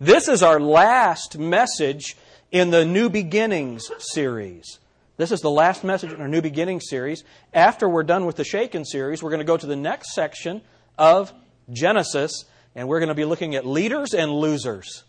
This 0.00 0.28
is 0.28 0.44
our 0.44 0.60
last 0.60 1.38
message 1.38 2.16
in 2.52 2.70
the 2.70 2.84
New 2.84 3.08
Beginnings 3.10 3.90
series. 3.98 4.78
This 5.16 5.32
is 5.32 5.40
the 5.40 5.50
last 5.50 5.82
message 5.82 6.12
in 6.12 6.20
our 6.20 6.28
New 6.28 6.40
Beginnings 6.40 6.84
series. 6.88 7.24
After 7.52 7.88
we're 7.88 8.04
done 8.04 8.24
with 8.24 8.36
the 8.36 8.44
Shaken 8.44 8.84
series, 8.84 9.24
we're 9.24 9.30
going 9.30 9.40
to 9.40 9.44
go 9.44 9.56
to 9.56 9.66
the 9.66 9.74
next 9.74 10.14
section 10.14 10.62
of 10.96 11.32
Genesis, 11.72 12.44
and 12.76 12.86
we're 12.86 13.00
going 13.00 13.08
to 13.08 13.14
be 13.16 13.24
looking 13.24 13.56
at 13.56 13.66
leaders 13.66 14.14
and 14.14 14.30
losers. 14.30 15.02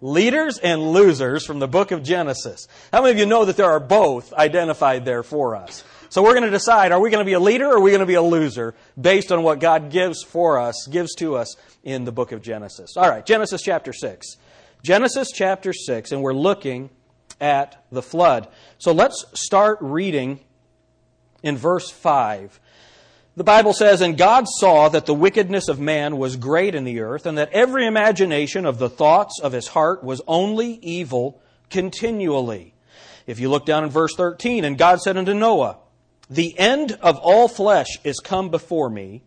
Leaders 0.00 0.58
and 0.58 0.92
losers 0.92 1.44
from 1.44 1.58
the 1.58 1.68
book 1.68 1.90
of 1.90 2.02
Genesis. 2.02 2.68
How 2.92 3.00
many 3.02 3.12
of 3.12 3.18
you 3.18 3.26
know 3.26 3.44
that 3.44 3.56
there 3.56 3.70
are 3.70 3.80
both 3.80 4.32
identified 4.32 5.04
there 5.04 5.22
for 5.22 5.56
us? 5.56 5.84
So 6.10 6.22
we're 6.22 6.32
going 6.32 6.44
to 6.44 6.50
decide 6.50 6.92
are 6.92 7.00
we 7.00 7.10
going 7.10 7.24
to 7.24 7.28
be 7.28 7.34
a 7.34 7.40
leader 7.40 7.66
or 7.66 7.76
are 7.76 7.80
we 7.80 7.90
going 7.90 8.00
to 8.00 8.06
be 8.06 8.14
a 8.14 8.22
loser 8.22 8.74
based 8.98 9.30
on 9.30 9.42
what 9.42 9.60
God 9.60 9.90
gives 9.90 10.22
for 10.22 10.58
us, 10.58 10.86
gives 10.90 11.14
to 11.16 11.36
us 11.36 11.56
in 11.82 12.04
the 12.04 12.12
book 12.12 12.32
of 12.32 12.42
Genesis. 12.42 12.96
All 12.96 13.08
right, 13.08 13.24
Genesis 13.24 13.62
chapter 13.62 13.92
6. 13.92 14.36
Genesis 14.82 15.28
chapter 15.34 15.72
6, 15.72 16.12
and 16.12 16.22
we're 16.22 16.32
looking 16.32 16.90
at 17.40 17.84
the 17.90 18.02
flood. 18.02 18.48
So 18.78 18.92
let's 18.92 19.24
start 19.34 19.78
reading 19.80 20.40
in 21.42 21.56
verse 21.56 21.90
5. 21.90 22.60
The 23.38 23.44
Bible 23.44 23.72
says, 23.72 24.00
And 24.00 24.18
God 24.18 24.48
saw 24.48 24.88
that 24.88 25.06
the 25.06 25.14
wickedness 25.14 25.68
of 25.68 25.78
man 25.78 26.16
was 26.16 26.34
great 26.34 26.74
in 26.74 26.82
the 26.82 26.98
earth, 26.98 27.24
and 27.24 27.38
that 27.38 27.52
every 27.52 27.86
imagination 27.86 28.66
of 28.66 28.80
the 28.80 28.90
thoughts 28.90 29.38
of 29.40 29.52
his 29.52 29.68
heart 29.68 30.02
was 30.02 30.20
only 30.26 30.80
evil 30.82 31.40
continually. 31.70 32.74
If 33.28 33.38
you 33.38 33.48
look 33.48 33.64
down 33.64 33.84
in 33.84 33.90
verse 33.90 34.12
13, 34.16 34.64
And 34.64 34.76
God 34.76 35.00
said 35.00 35.16
unto 35.16 35.34
Noah, 35.34 35.78
The 36.28 36.58
end 36.58 36.98
of 37.00 37.16
all 37.18 37.46
flesh 37.46 38.00
is 38.02 38.18
come 38.18 38.48
before 38.48 38.90
me, 38.90 39.22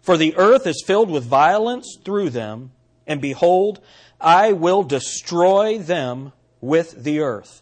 for 0.00 0.16
the 0.16 0.34
earth 0.38 0.66
is 0.66 0.82
filled 0.86 1.10
with 1.10 1.24
violence 1.24 1.98
through 2.02 2.30
them, 2.30 2.70
and 3.06 3.20
behold, 3.20 3.78
I 4.18 4.52
will 4.52 4.84
destroy 4.84 5.76
them 5.76 6.32
with 6.62 7.04
the 7.04 7.20
earth. 7.20 7.60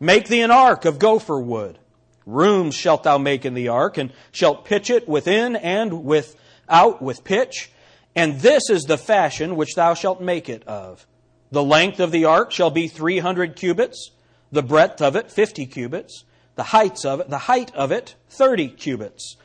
Make 0.00 0.26
thee 0.26 0.40
an 0.40 0.50
ark 0.50 0.84
of 0.84 0.98
gopher 0.98 1.38
wood. 1.38 1.78
Rooms 2.26 2.74
shalt 2.74 3.04
thou 3.04 3.18
make 3.18 3.44
in 3.44 3.54
the 3.54 3.68
ark, 3.68 3.96
and 3.96 4.12
shalt 4.32 4.64
pitch 4.64 4.90
it 4.90 5.08
within 5.08 5.54
and 5.56 6.04
without 6.04 7.00
with 7.00 7.24
pitch. 7.24 7.70
And 8.16 8.40
this 8.40 8.68
is 8.68 8.82
the 8.82 8.98
fashion 8.98 9.56
which 9.56 9.74
thou 9.74 9.94
shalt 9.94 10.20
make 10.20 10.48
it 10.48 10.66
of. 10.66 11.06
The 11.52 11.62
length 11.62 12.00
of 12.00 12.10
the 12.10 12.24
ark 12.24 12.50
shall 12.50 12.70
be 12.70 12.88
three 12.88 13.20
hundred 13.20 13.54
cubits, 13.54 14.10
the 14.50 14.62
breadth 14.62 15.00
of 15.00 15.14
it 15.14 15.30
fifty 15.30 15.66
cubits, 15.66 16.24
the 16.56 16.64
heights 16.64 17.04
of 17.04 17.20
it, 17.20 17.30
the 17.30 17.38
height 17.38 17.74
of 17.74 17.92
it 17.92 18.16
thirty 18.28 18.68
cubits. 18.68 19.36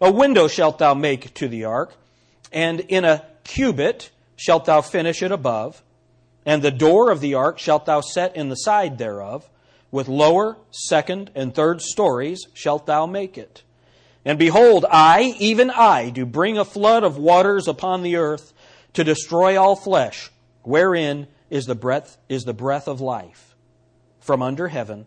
A 0.00 0.12
window 0.12 0.46
shalt 0.46 0.78
thou 0.78 0.94
make 0.94 1.34
to 1.34 1.48
the 1.48 1.64
ark, 1.64 1.96
and 2.52 2.80
in 2.80 3.04
a 3.04 3.24
cubit 3.42 4.10
shalt 4.36 4.66
thou 4.66 4.80
finish 4.80 5.22
it 5.22 5.32
above, 5.32 5.82
and 6.46 6.62
the 6.62 6.70
door 6.70 7.10
of 7.10 7.20
the 7.20 7.34
ark 7.34 7.58
shalt 7.58 7.86
thou 7.86 8.00
set 8.00 8.36
in 8.36 8.48
the 8.48 8.54
side 8.54 8.98
thereof 8.98 9.48
with 9.90 10.08
lower, 10.08 10.58
second, 10.70 11.30
and 11.34 11.54
third 11.54 11.80
stories 11.80 12.46
shalt 12.52 12.86
thou 12.86 13.06
make 13.06 13.38
it. 13.38 13.62
And 14.24 14.38
behold, 14.38 14.84
I, 14.90 15.34
even 15.38 15.70
I, 15.70 16.10
do 16.10 16.26
bring 16.26 16.58
a 16.58 16.64
flood 16.64 17.04
of 17.04 17.16
waters 17.16 17.66
upon 17.68 18.02
the 18.02 18.16
earth 18.16 18.52
to 18.94 19.04
destroy 19.04 19.60
all 19.60 19.76
flesh, 19.76 20.30
wherein 20.62 21.26
is 21.50 21.64
the 21.64 21.74
breath 21.74 22.18
is 22.28 22.44
the 22.44 22.52
breath 22.52 22.88
of 22.88 23.00
life 23.00 23.56
from 24.20 24.42
under 24.42 24.68
heaven, 24.68 25.06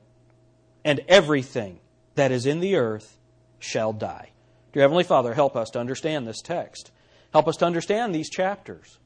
and 0.84 1.02
everything 1.08 1.80
that 2.16 2.32
is 2.32 2.48
in 2.48 2.60
the 2.60 2.76
earth 2.76 3.20
shall 3.60 3.94
die. 3.94 4.32
Dear 4.74 4.82
Heavenly 4.84 5.04
Father, 5.04 5.34
help 5.34 5.56
us 5.56 5.70
to 5.72 5.80
understand 5.80 6.28
this 6.28 6.42
text. 6.42 6.92
Help 7.32 7.48
us 7.48 7.58
to 7.58 7.66
understand 7.66 8.16
these 8.16 8.30
chapters. 8.30 8.98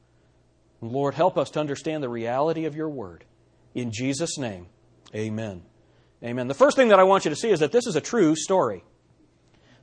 Lord, 0.80 1.14
help 1.14 1.36
us 1.36 1.50
to 1.50 1.60
understand 1.60 2.02
the 2.02 2.08
reality 2.08 2.64
of 2.64 2.74
your 2.74 2.88
word. 2.88 3.24
In 3.74 3.90
Jesus' 3.92 4.38
name. 4.38 4.68
Amen. 5.14 5.62
Amen. 6.22 6.48
The 6.48 6.54
first 6.54 6.76
thing 6.76 6.88
that 6.88 6.98
I 6.98 7.04
want 7.04 7.24
you 7.24 7.30
to 7.30 7.36
see 7.36 7.50
is 7.50 7.60
that 7.60 7.72
this 7.72 7.86
is 7.86 7.96
a 7.96 8.00
true 8.00 8.34
story. 8.34 8.82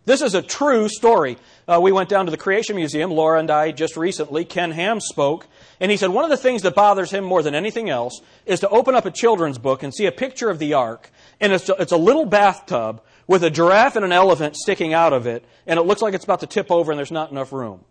This 0.05 0.21
is 0.21 0.35
a 0.35 0.41
true 0.41 0.89
story. 0.89 1.37
Uh, 1.65 1.79
we 1.81 1.93
went 1.93 2.09
down 2.09 2.25
to 2.25 2.31
the 2.31 2.37
Creation 2.37 2.75
Museum, 2.75 3.09
Laura 3.11 3.39
and 3.39 3.49
I 3.49 3.71
just 3.71 3.95
recently. 3.95 4.43
Ken 4.43 4.71
Ham 4.71 4.99
spoke, 4.99 5.47
and 5.79 5.89
he 5.89 5.95
said 5.95 6.09
one 6.09 6.25
of 6.25 6.29
the 6.29 6.35
things 6.35 6.63
that 6.63 6.75
bothers 6.75 7.11
him 7.11 7.23
more 7.23 7.41
than 7.41 7.55
anything 7.55 7.89
else 7.89 8.19
is 8.45 8.59
to 8.59 8.69
open 8.69 8.95
up 8.95 9.05
a 9.05 9.11
children's 9.11 9.57
book 9.57 9.81
and 9.81 9.93
see 9.93 10.05
a 10.05 10.11
picture 10.11 10.49
of 10.49 10.59
the 10.59 10.73
ark, 10.73 11.09
and 11.39 11.53
it's, 11.53 11.69
it's 11.69 11.93
a 11.93 11.97
little 11.97 12.25
bathtub 12.25 13.01
with 13.27 13.45
a 13.45 13.49
giraffe 13.49 13.95
and 13.95 14.03
an 14.03 14.11
elephant 14.11 14.57
sticking 14.57 14.93
out 14.93 15.13
of 15.13 15.25
it, 15.25 15.45
and 15.65 15.79
it 15.79 15.83
looks 15.83 16.01
like 16.01 16.13
it's 16.13 16.25
about 16.25 16.41
to 16.41 16.47
tip 16.47 16.69
over 16.69 16.91
and 16.91 16.99
there's 16.99 17.11
not 17.11 17.31
enough 17.31 17.53
room. 17.53 17.85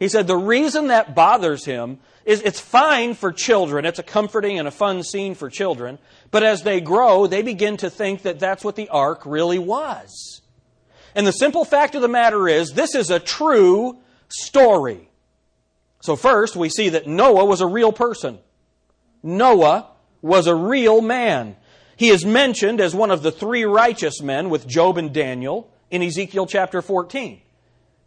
He 0.00 0.08
said 0.08 0.26
the 0.26 0.36
reason 0.36 0.88
that 0.88 1.14
bothers 1.14 1.66
him 1.66 1.98
is 2.24 2.40
it's 2.40 2.58
fine 2.58 3.12
for 3.12 3.32
children. 3.32 3.84
It's 3.84 3.98
a 3.98 4.02
comforting 4.02 4.58
and 4.58 4.66
a 4.66 4.72
fun 4.72 5.02
scene 5.02 5.34
for 5.34 5.50
children. 5.50 5.98
But 6.30 6.42
as 6.42 6.62
they 6.62 6.80
grow, 6.80 7.26
they 7.26 7.42
begin 7.42 7.76
to 7.76 7.90
think 7.90 8.22
that 8.22 8.40
that's 8.40 8.64
what 8.64 8.76
the 8.76 8.88
ark 8.88 9.22
really 9.26 9.58
was. 9.58 10.40
And 11.14 11.26
the 11.26 11.32
simple 11.32 11.66
fact 11.66 11.94
of 11.94 12.00
the 12.00 12.08
matter 12.08 12.48
is, 12.48 12.72
this 12.72 12.94
is 12.94 13.10
a 13.10 13.20
true 13.20 13.98
story. 14.28 15.10
So 16.00 16.16
first, 16.16 16.56
we 16.56 16.70
see 16.70 16.88
that 16.88 17.06
Noah 17.06 17.44
was 17.44 17.60
a 17.60 17.66
real 17.66 17.92
person. 17.92 18.38
Noah 19.22 19.88
was 20.22 20.46
a 20.46 20.54
real 20.54 21.02
man. 21.02 21.56
He 21.96 22.08
is 22.08 22.24
mentioned 22.24 22.80
as 22.80 22.94
one 22.94 23.10
of 23.10 23.22
the 23.22 23.32
three 23.32 23.64
righteous 23.64 24.22
men 24.22 24.48
with 24.48 24.66
Job 24.66 24.96
and 24.96 25.12
Daniel 25.12 25.70
in 25.90 26.02
Ezekiel 26.02 26.46
chapter 26.46 26.80
14. 26.80 27.42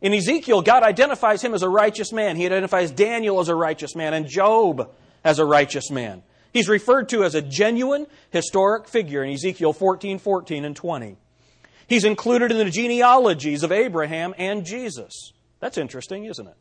In 0.03 0.13
Ezekiel, 0.13 0.61
God 0.61 0.83
identifies 0.83 1.41
him 1.41 1.53
as 1.53 1.63
a 1.63 1.69
righteous 1.69 2.11
man. 2.11 2.35
He 2.35 2.45
identifies 2.45 2.91
Daniel 2.91 3.39
as 3.39 3.47
a 3.47 3.55
righteous 3.55 3.95
man 3.95 4.13
and 4.13 4.27
Job 4.27 4.93
as 5.23 5.39
a 5.39 5.45
righteous 5.45 5.89
man. 5.89 6.23
He's 6.51 6.67
referred 6.67 7.07
to 7.09 7.23
as 7.23 7.35
a 7.35 7.41
genuine 7.41 8.05
historic 8.29 8.89
figure 8.89 9.23
in 9.23 9.31
Ezekiel 9.31 9.71
14, 9.71 10.19
14, 10.19 10.65
and 10.65 10.75
20. 10.75 11.15
He's 11.87 12.03
included 12.03 12.51
in 12.51 12.57
the 12.57 12.69
genealogies 12.69 13.63
of 13.63 13.71
Abraham 13.71 14.35
and 14.37 14.65
Jesus. 14.65 15.31
That's 15.61 15.77
interesting, 15.77 16.25
isn't 16.25 16.47
it? 16.47 16.57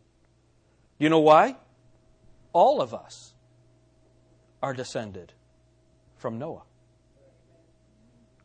You 0.98 1.08
know 1.08 1.18
why? 1.18 1.56
All 2.52 2.80
of 2.80 2.94
us 2.94 3.34
are 4.62 4.72
descended 4.72 5.32
from 6.16 6.38
Noah. 6.38 6.62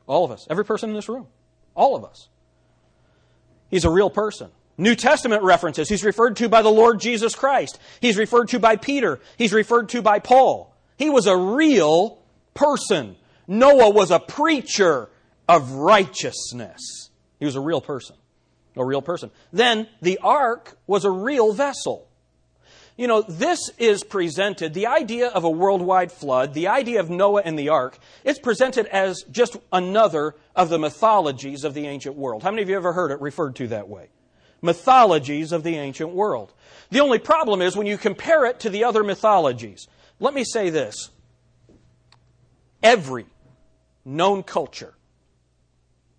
All 0.07 0.25
of 0.25 0.31
us. 0.31 0.47
Every 0.49 0.65
person 0.65 0.89
in 0.89 0.95
this 0.95 1.07
room. 1.07 1.27
All 1.75 1.95
of 1.95 2.03
us. 2.03 2.29
He's 3.69 3.85
a 3.85 3.91
real 3.91 4.09
person. 4.09 4.49
New 4.77 4.95
Testament 4.95 5.43
references. 5.43 5.89
He's 5.89 6.03
referred 6.03 6.35
to 6.37 6.49
by 6.49 6.61
the 6.61 6.69
Lord 6.69 6.99
Jesus 6.99 7.35
Christ. 7.35 7.79
He's 7.99 8.17
referred 8.17 8.49
to 8.49 8.59
by 8.59 8.75
Peter. 8.75 9.19
He's 9.37 9.53
referred 9.53 9.89
to 9.89 10.01
by 10.01 10.19
Paul. 10.19 10.75
He 10.97 11.09
was 11.09 11.25
a 11.25 11.35
real 11.35 12.19
person. 12.53 13.15
Noah 13.47 13.89
was 13.89 14.11
a 14.11 14.19
preacher 14.19 15.09
of 15.47 15.71
righteousness. 15.71 17.09
He 17.39 17.45
was 17.45 17.55
a 17.55 17.61
real 17.61 17.81
person. 17.81 18.15
A 18.75 18.85
real 18.85 19.01
person. 19.01 19.31
Then 19.51 19.87
the 20.01 20.19
ark 20.21 20.77
was 20.85 21.05
a 21.05 21.11
real 21.11 21.53
vessel. 21.53 22.07
You 22.97 23.07
know, 23.07 23.21
this 23.21 23.69
is 23.77 24.03
presented, 24.03 24.73
the 24.73 24.87
idea 24.87 25.27
of 25.27 25.43
a 25.43 25.49
worldwide 25.49 26.11
flood, 26.11 26.55
the 26.55 26.67
idea 26.67 26.99
of 26.99 27.11
Noah 27.11 27.43
and 27.45 27.57
the 27.57 27.69
ark, 27.69 27.99
it's 28.23 28.39
presented 28.39 28.87
as 28.87 29.23
just 29.29 29.55
another 29.71 30.35
of 30.55 30.69
the 30.69 30.79
mythologies 30.79 31.63
of 31.63 31.75
the 31.75 31.85
ancient 31.85 32.15
world. 32.15 32.41
How 32.41 32.49
many 32.49 32.63
of 32.63 32.69
you 32.69 32.75
ever 32.75 32.93
heard 32.93 33.11
it 33.11 33.21
referred 33.21 33.55
to 33.57 33.67
that 33.67 33.87
way? 33.87 34.09
Mythologies 34.61 35.51
of 35.51 35.63
the 35.63 35.75
ancient 35.75 36.11
world. 36.11 36.53
The 36.89 36.99
only 36.99 37.19
problem 37.19 37.61
is 37.61 37.75
when 37.75 37.87
you 37.87 37.97
compare 37.97 38.45
it 38.45 38.59
to 38.61 38.69
the 38.69 38.83
other 38.83 39.03
mythologies. 39.03 39.87
Let 40.19 40.33
me 40.33 40.43
say 40.43 40.69
this 40.69 41.09
every 42.81 43.25
known 44.05 44.43
culture 44.43 44.93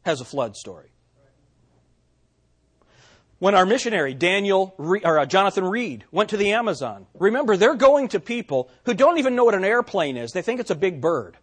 has 0.02 0.20
a 0.20 0.24
flood 0.24 0.56
story. 0.56 0.90
When 3.38 3.54
our 3.54 3.66
missionary 3.66 4.14
Daniel 4.14 4.74
or 4.78 5.18
uh, 5.18 5.26
Jonathan 5.26 5.64
Reed 5.64 6.04
went 6.10 6.30
to 6.30 6.36
the 6.36 6.52
Amazon, 6.52 7.06
remember 7.18 7.56
they're 7.56 7.74
going 7.76 8.08
to 8.08 8.20
people 8.20 8.68
who 8.84 8.94
don't 8.94 9.18
even 9.18 9.36
know 9.36 9.44
what 9.44 9.54
an 9.54 9.64
airplane 9.64 10.16
is. 10.16 10.32
They 10.32 10.42
think 10.42 10.58
it's 10.58 10.70
a 10.70 10.74
big 10.74 11.00
bird. 11.00 11.36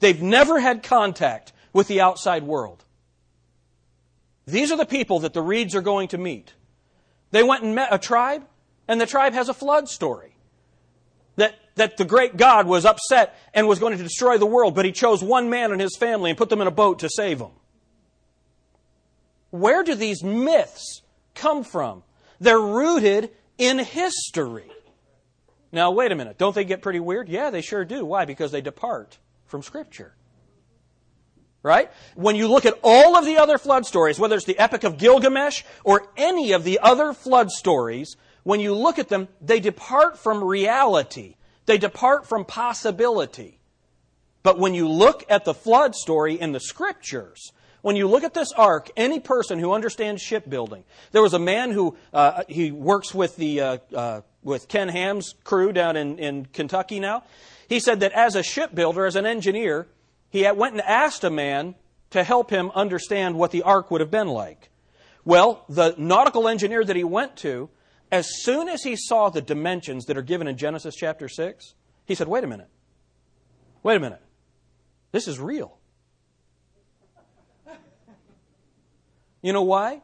They've 0.00 0.20
never 0.20 0.58
had 0.58 0.82
contact 0.82 1.52
with 1.72 1.86
the 1.86 2.00
outside 2.00 2.42
world. 2.42 2.84
These 4.46 4.70
are 4.70 4.76
the 4.76 4.86
people 4.86 5.20
that 5.20 5.32
the 5.32 5.42
Reeds 5.42 5.74
are 5.74 5.82
going 5.82 6.08
to 6.08 6.18
meet. 6.18 6.54
They 7.32 7.42
went 7.42 7.64
and 7.64 7.74
met 7.74 7.88
a 7.92 7.98
tribe, 7.98 8.44
and 8.86 9.00
the 9.00 9.06
tribe 9.06 9.32
has 9.32 9.48
a 9.48 9.54
flood 9.54 9.88
story. 9.88 10.36
That, 11.34 11.54
that 11.74 11.96
the 11.96 12.04
great 12.04 12.36
God 12.36 12.66
was 12.66 12.84
upset 12.84 13.36
and 13.52 13.66
was 13.66 13.78
going 13.78 13.96
to 13.96 14.02
destroy 14.02 14.38
the 14.38 14.46
world, 14.46 14.74
but 14.74 14.84
he 14.84 14.92
chose 14.92 15.22
one 15.22 15.50
man 15.50 15.72
and 15.72 15.80
his 15.80 15.96
family 15.96 16.30
and 16.30 16.38
put 16.38 16.48
them 16.48 16.60
in 16.60 16.66
a 16.66 16.72
boat 16.72 17.00
to 17.00 17.10
save 17.10 17.40
them. 17.40 17.50
Where 19.50 19.82
do 19.82 19.94
these 19.94 20.22
myths 20.22 21.02
come 21.34 21.64
from? 21.64 22.04
They're 22.40 22.60
rooted 22.60 23.30
in 23.58 23.78
history. 23.78 24.70
Now, 25.72 25.90
wait 25.90 26.12
a 26.12 26.14
minute. 26.14 26.38
Don't 26.38 26.54
they 26.54 26.64
get 26.64 26.82
pretty 26.82 27.00
weird? 27.00 27.28
Yeah, 27.28 27.50
they 27.50 27.60
sure 27.60 27.84
do. 27.84 28.04
Why? 28.04 28.24
Because 28.24 28.52
they 28.52 28.60
depart 28.60 29.18
from 29.44 29.62
Scripture 29.62 30.14
right? 31.66 31.90
When 32.14 32.36
you 32.36 32.48
look 32.48 32.64
at 32.64 32.78
all 32.82 33.16
of 33.16 33.26
the 33.26 33.38
other 33.38 33.58
flood 33.58 33.84
stories, 33.84 34.20
whether 34.20 34.36
it's 34.36 34.46
the 34.46 34.58
Epic 34.58 34.84
of 34.84 34.98
Gilgamesh 34.98 35.64
or 35.82 36.06
any 36.16 36.52
of 36.52 36.62
the 36.62 36.78
other 36.80 37.12
flood 37.12 37.50
stories, 37.50 38.16
when 38.44 38.60
you 38.60 38.72
look 38.72 39.00
at 39.00 39.08
them, 39.08 39.26
they 39.40 39.58
depart 39.58 40.16
from 40.16 40.44
reality. 40.44 41.34
They 41.66 41.76
depart 41.76 42.28
from 42.28 42.44
possibility. 42.44 43.58
But 44.44 44.60
when 44.60 44.74
you 44.74 44.88
look 44.88 45.24
at 45.28 45.44
the 45.44 45.52
flood 45.52 45.96
story 45.96 46.40
in 46.40 46.52
the 46.52 46.60
scriptures, 46.60 47.50
when 47.82 47.96
you 47.96 48.06
look 48.06 48.22
at 48.22 48.34
this 48.34 48.52
ark, 48.52 48.88
any 48.96 49.18
person 49.18 49.58
who 49.58 49.72
understands 49.72 50.22
shipbuilding, 50.22 50.84
there 51.10 51.22
was 51.22 51.34
a 51.34 51.40
man 51.40 51.72
who 51.72 51.96
uh, 52.12 52.44
he 52.48 52.70
works 52.70 53.12
with 53.12 53.34
the 53.36 53.60
uh, 53.60 53.78
uh, 53.92 54.20
with 54.44 54.68
Ken 54.68 54.88
Ham's 54.88 55.34
crew 55.42 55.72
down 55.72 55.96
in, 55.96 56.18
in 56.20 56.46
Kentucky 56.46 57.00
now. 57.00 57.24
He 57.68 57.80
said 57.80 57.98
that 58.00 58.12
as 58.12 58.36
a 58.36 58.44
shipbuilder, 58.44 59.06
as 59.06 59.16
an 59.16 59.26
engineer, 59.26 59.88
he 60.36 60.50
went 60.50 60.74
and 60.74 60.82
asked 60.82 61.24
a 61.24 61.30
man 61.30 61.74
to 62.10 62.22
help 62.22 62.50
him 62.50 62.70
understand 62.74 63.36
what 63.36 63.50
the 63.50 63.62
ark 63.62 63.90
would 63.90 64.00
have 64.00 64.10
been 64.10 64.28
like. 64.28 64.70
Well, 65.24 65.64
the 65.68 65.94
nautical 65.98 66.46
engineer 66.46 66.84
that 66.84 66.94
he 66.94 67.04
went 67.04 67.36
to, 67.38 67.70
as 68.12 68.42
soon 68.42 68.68
as 68.68 68.82
he 68.82 68.96
saw 68.96 69.28
the 69.28 69.40
dimensions 69.40 70.04
that 70.04 70.16
are 70.16 70.22
given 70.22 70.46
in 70.46 70.56
Genesis 70.56 70.94
chapter 70.94 71.28
6, 71.28 71.74
he 72.04 72.14
said, 72.14 72.28
Wait 72.28 72.44
a 72.44 72.46
minute. 72.46 72.68
Wait 73.82 73.96
a 73.96 74.00
minute. 74.00 74.22
This 75.10 75.26
is 75.26 75.40
real. 75.40 75.78
You 79.42 79.52
know 79.52 79.62
why? 79.62 80.02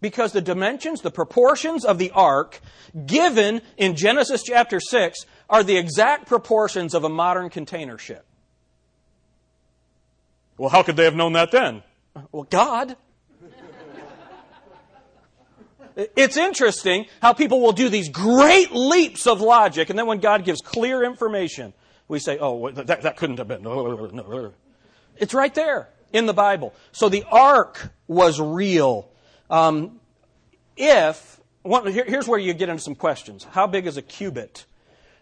Because 0.00 0.32
the 0.32 0.40
dimensions, 0.40 1.00
the 1.00 1.10
proportions 1.10 1.84
of 1.84 1.98
the 1.98 2.10
ark 2.12 2.60
given 3.06 3.60
in 3.76 3.96
Genesis 3.96 4.42
chapter 4.42 4.78
6 4.80 5.18
are 5.48 5.62
the 5.62 5.76
exact 5.76 6.26
proportions 6.26 6.94
of 6.94 7.04
a 7.04 7.08
modern 7.08 7.50
container 7.50 7.98
ship. 7.98 8.24
Well, 10.56 10.70
how 10.70 10.82
could 10.82 10.96
they 10.96 11.04
have 11.04 11.16
known 11.16 11.32
that 11.32 11.50
then? 11.50 11.82
Well, 12.30 12.44
God. 12.44 12.96
It's 15.96 16.36
interesting 16.36 17.06
how 17.22 17.32
people 17.32 17.60
will 17.60 17.72
do 17.72 17.88
these 17.88 18.08
great 18.08 18.72
leaps 18.72 19.26
of 19.26 19.40
logic, 19.40 19.90
and 19.90 19.98
then 19.98 20.06
when 20.06 20.18
God 20.18 20.44
gives 20.44 20.60
clear 20.60 21.04
information, 21.04 21.72
we 22.08 22.18
say, 22.18 22.38
oh, 22.40 22.70
that, 22.70 23.02
that 23.02 23.16
couldn't 23.16 23.38
have 23.38 23.48
been. 23.48 23.64
It's 25.16 25.34
right 25.34 25.54
there 25.54 25.88
in 26.12 26.26
the 26.26 26.34
Bible. 26.34 26.74
So 26.92 27.08
the 27.08 27.24
ark 27.30 27.92
was 28.08 28.40
real. 28.40 29.08
Um, 29.48 30.00
if, 30.76 31.40
one, 31.62 31.86
here, 31.86 32.04
here's 32.04 32.26
where 32.26 32.40
you 32.40 32.54
get 32.54 32.68
into 32.68 32.82
some 32.82 32.96
questions. 32.96 33.44
How 33.44 33.66
big 33.68 33.86
is 33.86 33.96
a 33.96 34.02
cubit? 34.02 34.66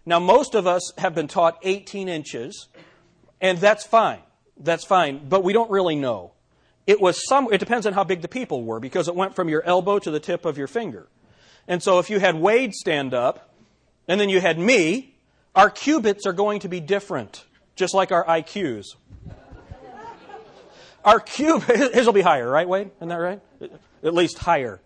Now, 0.06 0.18
most 0.18 0.54
of 0.54 0.66
us 0.66 0.92
have 0.98 1.14
been 1.14 1.28
taught 1.28 1.58
18 1.62 2.08
inches, 2.08 2.68
and 3.40 3.58
that's 3.58 3.84
fine. 3.84 4.20
That's 4.62 4.84
fine, 4.84 5.26
but 5.28 5.42
we 5.42 5.52
don't 5.52 5.70
really 5.70 5.96
know. 5.96 6.32
It 6.86 7.00
was 7.00 7.20
some, 7.28 7.52
it 7.52 7.58
depends 7.58 7.86
on 7.86 7.92
how 7.92 8.04
big 8.04 8.22
the 8.22 8.28
people 8.28 8.64
were 8.64 8.80
because 8.80 9.08
it 9.08 9.14
went 9.14 9.34
from 9.34 9.48
your 9.48 9.62
elbow 9.64 9.98
to 9.98 10.10
the 10.10 10.20
tip 10.20 10.44
of 10.44 10.58
your 10.58 10.66
finger. 10.66 11.06
And 11.68 11.82
so 11.82 11.98
if 11.98 12.10
you 12.10 12.18
had 12.18 12.34
Wade 12.34 12.74
stand 12.74 13.14
up, 13.14 13.50
and 14.08 14.20
then 14.20 14.28
you 14.28 14.40
had 14.40 14.58
me, 14.58 15.14
our 15.54 15.70
cubits 15.70 16.26
are 16.26 16.32
going 16.32 16.60
to 16.60 16.68
be 16.68 16.80
different, 16.80 17.44
just 17.76 17.94
like 17.94 18.10
our 18.10 18.24
IQs. 18.24 18.86
Our 21.04 21.20
cube, 21.20 21.62
his 21.66 22.06
will 22.06 22.12
be 22.12 22.20
higher, 22.20 22.48
right, 22.48 22.68
Wade? 22.68 22.90
Isn't 22.96 23.08
that 23.08 23.16
right? 23.16 23.40
At 24.02 24.14
least 24.14 24.38
higher. 24.38 24.80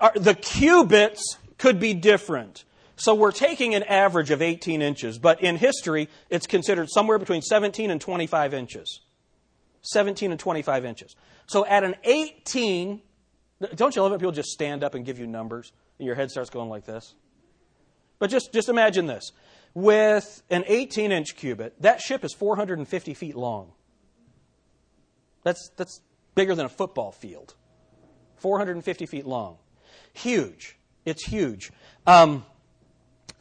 Our, 0.00 0.12
the 0.14 0.34
cubits 0.34 1.38
could 1.56 1.80
be 1.80 1.94
different. 1.94 2.64
So 2.98 3.14
we're 3.14 3.32
taking 3.32 3.76
an 3.76 3.84
average 3.84 4.32
of 4.32 4.42
18 4.42 4.82
inches, 4.82 5.18
but 5.18 5.40
in 5.40 5.56
history, 5.56 6.08
it's 6.30 6.48
considered 6.48 6.88
somewhere 6.90 7.18
between 7.18 7.42
17 7.42 7.92
and 7.92 8.00
25 8.00 8.52
inches. 8.52 9.02
17 9.82 10.32
and 10.32 10.40
25 10.40 10.84
inches. 10.84 11.14
So 11.46 11.64
at 11.64 11.84
an 11.84 11.94
18, 12.02 13.00
don't 13.76 13.94
you 13.94 14.02
love 14.02 14.12
it? 14.12 14.18
People 14.18 14.32
just 14.32 14.50
stand 14.50 14.82
up 14.82 14.96
and 14.96 15.04
give 15.04 15.20
you 15.20 15.28
numbers, 15.28 15.72
and 15.98 16.06
your 16.06 16.16
head 16.16 16.32
starts 16.32 16.50
going 16.50 16.68
like 16.68 16.86
this. 16.86 17.14
But 18.18 18.30
just, 18.30 18.52
just 18.52 18.68
imagine 18.68 19.06
this. 19.06 19.30
With 19.74 20.42
an 20.50 20.64
18 20.66 21.12
inch 21.12 21.36
cubit, 21.36 21.80
that 21.80 22.00
ship 22.00 22.24
is 22.24 22.34
450 22.34 23.14
feet 23.14 23.36
long. 23.36 23.70
That's, 25.44 25.70
that's 25.76 26.00
bigger 26.34 26.56
than 26.56 26.66
a 26.66 26.68
football 26.68 27.12
field. 27.12 27.54
450 28.38 29.06
feet 29.06 29.24
long. 29.24 29.58
Huge. 30.14 30.76
It's 31.04 31.24
huge. 31.24 31.70
Um, 32.08 32.44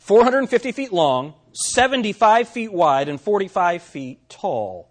450 0.08 0.72
feet 0.72 0.94
long, 0.94 1.34
75 1.52 2.48
feet 2.48 2.72
wide, 2.72 3.10
and 3.10 3.20
45 3.20 3.84
feet 3.84 4.30
tall. 4.30 4.90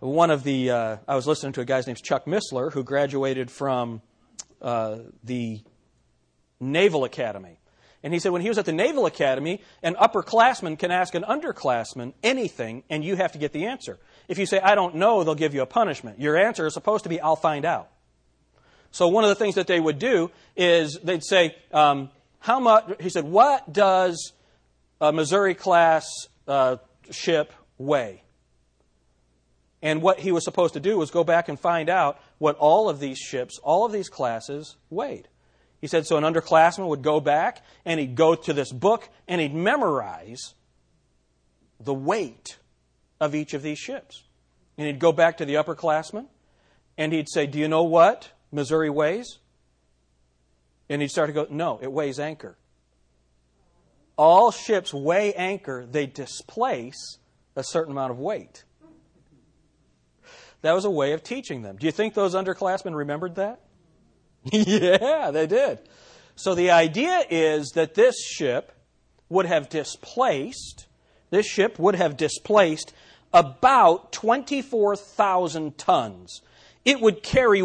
One 0.00 0.30
of 0.30 0.44
the, 0.44 0.70
uh, 0.70 0.96
I 1.06 1.14
was 1.14 1.26
listening 1.26 1.52
to 1.52 1.60
a 1.60 1.66
guy 1.66 1.82
named 1.86 2.02
Chuck 2.02 2.24
Missler 2.24 2.72
who 2.72 2.82
graduated 2.82 3.50
from 3.50 4.00
uh, 4.62 5.00
the 5.22 5.60
Naval 6.58 7.04
Academy. 7.04 7.60
And 8.02 8.14
he 8.14 8.18
said 8.18 8.32
when 8.32 8.40
he 8.40 8.48
was 8.48 8.56
at 8.56 8.64
the 8.64 8.72
Naval 8.72 9.04
Academy, 9.04 9.60
an 9.82 9.94
upperclassman 9.94 10.78
can 10.78 10.90
ask 10.90 11.14
an 11.14 11.22
underclassman 11.22 12.14
anything, 12.22 12.82
and 12.88 13.04
you 13.04 13.16
have 13.16 13.32
to 13.32 13.38
get 13.38 13.52
the 13.52 13.66
answer. 13.66 13.98
If 14.26 14.38
you 14.38 14.46
say, 14.46 14.58
I 14.58 14.74
don't 14.74 14.94
know, 14.94 15.22
they'll 15.22 15.34
give 15.34 15.52
you 15.52 15.60
a 15.60 15.66
punishment. 15.66 16.18
Your 16.18 16.38
answer 16.38 16.66
is 16.66 16.72
supposed 16.72 17.02
to 17.02 17.10
be, 17.10 17.20
I'll 17.20 17.36
find 17.36 17.66
out. 17.66 17.90
So 18.90 19.08
one 19.08 19.24
of 19.24 19.28
the 19.28 19.34
things 19.34 19.56
that 19.56 19.66
they 19.66 19.80
would 19.80 19.98
do 19.98 20.30
is 20.56 20.98
they'd 21.04 21.24
say, 21.24 21.56
um, 21.72 22.08
how 22.44 22.60
much, 22.60 23.00
he 23.00 23.08
said, 23.08 23.24
what 23.24 23.72
does 23.72 24.34
a 25.00 25.14
Missouri 25.14 25.54
class 25.54 26.04
uh, 26.46 26.76
ship 27.10 27.54
weigh? 27.78 28.22
And 29.80 30.02
what 30.02 30.20
he 30.20 30.30
was 30.30 30.44
supposed 30.44 30.74
to 30.74 30.80
do 30.80 30.98
was 30.98 31.10
go 31.10 31.24
back 31.24 31.48
and 31.48 31.58
find 31.58 31.88
out 31.88 32.20
what 32.36 32.56
all 32.56 32.90
of 32.90 33.00
these 33.00 33.16
ships, 33.16 33.58
all 33.62 33.86
of 33.86 33.92
these 33.92 34.10
classes 34.10 34.76
weighed. 34.90 35.26
He 35.80 35.86
said, 35.86 36.06
so 36.06 36.18
an 36.18 36.24
underclassman 36.24 36.86
would 36.86 37.00
go 37.00 37.18
back 37.18 37.64
and 37.86 37.98
he'd 37.98 38.14
go 38.14 38.34
to 38.34 38.52
this 38.52 38.70
book 38.70 39.08
and 39.26 39.40
he'd 39.40 39.54
memorize 39.54 40.52
the 41.80 41.94
weight 41.94 42.58
of 43.20 43.34
each 43.34 43.54
of 43.54 43.62
these 43.62 43.78
ships. 43.78 44.22
And 44.76 44.86
he'd 44.86 44.98
go 44.98 45.12
back 45.12 45.38
to 45.38 45.46
the 45.46 45.54
upperclassmen 45.54 46.26
and 46.98 47.10
he'd 47.14 47.30
say, 47.30 47.46
Do 47.46 47.58
you 47.58 47.68
know 47.68 47.84
what 47.84 48.32
Missouri 48.52 48.90
weighs? 48.90 49.38
And 50.88 51.00
he'd 51.00 51.10
start 51.10 51.28
to 51.28 51.32
go, 51.32 51.46
No, 51.50 51.78
it 51.82 51.90
weighs 51.90 52.18
anchor. 52.18 52.56
All 54.16 54.50
ships 54.50 54.94
weigh 54.94 55.34
anchor, 55.34 55.86
they 55.90 56.06
displace 56.06 57.18
a 57.56 57.64
certain 57.64 57.92
amount 57.92 58.12
of 58.12 58.18
weight. 58.18 58.64
That 60.62 60.72
was 60.72 60.84
a 60.84 60.90
way 60.90 61.12
of 61.12 61.22
teaching 61.22 61.62
them. 61.62 61.76
Do 61.76 61.86
you 61.86 61.92
think 61.92 62.14
those 62.14 62.34
underclassmen 62.34 62.94
remembered 62.94 63.34
that? 63.34 63.60
yeah, 64.44 65.30
they 65.30 65.46
did. 65.46 65.78
So 66.36 66.54
the 66.54 66.70
idea 66.70 67.22
is 67.28 67.72
that 67.74 67.94
this 67.94 68.24
ship 68.24 68.72
would 69.28 69.46
have 69.46 69.68
displaced, 69.68 70.86
this 71.30 71.46
ship 71.46 71.78
would 71.78 71.94
have 71.94 72.16
displaced 72.16 72.92
about 73.32 74.12
24,000 74.12 75.76
tons. 75.76 76.40
It 76.84 77.00
would 77.00 77.22
carry 77.22 77.62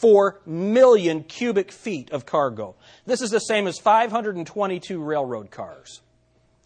1.4 0.00 0.46
million 0.46 1.22
cubic 1.22 1.72
feet 1.72 2.10
of 2.10 2.26
cargo. 2.26 2.76
This 3.06 3.20
is 3.20 3.30
the 3.30 3.40
same 3.40 3.66
as 3.66 3.78
522 3.78 5.02
railroad 5.02 5.50
cars. 5.50 6.00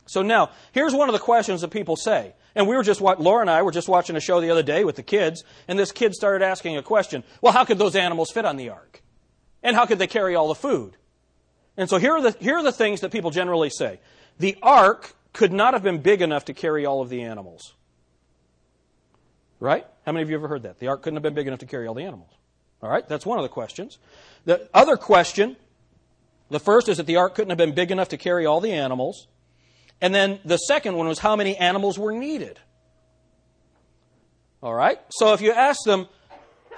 So 0.07 0.23
now, 0.23 0.51
here's 0.73 0.95
one 0.95 1.09
of 1.09 1.13
the 1.13 1.19
questions 1.19 1.61
that 1.61 1.69
people 1.69 1.97
say. 1.97 2.35
And 2.55 2.69
we 2.69 2.77
were 2.77 2.83
just, 2.83 3.01
Laura 3.01 3.41
and 3.41 3.51
I 3.51 3.63
were 3.63 3.71
just 3.71 3.89
watching 3.89 4.17
a 4.17 4.21
show 4.21 4.41
the 4.41 4.51
other 4.51 4.63
day 4.63 4.85
with 4.85 4.97
the 4.97 5.03
kids, 5.03 5.43
and 5.69 5.79
this 5.79 5.93
kid 5.93 6.13
started 6.13 6.45
asking 6.45 6.77
a 6.77 6.83
question. 6.83 7.25
Well, 7.41 7.53
how 7.53 7.65
could 7.65 7.79
those 7.79 7.97
animals 7.97 8.31
fit 8.31 8.45
on 8.45 8.57
the 8.57 8.69
ark? 8.69 9.03
And 9.63 9.75
how 9.75 9.87
could 9.87 9.99
they 9.99 10.07
carry 10.07 10.35
all 10.35 10.49
the 10.49 10.55
food? 10.55 10.97
And 11.77 11.89
so 11.89 11.97
here 11.97 12.13
are 12.13 12.21
the, 12.21 12.37
here 12.41 12.57
are 12.57 12.63
the 12.63 12.73
things 12.73 13.01
that 13.01 13.11
people 13.11 13.31
generally 13.31 13.71
say. 13.71 14.01
The 14.39 14.59
ark 14.63 15.15
could 15.33 15.53
not 15.53 15.73
have 15.73 15.83
been 15.83 16.03
big 16.03 16.21
enough 16.21 16.45
to 16.47 16.55
carry 16.55 16.85
all 16.85 17.01
of 17.01 17.09
the 17.09 17.23
animals. 17.23 17.75
Right? 19.61 19.87
How 20.05 20.13
many 20.13 20.25
of 20.25 20.29
you 20.29 20.37
ever 20.37 20.49
heard 20.49 20.65
that? 20.65 20.79
The 20.79 20.89
ark 20.89 21.03
couldn't 21.03 21.17
have 21.17 21.23
been 21.23 21.35
big 21.35 21.47
enough 21.47 21.61
to 21.61 21.67
carry 21.67 21.87
all 21.87 21.95
the 21.95 22.05
animals. 22.05 22.31
All 22.83 22.91
right, 22.91 23.07
that's 23.09 23.25
one 23.25 23.39
of 23.39 23.43
the 23.43 23.49
questions. 23.49 23.99
The 24.45 24.69
other 24.75 24.97
question, 24.97 25.57
the 26.51 26.59
first 26.59 26.89
is 26.89 26.97
that 26.97 27.07
the 27.07 27.17
ark 27.17 27.35
couldn't 27.35 27.51
have 27.51 27.59
been 27.59 27.73
big 27.73 27.91
enough 27.91 28.09
to 28.09 28.17
carry 28.17 28.45
all 28.45 28.61
the 28.61 28.73
animals. 28.73 29.29
And 30.01 30.13
then 30.13 30.41
the 30.45 30.57
second 30.57 30.97
one 30.97 31.07
was 31.07 31.21
how 31.21 31.37
many 31.37 31.57
animals 31.57 31.97
were 31.99 32.13
needed. 32.13 32.59
All 34.63 34.75
right? 34.75 34.99
So 35.11 35.33
if 35.33 35.41
you 35.41 35.53
ask 35.53 35.79
them, 35.85 36.09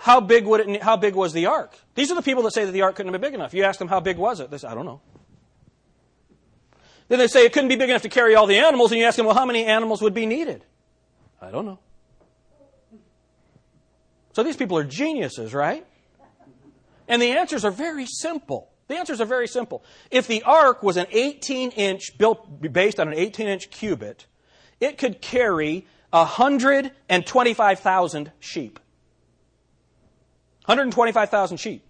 how 0.01 0.21
big 0.21 0.45
would 0.45 0.61
it, 0.61 0.83
how 0.83 0.97
big 0.97 1.15
was 1.15 1.33
the 1.33 1.47
ark? 1.47 1.75
These 1.95 2.11
are 2.11 2.15
the 2.15 2.23
people 2.23 2.43
that 2.43 2.53
say 2.53 2.67
that 2.67 2.73
the 2.73 2.83
ark 2.83 2.97
couldn't 2.97 3.11
have 3.11 3.19
been 3.19 3.31
big 3.31 3.35
enough. 3.35 3.55
You 3.55 3.65
ask 3.65 3.79
them 3.79 3.89
how 3.89 4.01
big 4.01 4.19
was 4.19 4.41
it? 4.41 4.51
They 4.51 4.59
say, 4.59 4.69
I 4.69 4.75
don't 4.75 4.85
know. 4.85 5.01
Then 7.09 7.19
they 7.19 7.29
say 7.29 7.47
it 7.47 7.55
couldn't 7.55 7.69
be 7.69 7.77
big 7.77 7.89
enough 7.89 8.03
to 8.03 8.09
carry 8.11 8.35
all 8.35 8.47
the 8.47 8.59
animals, 8.59 8.93
and 8.93 9.01
you 9.01 9.07
ask 9.07 9.17
them, 9.17 9.27
well, 9.27 9.35
how 9.35 9.47
many 9.47 9.65
animals 9.65 10.03
would 10.03 10.15
be 10.15 10.27
needed? 10.27 10.65
I 11.41 11.51
don't 11.51 11.65
know. 11.65 11.79
So 14.33 14.43
these 14.43 14.57
people 14.57 14.77
are 14.77 14.85
geniuses, 14.85 15.55
right? 15.55 15.87
And 17.09 17.21
the 17.21 17.33
answers 17.33 17.65
are 17.65 17.71
very 17.71 18.07
simple. 18.07 18.71
The 18.89 18.97
answers 18.97 19.21
are 19.21 19.27
very 19.27 19.47
simple. 19.47 19.85
If 20.11 20.27
the 20.27 20.43
ark 20.43 20.83
was 20.83 20.97
an 20.97 21.07
18 21.11 21.71
inch, 21.71 22.19
built 22.19 22.73
based 22.73 22.99
on 23.01 23.09
an 23.09 23.15
18 23.15 23.47
inch 23.47 23.71
cubit, 23.71 24.27
it 24.81 24.99
could 24.99 25.21
carry 25.21 25.87
125,000 26.11 28.33
sheep. 28.41 28.81
125,000 30.67 31.57
sheep. 31.57 31.85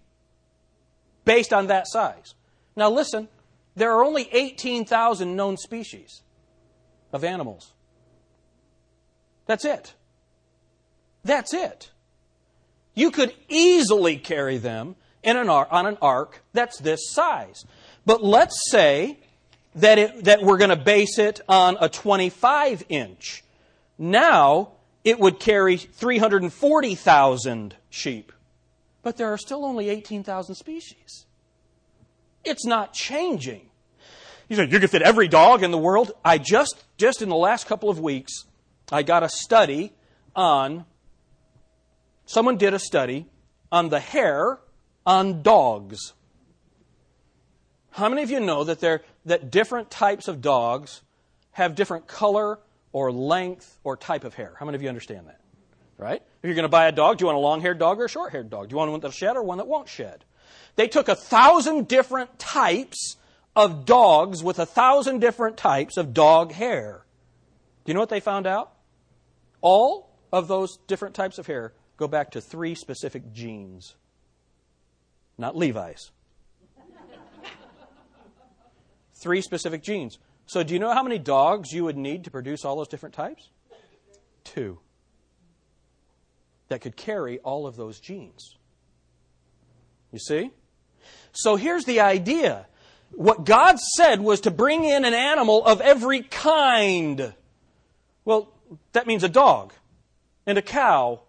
Based 1.23 1.53
on 1.53 1.67
that 1.67 1.87
size. 1.87 2.33
Now 2.75 2.89
listen, 2.89 3.27
there 3.75 3.91
are 3.91 4.03
only 4.03 4.27
18,000 4.31 5.35
known 5.35 5.57
species 5.57 6.21
of 7.11 7.23
animals. 7.23 7.73
That's 9.45 9.65
it. 9.65 9.93
That's 11.23 11.53
it. 11.53 11.91
You 12.93 13.11
could 13.11 13.33
easily 13.49 14.17
carry 14.17 14.57
them 14.57 14.95
in 15.25 15.37
an 15.37 15.49
on 15.49 15.85
an 15.85 15.97
ark 16.01 16.41
that's 16.53 16.79
this 16.79 17.11
size. 17.11 17.65
But 18.05 18.23
let's 18.23 18.55
say 18.69 19.19
that, 19.75 19.97
it, 19.97 20.23
that 20.25 20.41
we're 20.43 20.57
going 20.57 20.69
to 20.69 20.75
base 20.75 21.19
it 21.19 21.41
on 21.49 21.77
a 21.81 21.89
25 21.89 22.83
inch. 22.87 23.43
Now, 23.97 24.71
it 25.03 25.19
would 25.19 25.39
carry 25.39 25.77
340,000 25.77 27.75
sheep. 27.89 28.31
But 29.01 29.17
there 29.17 29.31
are 29.33 29.37
still 29.37 29.65
only 29.65 29.89
18,000 29.89 30.55
species. 30.55 31.25
It's 32.43 32.65
not 32.65 32.93
changing. 32.93 33.69
You 34.47 34.55
say, 34.55 34.67
you 34.67 34.79
can 34.79 34.87
fit 34.87 35.01
every 35.01 35.27
dog 35.27 35.63
in 35.63 35.71
the 35.71 35.77
world? 35.77 36.11
I 36.23 36.37
just, 36.37 36.83
just 36.97 37.21
in 37.21 37.29
the 37.29 37.35
last 37.35 37.67
couple 37.67 37.89
of 37.89 37.99
weeks, 37.99 38.45
I 38.91 39.01
got 39.01 39.23
a 39.23 39.29
study 39.29 39.93
on, 40.35 40.85
someone 42.25 42.57
did 42.57 42.73
a 42.73 42.79
study 42.79 43.25
on 43.71 43.89
the 43.89 43.99
hair 43.99 44.59
on 45.05 45.41
dogs. 45.41 46.13
How 47.91 48.09
many 48.09 48.23
of 48.23 48.31
you 48.31 48.39
know 48.39 48.63
that, 48.65 48.79
there, 48.79 49.03
that 49.25 49.51
different 49.51 49.89
types 49.89 50.27
of 50.27 50.41
dogs 50.41 51.01
have 51.51 51.75
different 51.75 52.07
color 52.07 52.59
or 52.91 53.11
length 53.11 53.79
or 53.83 53.95
type 53.95 54.23
of 54.23 54.33
hair? 54.33 54.55
How 54.59 54.65
many 54.65 54.75
of 54.75 54.81
you 54.81 54.89
understand 54.89 55.27
that? 55.27 55.39
Right? 55.97 56.21
If 56.21 56.47
you're 56.47 56.55
going 56.55 56.63
to 56.63 56.69
buy 56.69 56.87
a 56.87 56.91
dog, 56.91 57.17
do 57.17 57.23
you 57.23 57.27
want 57.27 57.37
a 57.37 57.39
long 57.39 57.61
haired 57.61 57.79
dog 57.79 57.99
or 57.99 58.05
a 58.05 58.09
short 58.09 58.33
haired 58.33 58.49
dog? 58.49 58.67
Do 58.67 58.73
you 58.73 58.77
want 58.77 58.91
one 58.91 58.99
that'll 58.99 59.11
shed 59.11 59.37
or 59.37 59.43
one 59.43 59.59
that 59.59 59.67
won't 59.67 59.87
shed? 59.87 60.25
They 60.75 60.87
took 60.87 61.07
a 61.07 61.15
thousand 61.15 61.87
different 61.87 62.37
types 62.37 63.15
of 63.55 63.85
dogs 63.85 64.43
with 64.43 64.59
a 64.59 64.65
thousand 64.65 65.19
different 65.19 65.55
types 65.55 65.95
of 65.95 66.13
dog 66.13 66.51
hair. 66.51 67.05
Do 67.85 67.91
you 67.91 67.93
know 67.93 68.01
what 68.01 68.09
they 68.09 68.19
found 68.19 68.45
out? 68.45 68.73
All 69.61 70.09
of 70.33 70.47
those 70.47 70.77
different 70.87 71.15
types 71.15 71.37
of 71.37 71.47
hair 71.47 71.73
go 71.95 72.07
back 72.07 72.31
to 72.31 72.41
three 72.41 72.75
specific 72.75 73.31
genes, 73.31 73.95
not 75.37 75.55
Levi's. 75.55 76.11
three 79.13 79.41
specific 79.41 79.81
genes. 79.81 80.19
So, 80.45 80.61
do 80.61 80.73
you 80.73 80.79
know 80.79 80.93
how 80.93 81.01
many 81.01 81.17
dogs 81.17 81.71
you 81.73 81.83
would 81.85 81.97
need 81.97 82.25
to 82.25 82.31
produce 82.31 82.63
all 82.63 82.75
those 82.75 82.87
different 82.87 83.15
types? 83.15 83.49
Two. 84.43 84.77
That 86.67 86.81
could 86.81 86.95
carry 86.95 87.39
all 87.39 87.65
of 87.65 87.75
those 87.75 87.99
genes. 87.99 88.55
You 90.11 90.19
see? 90.19 90.51
So, 91.31 91.55
here's 91.55 91.85
the 91.85 92.01
idea 92.01 92.67
what 93.11 93.45
God 93.45 93.79
said 93.79 94.21
was 94.21 94.41
to 94.41 94.51
bring 94.51 94.83
in 94.83 95.05
an 95.05 95.13
animal 95.13 95.65
of 95.65 95.81
every 95.81 96.21
kind. 96.21 97.33
Well, 98.25 98.51
that 98.91 99.07
means 99.07 99.23
a 99.23 99.29
dog 99.29 99.73
and 100.45 100.57
a 100.57 100.61
cow 100.61 101.21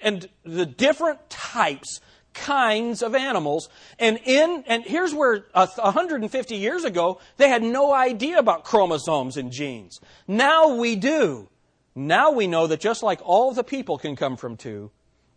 and 0.00 0.28
the 0.44 0.66
different 0.66 1.28
types 1.28 2.00
kinds 2.42 3.02
of 3.02 3.14
animals 3.14 3.68
and 3.98 4.18
in 4.24 4.64
and 4.66 4.84
here's 4.84 5.14
where 5.14 5.46
uh, 5.54 5.66
150 5.66 6.54
years 6.54 6.84
ago 6.84 7.20
they 7.36 7.48
had 7.48 7.62
no 7.62 7.92
idea 7.92 8.38
about 8.38 8.64
chromosomes 8.64 9.36
and 9.36 9.50
genes 9.50 10.00
now 10.28 10.76
we 10.76 10.96
do 10.96 11.48
now 11.94 12.30
we 12.30 12.46
know 12.46 12.66
that 12.66 12.80
just 12.80 13.02
like 13.02 13.20
all 13.24 13.52
the 13.52 13.64
people 13.64 13.98
can 13.98 14.16
come 14.16 14.36
from 14.36 14.56
two 14.56 14.90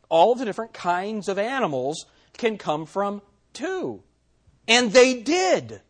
all 0.09 0.35
the 0.35 0.45
different 0.45 0.73
kinds 0.73 1.29
of 1.29 1.37
animals 1.37 2.05
can 2.37 2.57
come 2.57 2.85
from 2.85 3.21
two 3.53 4.03
and 4.69 4.93
they 4.93 5.15
did. 5.15 5.81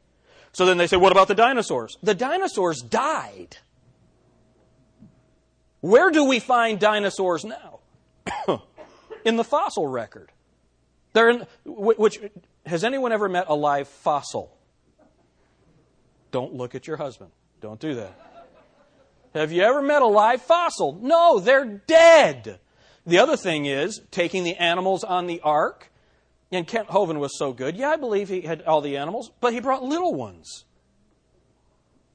So 0.54 0.66
then 0.66 0.78
they 0.78 0.88
say, 0.88 0.98
what 0.98 1.12
about 1.12 1.28
the 1.28 1.36
dinosaurs? 1.36 1.98
The 2.02 2.16
dinosaurs 2.16 2.82
died. 2.82 3.58
Where 5.82 6.10
do 6.10 6.26
we 6.26 6.40
find 6.40 6.80
dinosaurs 6.80 7.46
now? 7.46 7.80
in 9.26 9.36
the 9.36 9.44
fossil 9.44 9.86
record. 9.86 10.32
They're 11.14 11.30
in, 11.30 11.48
which, 11.66 12.20
has 12.66 12.84
anyone 12.84 13.12
ever 13.12 13.28
met 13.28 13.46
a 13.48 13.56
live 13.56 13.88
fossil? 13.88 14.56
Don't 16.32 16.54
look 16.54 16.76
at 16.76 16.88
your 16.88 16.98
husband. 16.98 17.32
Don't 17.62 17.80
do 17.80 17.96
that. 17.96 18.14
Have 19.34 19.52
you 19.52 19.64
ever 19.64 19.82
met 19.82 20.02
a 20.02 20.08
live 20.08 20.42
fossil? 20.42 20.98
No, 21.02 21.40
they're 21.40 21.66
dead. 21.66 22.60
The 23.06 23.20
other 23.20 23.38
thing 23.38 23.66
is 23.66 24.02
taking 24.12 24.44
the 24.44 24.56
animals 24.56 25.04
on 25.04 25.28
the 25.28 25.42
ark 25.42 25.90
and 26.52 26.68
Kent 26.68 26.88
Hovind 26.90 27.20
was 27.20 27.38
so 27.38 27.54
good. 27.54 27.76
Yeah, 27.78 27.90
I 27.90 27.96
believe 27.96 28.30
he 28.30 28.42
had 28.42 28.64
all 28.64 28.82
the 28.82 28.98
animals, 28.98 29.32
but 29.40 29.54
he 29.54 29.60
brought 29.60 29.84
little 29.84 30.14
ones. 30.14 30.66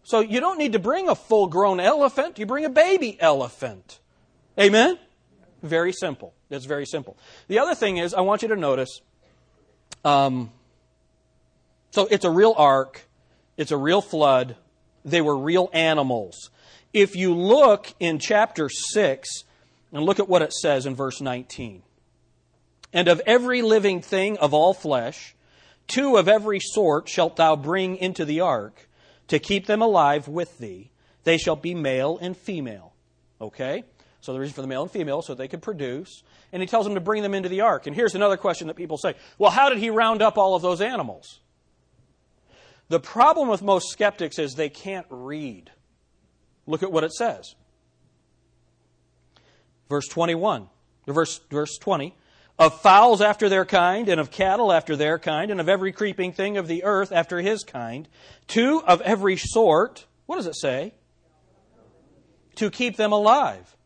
So 0.02 0.20
you 0.20 0.40
don't 0.40 0.58
need 0.58 0.72
to 0.72 0.78
bring 0.78 1.08
a 1.08 1.14
full 1.14 1.46
grown 1.46 1.80
elephant, 1.80 2.38
you 2.38 2.46
bring 2.46 2.64
a 2.64 2.70
baby 2.70 3.16
elephant. 3.20 4.00
Amen? 4.58 4.98
Very 5.62 5.92
simple. 5.92 6.34
It's 6.54 6.66
very 6.66 6.86
simple. 6.86 7.16
The 7.48 7.58
other 7.58 7.74
thing 7.74 7.98
is, 7.98 8.14
I 8.14 8.20
want 8.22 8.42
you 8.42 8.48
to 8.48 8.56
notice 8.56 9.00
um, 10.04 10.50
so 11.90 12.06
it's 12.10 12.24
a 12.24 12.30
real 12.30 12.54
ark, 12.56 13.06
it's 13.56 13.70
a 13.70 13.76
real 13.76 14.02
flood, 14.02 14.56
they 15.04 15.20
were 15.20 15.36
real 15.36 15.70
animals. 15.72 16.50
If 16.92 17.16
you 17.16 17.34
look 17.34 17.92
in 18.00 18.18
chapter 18.18 18.68
6 18.68 19.28
and 19.92 20.04
look 20.04 20.18
at 20.18 20.28
what 20.28 20.42
it 20.42 20.52
says 20.52 20.86
in 20.86 20.94
verse 20.94 21.20
19 21.20 21.82
and 22.92 23.08
of 23.08 23.20
every 23.26 23.62
living 23.62 24.00
thing 24.00 24.36
of 24.38 24.52
all 24.52 24.74
flesh, 24.74 25.34
two 25.86 26.16
of 26.16 26.28
every 26.28 26.60
sort 26.60 27.08
shalt 27.08 27.36
thou 27.36 27.56
bring 27.56 27.96
into 27.96 28.24
the 28.24 28.40
ark, 28.40 28.88
to 29.28 29.38
keep 29.38 29.66
them 29.66 29.82
alive 29.82 30.28
with 30.28 30.58
thee. 30.58 30.90
They 31.24 31.38
shall 31.38 31.56
be 31.56 31.74
male 31.74 32.18
and 32.20 32.36
female. 32.36 32.92
Okay? 33.40 33.84
So 34.24 34.32
the 34.32 34.40
reason 34.40 34.54
for 34.54 34.62
the 34.62 34.68
male 34.68 34.80
and 34.80 34.90
female, 34.90 35.20
so 35.20 35.34
they 35.34 35.48
could 35.48 35.60
produce. 35.60 36.22
And 36.50 36.62
he 36.62 36.66
tells 36.66 36.86
them 36.86 36.94
to 36.94 37.00
bring 37.00 37.22
them 37.22 37.34
into 37.34 37.50
the 37.50 37.60
ark. 37.60 37.86
And 37.86 37.94
here's 37.94 38.14
another 38.14 38.38
question 38.38 38.68
that 38.68 38.74
people 38.74 38.96
say 38.96 39.16
well, 39.36 39.50
how 39.50 39.68
did 39.68 39.76
he 39.76 39.90
round 39.90 40.22
up 40.22 40.38
all 40.38 40.54
of 40.54 40.62
those 40.62 40.80
animals? 40.80 41.40
The 42.88 43.00
problem 43.00 43.48
with 43.48 43.60
most 43.60 43.90
skeptics 43.90 44.38
is 44.38 44.54
they 44.54 44.70
can't 44.70 45.06
read. 45.10 45.70
Look 46.66 46.82
at 46.82 46.90
what 46.90 47.04
it 47.04 47.12
says. 47.12 47.54
Verse 49.90 50.06
21, 50.08 50.68
verse, 51.06 51.40
verse 51.50 51.76
20 51.76 52.16
of 52.58 52.80
fowls 52.80 53.20
after 53.20 53.50
their 53.50 53.66
kind, 53.66 54.08
and 54.08 54.20
of 54.20 54.30
cattle 54.30 54.72
after 54.72 54.96
their 54.96 55.18
kind, 55.18 55.50
and 55.50 55.60
of 55.60 55.68
every 55.68 55.92
creeping 55.92 56.32
thing 56.32 56.56
of 56.56 56.66
the 56.66 56.84
earth 56.84 57.12
after 57.12 57.40
his 57.40 57.62
kind, 57.62 58.08
two 58.46 58.80
of 58.86 59.02
every 59.02 59.36
sort, 59.36 60.06
what 60.26 60.36
does 60.36 60.46
it 60.46 60.56
say? 60.56 60.94
To 62.56 62.70
keep 62.70 62.96
them 62.96 63.12
alive, 63.12 63.76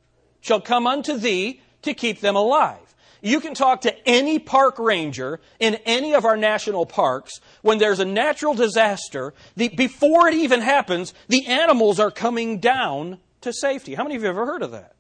shall 0.41 0.61
come 0.61 0.87
unto 0.87 1.17
thee 1.17 1.61
to 1.83 1.95
keep 1.95 2.21
them 2.21 2.37
alive. 2.37 2.89
You 3.21 3.41
can 3.41 3.55
talk 3.55 3.81
to 3.81 4.09
any 4.09 4.39
park 4.39 4.79
ranger 4.79 5.41
in 5.59 5.77
any 5.85 6.15
of 6.15 6.25
our 6.25 6.37
national 6.37 6.87
parks. 6.87 7.41
When 7.63 7.79
there's 7.79 7.99
a 7.99 8.05
natural 8.05 8.55
disaster, 8.55 9.35
the, 9.57 9.69
before 9.69 10.29
it 10.29 10.35
even 10.35 10.61
happens, 10.61 11.15
the 11.27 11.47
animals 11.47 11.99
are 11.99 12.11
coming 12.11 12.59
down 12.59 13.19
to 13.41 13.53
safety. 13.53 13.95
How 13.95 14.05
many 14.05 14.17
of 14.17 14.23
you 14.23 14.29
have 14.29 14.37
ever 14.37 14.47
heard 14.47 14.63
of 14.63 14.71
that? 14.73 14.95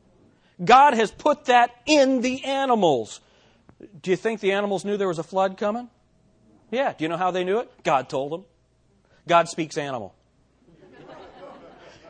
God 0.65 0.95
has 0.95 1.11
put 1.11 1.45
that 1.45 1.71
in 1.87 2.21
the 2.21 2.45
animals. 2.45 3.21
Do 4.03 4.11
you 4.11 4.17
think 4.17 4.41
the 4.41 4.53
animals 4.53 4.85
knew 4.85 4.97
there 4.97 5.09
was 5.09 5.21
a 5.21 5.25
flood 5.25 5.57
coming? 5.57 5.89
Yeah. 6.71 6.93
Do 6.93 7.05
you 7.05 7.09
know 7.09 7.17
how 7.17 7.31
they 7.31 7.45
knew 7.45 7.61
it? 7.61 7.71
God 7.85 8.09
told 8.09 8.33
them. 8.33 8.45
God 9.29 9.49
speaks 9.49 9.79
animal. 9.79 10.15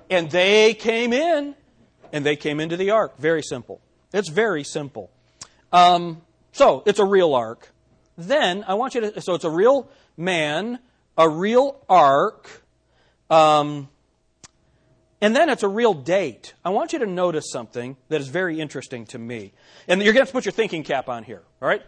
and 0.08 0.30
they 0.30 0.72
came 0.72 1.12
in, 1.12 1.54
and 2.12 2.24
they 2.24 2.36
came 2.36 2.60
into 2.60 2.76
the 2.76 2.90
ark. 2.90 3.18
Very 3.18 3.42
simple. 3.42 3.80
It's 4.12 4.28
very 4.28 4.64
simple. 4.64 5.10
Um, 5.72 6.22
so, 6.52 6.82
it's 6.86 6.98
a 6.98 7.04
real 7.04 7.34
ark. 7.34 7.70
Then, 8.16 8.64
I 8.66 8.74
want 8.74 8.94
you 8.94 9.02
to, 9.02 9.20
so 9.20 9.34
it's 9.34 9.44
a 9.44 9.50
real 9.50 9.90
man, 10.16 10.78
a 11.16 11.28
real 11.28 11.84
ark. 11.88 12.64
Um, 13.30 13.88
and 15.20 15.34
then 15.34 15.48
it's 15.48 15.62
a 15.62 15.68
real 15.68 15.94
date. 15.94 16.54
I 16.64 16.70
want 16.70 16.92
you 16.92 17.00
to 17.00 17.06
notice 17.06 17.50
something 17.50 17.96
that 18.08 18.20
is 18.20 18.28
very 18.28 18.60
interesting 18.60 19.04
to 19.06 19.18
me. 19.18 19.52
And 19.88 20.00
you're 20.00 20.12
going 20.12 20.20
to 20.20 20.22
have 20.22 20.28
to 20.28 20.32
put 20.32 20.44
your 20.44 20.52
thinking 20.52 20.84
cap 20.84 21.08
on 21.08 21.24
here, 21.24 21.42
all 21.60 21.68
right? 21.68 21.82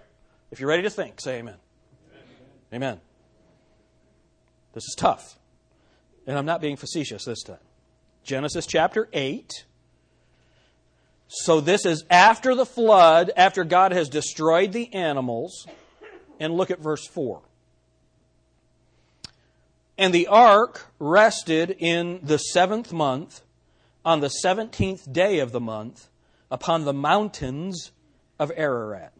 If 0.50 0.58
you're 0.58 0.68
ready 0.68 0.82
to 0.82 0.90
think, 0.90 1.20
say 1.20 1.38
amen. 1.38 1.54
Amen. 2.72 2.74
amen. 2.74 3.00
This 4.72 4.84
is 4.84 4.94
tough. 4.96 5.38
And 6.26 6.36
I'm 6.36 6.46
not 6.46 6.60
being 6.60 6.76
facetious 6.76 7.24
this 7.24 7.42
time. 7.42 7.58
Genesis 8.24 8.66
chapter 8.66 9.08
8. 9.12 9.64
So 11.32 11.60
this 11.60 11.86
is 11.86 12.04
after 12.10 12.56
the 12.56 12.66
flood, 12.66 13.30
after 13.36 13.62
God 13.62 13.92
has 13.92 14.08
destroyed 14.08 14.72
the 14.72 14.92
animals. 14.92 15.64
And 16.40 16.54
look 16.54 16.72
at 16.72 16.80
verse 16.80 17.06
4. 17.06 17.40
And 19.96 20.12
the 20.12 20.26
ark 20.26 20.86
rested 20.98 21.76
in 21.78 22.18
the 22.22 22.38
seventh 22.38 22.92
month, 22.92 23.42
on 24.04 24.20
the 24.20 24.30
seventeenth 24.30 25.12
day 25.12 25.38
of 25.38 25.52
the 25.52 25.60
month, 25.60 26.08
upon 26.50 26.84
the 26.84 26.94
mountains 26.94 27.92
of 28.38 28.50
Ararat. 28.56 29.12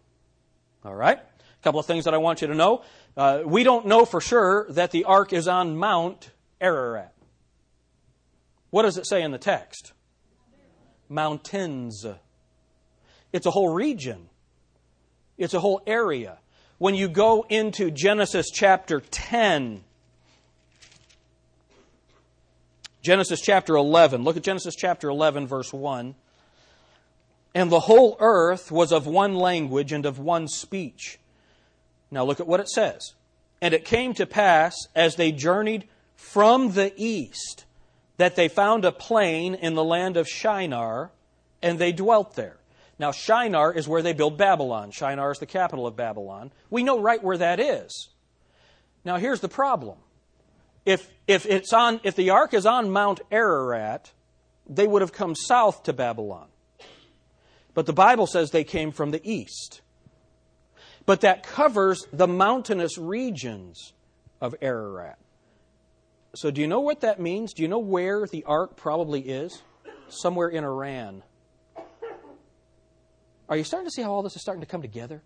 All 0.84 0.94
right? 0.94 1.18
A 1.18 1.62
couple 1.62 1.78
of 1.78 1.86
things 1.86 2.06
that 2.06 2.14
I 2.14 2.16
want 2.16 2.40
you 2.40 2.48
to 2.48 2.54
know. 2.54 2.82
Uh, 3.16 3.42
we 3.44 3.62
don't 3.62 3.86
know 3.86 4.04
for 4.04 4.20
sure 4.20 4.66
that 4.70 4.90
the 4.90 5.04
ark 5.04 5.32
is 5.32 5.46
on 5.46 5.76
Mount 5.76 6.30
Ararat. 6.60 7.14
What 8.70 8.82
does 8.82 8.96
it 8.96 9.06
say 9.06 9.22
in 9.22 9.30
the 9.30 9.38
text? 9.38 9.92
Mountains. 11.10 12.06
It's 13.32 13.46
a 13.46 13.50
whole 13.50 13.72
region, 13.72 14.28
it's 15.36 15.54
a 15.54 15.60
whole 15.60 15.82
area. 15.86 16.38
When 16.78 16.94
you 16.94 17.08
go 17.08 17.44
into 17.50 17.90
Genesis 17.90 18.46
chapter 18.50 19.00
10, 19.00 19.84
Genesis 23.02 23.40
chapter 23.42 23.76
11, 23.76 24.24
look 24.24 24.38
at 24.38 24.42
Genesis 24.42 24.74
chapter 24.74 25.10
11, 25.10 25.46
verse 25.46 25.74
1. 25.74 26.14
And 27.54 27.70
the 27.70 27.80
whole 27.80 28.16
earth 28.20 28.70
was 28.70 28.92
of 28.92 29.06
one 29.06 29.34
language 29.34 29.92
and 29.92 30.06
of 30.06 30.18
one 30.18 30.48
speech. 30.48 31.18
Now 32.10 32.24
look 32.24 32.40
at 32.40 32.46
what 32.46 32.60
it 32.60 32.68
says. 32.68 33.14
And 33.60 33.74
it 33.74 33.84
came 33.84 34.14
to 34.14 34.26
pass 34.26 34.74
as 34.94 35.16
they 35.16 35.32
journeyed 35.32 35.86
from 36.14 36.72
the 36.72 36.92
east 36.96 37.64
that 38.20 38.36
they 38.36 38.48
found 38.48 38.84
a 38.84 38.92
plain 38.92 39.54
in 39.54 39.72
the 39.72 39.82
land 39.82 40.18
of 40.18 40.28
Shinar, 40.28 41.10
and 41.62 41.78
they 41.78 41.90
dwelt 41.90 42.36
there. 42.36 42.58
Now, 42.98 43.12
Shinar 43.12 43.72
is 43.72 43.88
where 43.88 44.02
they 44.02 44.12
build 44.12 44.36
Babylon. 44.36 44.90
Shinar 44.90 45.30
is 45.30 45.38
the 45.38 45.46
capital 45.46 45.86
of 45.86 45.96
Babylon. 45.96 46.52
We 46.68 46.82
know 46.82 47.00
right 47.00 47.24
where 47.24 47.38
that 47.38 47.58
is. 47.58 48.10
Now, 49.06 49.16
here's 49.16 49.40
the 49.40 49.48
problem. 49.48 49.96
If, 50.84 51.10
if, 51.26 51.46
it's 51.46 51.72
on, 51.72 51.98
if 52.04 52.14
the 52.14 52.28
ark 52.28 52.52
is 52.52 52.66
on 52.66 52.90
Mount 52.90 53.22
Ararat, 53.30 54.12
they 54.68 54.86
would 54.86 55.00
have 55.00 55.14
come 55.14 55.34
south 55.34 55.84
to 55.84 55.94
Babylon. 55.94 56.48
But 57.72 57.86
the 57.86 57.94
Bible 57.94 58.26
says 58.26 58.50
they 58.50 58.64
came 58.64 58.92
from 58.92 59.12
the 59.12 59.22
east. 59.24 59.80
But 61.06 61.22
that 61.22 61.42
covers 61.42 62.06
the 62.12 62.28
mountainous 62.28 62.98
regions 62.98 63.94
of 64.42 64.54
Ararat. 64.60 65.16
So, 66.34 66.50
do 66.50 66.60
you 66.60 66.68
know 66.68 66.80
what 66.80 67.00
that 67.00 67.18
means? 67.20 67.52
Do 67.52 67.62
you 67.62 67.68
know 67.68 67.78
where 67.78 68.26
the 68.26 68.44
ark 68.44 68.76
probably 68.76 69.20
is? 69.20 69.62
Somewhere 70.08 70.48
in 70.48 70.64
Iran. 70.64 71.22
Are 73.48 73.56
you 73.56 73.64
starting 73.64 73.88
to 73.88 73.92
see 73.92 74.02
how 74.02 74.12
all 74.12 74.22
this 74.22 74.36
is 74.36 74.42
starting 74.42 74.60
to 74.60 74.66
come 74.66 74.82
together? 74.82 75.22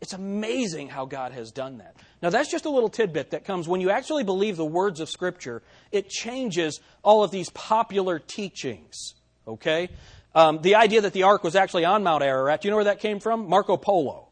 It's 0.00 0.12
amazing 0.12 0.88
how 0.88 1.04
God 1.04 1.32
has 1.32 1.50
done 1.50 1.78
that. 1.78 1.96
Now, 2.22 2.30
that's 2.30 2.50
just 2.50 2.64
a 2.64 2.70
little 2.70 2.88
tidbit 2.88 3.30
that 3.30 3.44
comes 3.44 3.68
when 3.68 3.80
you 3.80 3.90
actually 3.90 4.24
believe 4.24 4.56
the 4.56 4.64
words 4.64 5.00
of 5.00 5.08
Scripture, 5.08 5.62
it 5.92 6.08
changes 6.08 6.80
all 7.02 7.22
of 7.22 7.30
these 7.30 7.50
popular 7.50 8.18
teachings. 8.18 9.14
Okay? 9.46 9.88
Um, 10.34 10.60
the 10.62 10.76
idea 10.76 11.02
that 11.02 11.12
the 11.12 11.24
ark 11.24 11.42
was 11.42 11.56
actually 11.56 11.84
on 11.84 12.02
Mount 12.02 12.22
Ararat, 12.22 12.62
do 12.62 12.68
you 12.68 12.70
know 12.70 12.76
where 12.76 12.84
that 12.84 13.00
came 13.00 13.20
from? 13.20 13.48
Marco 13.48 13.76
Polo. 13.76 14.28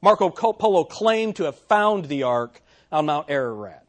Marco 0.00 0.30
Polo 0.30 0.84
claimed 0.84 1.36
to 1.36 1.44
have 1.44 1.56
found 1.56 2.06
the 2.06 2.24
ark 2.24 2.60
on 2.90 3.06
Mount 3.06 3.30
Ararat, 3.30 3.81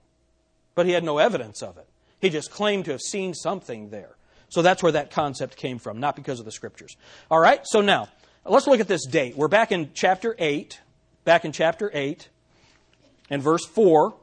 but 0.75 0.85
he 0.85 0.91
had 0.91 1.03
no 1.03 1.17
evidence 1.17 1.61
of 1.61 1.77
it. 1.77 1.87
He 2.19 2.29
just 2.29 2.51
claimed 2.51 2.85
to 2.85 2.91
have 2.91 3.01
seen 3.01 3.33
something 3.33 3.89
there. 3.89 4.15
So 4.49 4.61
that's 4.61 4.83
where 4.83 4.91
that 4.91 5.11
concept 5.11 5.57
came 5.57 5.79
from, 5.79 5.99
not 5.99 6.15
because 6.15 6.39
of 6.39 6.45
the 6.45 6.51
scriptures. 6.51 6.95
All 7.31 7.39
right, 7.39 7.61
so 7.65 7.81
now 7.81 8.09
let's 8.45 8.67
look 8.67 8.79
at 8.79 8.87
this 8.87 9.05
date. 9.05 9.35
We're 9.35 9.47
back 9.47 9.71
in 9.71 9.91
chapter 9.93 10.35
8, 10.37 10.79
back 11.25 11.43
in 11.43 11.51
chapter 11.51 11.89
8 11.93 12.29
and 13.29 13.41
verse 13.41 13.65
4. 13.65 14.13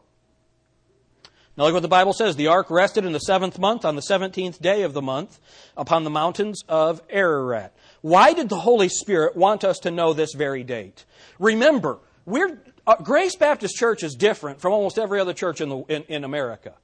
Now 1.56 1.64
look 1.64 1.74
what 1.74 1.82
the 1.82 1.88
Bible 1.88 2.12
says. 2.12 2.36
The 2.36 2.46
ark 2.46 2.70
rested 2.70 3.04
in 3.04 3.12
the 3.12 3.18
seventh 3.18 3.58
month 3.58 3.84
on 3.84 3.96
the 3.96 4.02
seventeenth 4.02 4.62
day 4.62 4.82
of 4.82 4.94
the 4.94 5.02
month 5.02 5.38
upon 5.76 6.04
the 6.04 6.10
mountains 6.10 6.62
of 6.68 7.02
Ararat. 7.10 7.74
Why 8.00 8.32
did 8.32 8.48
the 8.48 8.60
Holy 8.60 8.88
Spirit 8.88 9.36
want 9.36 9.62
us 9.62 9.78
to 9.80 9.90
know 9.90 10.12
this 10.12 10.32
very 10.32 10.62
date? 10.62 11.04
Remember, 11.38 11.98
we're, 12.24 12.62
uh, 12.90 12.96
Grace 13.02 13.36
Baptist 13.36 13.76
Church 13.76 14.02
is 14.02 14.14
different 14.14 14.60
from 14.60 14.72
almost 14.72 14.98
every 14.98 15.20
other 15.20 15.32
church 15.32 15.60
in, 15.60 15.68
the, 15.68 15.78
in, 15.88 16.02
in 16.08 16.24
America. 16.24 16.74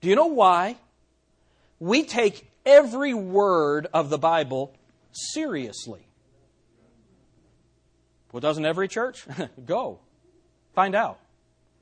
Do 0.00 0.08
you 0.08 0.14
know 0.14 0.26
why? 0.26 0.76
We 1.78 2.04
take 2.04 2.50
every 2.66 3.14
word 3.14 3.86
of 3.94 4.10
the 4.10 4.18
Bible 4.18 4.74
seriously. 5.12 6.06
Well, 8.32 8.40
doesn't 8.40 8.64
every 8.64 8.88
church? 8.88 9.26
Go. 9.66 10.00
Find 10.74 10.94
out. 10.94 11.18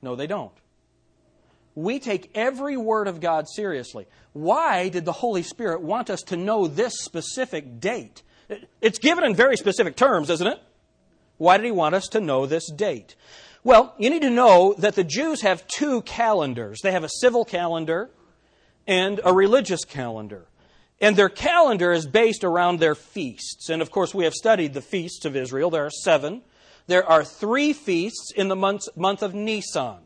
No, 0.01 0.15
they 0.15 0.27
don't. 0.27 0.53
We 1.75 1.99
take 1.99 2.31
every 2.35 2.77
word 2.77 3.09
of 3.09 3.21
God 3.21 3.49
seriously. 3.49 4.07
Why 4.33 4.89
did 4.89 5.05
the 5.05 5.13
Holy 5.13 5.43
Spirit 5.43 5.81
want 5.81 6.11
us 6.11 6.23
to 6.23 6.37
know 6.37 6.67
this 6.67 6.95
specific 7.01 7.81
date? 7.81 8.23
It's 8.81 8.99
given 8.99 9.25
in 9.25 9.35
very 9.35 9.57
specific 9.57 9.95
terms, 9.97 10.31
isn't 10.31 10.47
it? 10.47 10.61
Why 11.39 11.57
did 11.57 11.67
he 11.67 11.73
want 11.73 11.95
us 11.95 12.09
to 12.09 12.21
know 12.21 12.47
this 12.47 12.71
date? 12.71 13.17
Well, 13.65 13.95
you 13.99 14.11
need 14.11 14.23
to 14.23 14.31
know 14.31 14.75
that 14.79 14.95
the 14.95 15.05
Jews 15.05 15.43
have 15.43 15.67
two 15.67 16.03
calendars. 16.03 16.81
They 16.83 16.93
have 16.93 17.05
a 17.05 17.09
civil 17.09 17.45
calendar 17.45 18.11
and 18.87 19.21
a 19.25 19.33
religious 19.33 19.85
calendar. 19.85 20.47
And 21.01 21.17
their 21.17 21.29
calendar 21.29 21.93
is 21.93 22.07
based 22.07 22.45
around 22.45 22.81
their 22.81 22.95
feasts. 22.95 23.69
And 23.69 23.81
of 23.83 23.91
course, 23.91 24.15
we 24.15 24.25
have 24.25 24.35
studied 24.35 24.75
the 24.75 24.81
feasts 24.81 25.25
of 25.25 25.37
Israel. 25.37 25.71
There 25.71 25.87
are 25.87 25.91
seven. 25.91 26.43
There 26.89 27.05
are 27.05 27.25
three 27.25 27.73
feasts 27.73 28.33
in 28.35 28.49
the 28.49 28.57
month, 28.57 28.83
month 28.97 29.23
of 29.23 29.35
Nisan. 29.35 29.99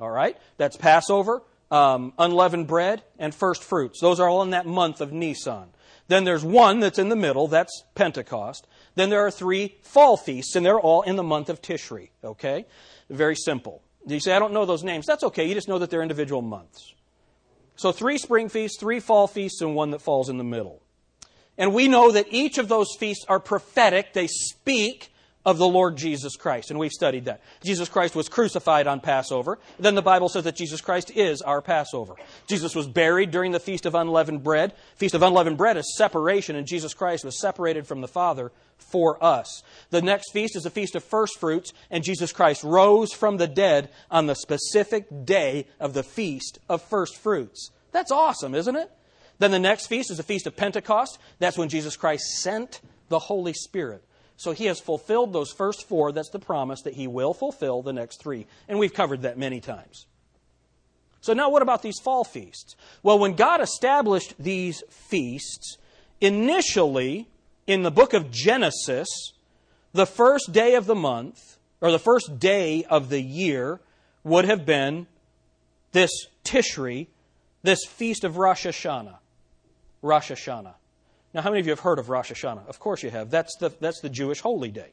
All 0.00 0.10
right? 0.10 0.36
That's 0.56 0.76
Passover, 0.76 1.42
um, 1.70 2.12
unleavened 2.18 2.66
bread, 2.66 3.02
and 3.18 3.34
first 3.34 3.62
fruits. 3.62 4.00
Those 4.00 4.18
are 4.18 4.28
all 4.28 4.42
in 4.42 4.50
that 4.50 4.66
month 4.66 5.00
of 5.00 5.12
Nisan. 5.12 5.68
Then 6.08 6.24
there's 6.24 6.44
one 6.44 6.80
that's 6.80 6.98
in 6.98 7.08
the 7.08 7.16
middle, 7.16 7.48
that's 7.48 7.84
Pentecost. 7.94 8.66
Then 8.96 9.10
there 9.10 9.24
are 9.24 9.30
three 9.30 9.76
fall 9.82 10.16
feasts, 10.16 10.56
and 10.56 10.66
they're 10.66 10.80
all 10.80 11.02
in 11.02 11.16
the 11.16 11.22
month 11.22 11.48
of 11.48 11.62
Tishri. 11.62 12.10
Okay? 12.24 12.66
Very 13.08 13.36
simple. 13.36 13.82
You 14.06 14.20
say, 14.20 14.32
I 14.32 14.38
don't 14.38 14.52
know 14.52 14.64
those 14.64 14.82
names. 14.82 15.06
That's 15.06 15.24
okay. 15.24 15.46
You 15.46 15.54
just 15.54 15.68
know 15.68 15.78
that 15.78 15.90
they're 15.90 16.02
individual 16.02 16.42
months. 16.42 16.94
So 17.76 17.92
three 17.92 18.18
spring 18.18 18.48
feasts, 18.48 18.80
three 18.80 19.00
fall 19.00 19.26
feasts, 19.26 19.60
and 19.60 19.74
one 19.74 19.90
that 19.90 20.00
falls 20.00 20.28
in 20.28 20.38
the 20.38 20.44
middle. 20.44 20.82
And 21.58 21.74
we 21.74 21.88
know 21.88 22.12
that 22.12 22.26
each 22.30 22.58
of 22.58 22.68
those 22.68 22.88
feasts 22.98 23.24
are 23.28 23.40
prophetic. 23.40 24.12
They 24.12 24.26
speak 24.26 25.10
of 25.46 25.58
the 25.58 25.68
Lord 25.68 25.96
Jesus 25.96 26.36
Christ. 26.36 26.70
And 26.70 26.78
we've 26.78 26.92
studied 26.92 27.26
that. 27.26 27.40
Jesus 27.62 27.88
Christ 27.88 28.16
was 28.16 28.28
crucified 28.28 28.88
on 28.88 29.00
Passover. 29.00 29.58
Then 29.78 29.94
the 29.94 30.02
Bible 30.02 30.28
says 30.28 30.44
that 30.44 30.56
Jesus 30.56 30.80
Christ 30.80 31.12
is 31.14 31.40
our 31.40 31.62
Passover. 31.62 32.14
Jesus 32.48 32.74
was 32.74 32.88
buried 32.88 33.30
during 33.30 33.52
the 33.52 33.60
Feast 33.60 33.86
of 33.86 33.94
Unleavened 33.94 34.42
Bread. 34.42 34.74
Feast 34.96 35.14
of 35.14 35.22
Unleavened 35.22 35.56
Bread 35.56 35.76
is 35.76 35.96
separation, 35.96 36.56
and 36.56 36.66
Jesus 36.66 36.94
Christ 36.94 37.24
was 37.24 37.40
separated 37.40 37.86
from 37.86 38.00
the 38.00 38.08
Father 38.08 38.50
for 38.78 39.22
us. 39.22 39.62
The 39.90 40.02
next 40.02 40.32
feast 40.32 40.56
is 40.56 40.62
the 40.62 40.70
Feast 40.70 40.94
of 40.94 41.04
First 41.04 41.38
Fruits, 41.38 41.72
and 41.90 42.04
Jesus 42.04 42.32
Christ 42.32 42.62
rose 42.62 43.12
from 43.12 43.36
the 43.36 43.46
dead 43.46 43.90
on 44.10 44.26
the 44.26 44.34
specific 44.34 45.06
day 45.24 45.66
of 45.80 45.94
the 45.94 46.02
Feast 46.02 46.58
of 46.68 46.82
First 46.82 47.16
Fruits. 47.16 47.70
That's 47.92 48.12
awesome, 48.12 48.54
isn't 48.54 48.76
it? 48.76 48.90
Then 49.38 49.50
the 49.50 49.58
next 49.58 49.86
feast 49.86 50.10
is 50.10 50.16
the 50.16 50.22
Feast 50.22 50.46
of 50.46 50.56
Pentecost. 50.56 51.18
That's 51.38 51.58
when 51.58 51.68
Jesus 51.68 51.96
Christ 51.96 52.24
sent 52.40 52.80
the 53.08 53.18
Holy 53.18 53.52
Spirit. 53.52 54.02
So 54.36 54.52
he 54.52 54.66
has 54.66 54.80
fulfilled 54.80 55.32
those 55.32 55.52
first 55.52 55.88
four. 55.88 56.12
That's 56.12 56.30
the 56.30 56.38
promise 56.38 56.82
that 56.82 56.94
he 56.94 57.06
will 57.06 57.34
fulfill 57.34 57.82
the 57.82 57.92
next 57.92 58.20
three. 58.20 58.46
And 58.68 58.78
we've 58.78 58.92
covered 58.94 59.22
that 59.22 59.38
many 59.38 59.60
times. 59.60 60.06
So 61.20 61.32
now 61.32 61.50
what 61.50 61.62
about 61.62 61.82
these 61.82 61.98
fall 61.98 62.24
feasts? 62.24 62.76
Well, 63.02 63.18
when 63.18 63.34
God 63.34 63.60
established 63.60 64.34
these 64.38 64.82
feasts, 64.90 65.78
initially 66.20 67.28
in 67.66 67.82
the 67.82 67.90
book 67.90 68.14
of 68.14 68.30
Genesis, 68.30 69.08
the 69.92 70.06
first 70.06 70.52
day 70.52 70.74
of 70.74 70.86
the 70.86 70.94
month, 70.94 71.58
or 71.80 71.90
the 71.90 71.98
first 71.98 72.38
day 72.38 72.84
of 72.84 73.08
the 73.08 73.20
year, 73.20 73.80
would 74.24 74.44
have 74.44 74.64
been 74.64 75.06
this 75.92 76.10
Tishri, 76.44 77.08
this 77.62 77.84
feast 77.86 78.24
of 78.24 78.36
Rosh 78.36 78.66
Hashanah. 78.66 79.16
Rosh 80.02 80.30
Hashanah. 80.30 80.74
Now, 81.34 81.42
how 81.42 81.50
many 81.50 81.60
of 81.60 81.66
you 81.66 81.72
have 81.72 81.80
heard 81.80 81.98
of 81.98 82.08
Rosh 82.08 82.32
Hashanah? 82.32 82.68
Of 82.68 82.78
course 82.78 83.02
you 83.02 83.10
have. 83.10 83.30
That's 83.30 83.56
the, 83.58 83.70
that's 83.80 84.00
the 84.00 84.08
Jewish 84.08 84.40
holy 84.40 84.70
day. 84.70 84.90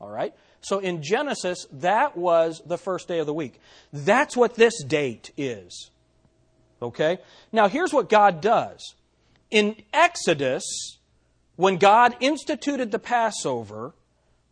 All 0.00 0.10
right? 0.10 0.34
So 0.60 0.78
in 0.78 1.02
Genesis, 1.02 1.66
that 1.72 2.16
was 2.16 2.62
the 2.66 2.78
first 2.78 3.08
day 3.08 3.18
of 3.18 3.26
the 3.26 3.34
week. 3.34 3.60
That's 3.92 4.36
what 4.36 4.54
this 4.54 4.82
date 4.82 5.30
is. 5.36 5.90
Okay? 6.82 7.18
Now, 7.52 7.68
here's 7.68 7.92
what 7.92 8.08
God 8.08 8.40
does. 8.40 8.94
In 9.50 9.76
Exodus, 9.92 10.98
when 11.60 11.76
God 11.76 12.16
instituted 12.20 12.90
the 12.90 12.98
Passover, 12.98 13.92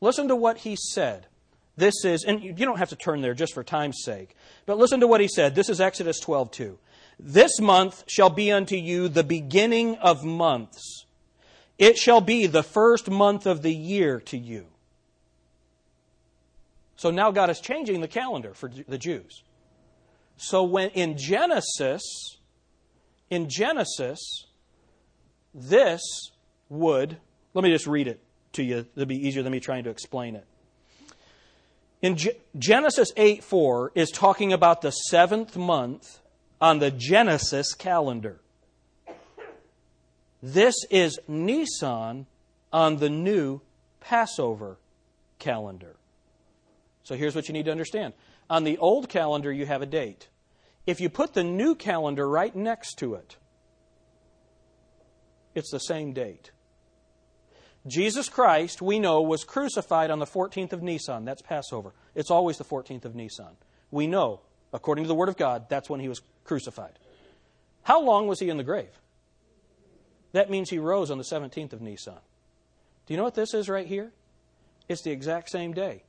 listen 0.03 0.29
to 0.29 0.37
what 0.37 0.59
he 0.59 0.77
said. 0.77 1.27
This 1.75 2.05
is, 2.05 2.23
and 2.23 2.43
you 2.43 2.53
don't 2.53 2.77
have 2.77 2.91
to 2.91 2.97
turn 2.97 3.23
there 3.23 3.33
just 3.33 3.55
for 3.55 3.65
time's 3.65 4.03
sake, 4.05 4.37
but 4.67 4.77
listen 4.77 5.01
to 5.01 5.07
what 5.07 5.23
he 5.23 5.27
said. 5.27 5.55
This 5.55 5.71
is 5.71 5.81
Exodus 5.81 6.21
12 6.21 6.51
2. 6.51 6.79
This 7.19 7.61
month 7.61 8.05
shall 8.09 8.29
be 8.29 8.53
unto 8.53 8.77
you 8.77 9.09
the 9.09 9.25
beginning 9.25 9.97
of 9.97 10.23
months. 10.23 11.07
It 11.79 11.97
shall 11.97 12.21
be 12.21 12.47
the 12.47 12.63
first 12.63 13.09
month 13.09 13.47
of 13.47 13.63
the 13.63 13.75
year 13.75 14.21
to 14.27 14.37
you. 14.37 14.67
So 16.97 17.11
now 17.11 17.31
God 17.31 17.49
is 17.49 17.59
changing 17.59 18.03
the 18.03 18.09
calendar 18.09 18.53
for 18.53 18.71
the 18.87 18.99
Jews. 18.99 19.45
So 20.37 20.63
when 20.63 20.91
in 20.91 21.17
Genesis, 21.17 22.37
in 23.31 23.49
Genesis, 23.49 24.19
this 25.55 26.03
would, 26.69 27.17
let 27.55 27.65
me 27.65 27.71
just 27.71 27.87
read 27.87 28.09
it 28.09 28.21
to 28.53 28.63
you. 28.63 28.87
It'll 28.95 29.07
be 29.07 29.27
easier 29.27 29.43
than 29.43 29.53
me 29.53 29.61
trying 29.61 29.85
to 29.85 29.91
explain 29.91 30.37
it. 30.37 30.47
In 32.01 32.17
G- 32.17 32.33
Genesis 32.57 33.13
8 33.17 33.43
4 33.43 33.93
is 33.95 34.11
talking 34.11 34.53
about 34.53 34.83
the 34.83 34.91
seventh 34.91 35.57
month 35.57 36.21
on 36.61 36.79
the 36.79 36.91
Genesis 36.91 37.75
calendar. 37.75 38.41
This 40.43 40.75
is 40.91 41.19
Nisan 41.27 42.27
on 42.73 42.99
the 42.99 43.11
new 43.11 43.61
Passover 44.01 44.79
calendar. 45.39 45.97
So 47.03 47.17
here's 47.17 47.35
what 47.35 47.49
you 47.49 47.53
need 47.53 47.65
to 47.65 47.73
understand. 47.73 48.13
On 48.49 48.65
the 48.65 48.79
old 48.79 49.09
calendar, 49.09 49.53
you 49.53 49.67
have 49.67 49.83
a 49.83 49.87
date. 49.87 50.29
If 50.87 51.01
you 51.01 51.09
put 51.09 51.35
the 51.35 51.45
new 51.45 51.75
calendar 51.75 52.29
right 52.29 52.55
next 52.55 52.99
to 52.99 53.15
it, 53.15 53.37
it's 55.55 55.71
the 55.71 55.81
same 55.81 56.13
date. 56.13 56.51
Jesus 57.89 58.29
Christ, 58.29 58.81
we 58.83 58.99
know, 58.99 59.23
was 59.23 59.45
crucified 59.45 60.11
on 60.11 60.19
the 60.19 60.27
14th 60.27 60.73
of 60.73 60.83
Nisan. 60.83 61.25
That's 61.25 61.43
Passover. 61.43 61.93
It's 62.15 62.31
always 62.31 62.59
the 62.59 62.65
14th 62.65 63.05
of 63.05 63.15
Nisan. 63.15 63.57
We 63.91 64.07
know, 64.07 64.41
according 64.73 65.05
to 65.05 65.09
the 65.09 65.15
Word 65.15 65.29
of 65.29 65.37
God, 65.37 65.69
that's 65.69 65.89
when 65.89 66.01
he 66.01 66.09
was 66.09 66.21
crucified. 66.45 66.99
How 67.83 68.01
long 68.03 68.27
was 68.27 68.41
he 68.41 68.51
in 68.51 68.57
the 68.57 68.65
grave? 68.65 69.01
That 70.33 70.51
means 70.51 70.71
he 70.71 70.79
rose 70.79 71.11
on 71.11 71.19
the 71.19 71.25
17th 71.25 71.73
of 71.73 71.81
Nisan. 71.81 72.19
Do 73.07 73.15
you 73.15 73.17
know 73.17 73.25
what 73.25 73.35
this 73.35 73.55
is 73.55 73.69
right 73.69 73.87
here? 73.87 74.13
It's 74.89 75.03
the 75.03 75.11
exact 75.11 75.51
same 75.51 75.73
day. 75.73 76.03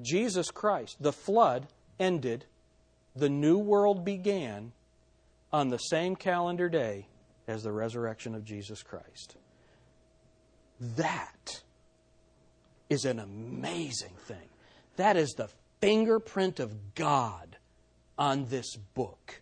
Jesus 0.00 0.50
Christ, 0.50 0.96
the 1.00 1.12
flood 1.12 1.68
ended, 1.98 2.44
the 3.16 3.28
new 3.28 3.58
world 3.58 4.04
began 4.04 4.72
on 5.52 5.68
the 5.68 5.78
same 5.78 6.16
calendar 6.16 6.68
day 6.68 7.06
as 7.46 7.62
the 7.62 7.72
resurrection 7.72 8.34
of 8.34 8.44
Jesus 8.44 8.82
Christ. 8.82 9.36
That 10.96 11.62
is 12.90 13.04
an 13.04 13.20
amazing 13.20 14.14
thing. 14.26 14.48
That 14.96 15.16
is 15.16 15.30
the 15.30 15.48
fingerprint 15.80 16.58
of 16.58 16.94
God 16.96 17.56
on 18.18 18.46
this 18.46 18.76
book. 18.94 19.40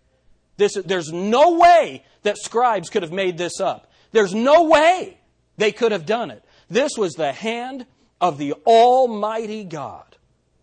This, 0.59 0.75
there's 0.75 1.11
no 1.11 1.57
way 1.57 2.05
that 2.23 2.37
scribes 2.37 2.91
could 2.91 3.03
have 3.03 3.13
made 3.13 3.39
this 3.39 3.59
up. 3.59 3.91
There's 4.13 4.35
no 4.35 4.65
way 4.65 5.19
they 5.57 5.73
could 5.73 5.93
have 5.93 6.05
done 6.05 6.31
it. 6.31 6.45
This 6.69 6.93
was 6.99 7.15
the 7.15 7.33
hand 7.33 7.87
of 8.21 8.37
the 8.37 8.53
Almighty 8.67 9.65
God 9.65 10.17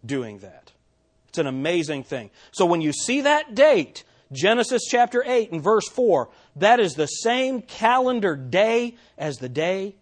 doing 0.05 0.39
that. 0.39 0.71
It's 1.29 1.39
an 1.39 1.47
amazing 1.47 2.03
thing. 2.03 2.29
So 2.51 2.67
when 2.67 2.81
you 2.81 2.93
see 2.93 3.21
that 3.21 3.55
date, 3.55 4.03
Genesis 4.31 4.83
chapter 4.87 5.23
8 5.25 5.51
and 5.51 5.63
verse 5.63 5.87
4, 5.89 6.29
that 6.57 6.79
is 6.79 6.93
the 6.93 7.07
same 7.07 7.63
calendar 7.63 8.35
day 8.35 8.95
as 9.17 9.37
the 9.37 9.49
day 9.49 9.95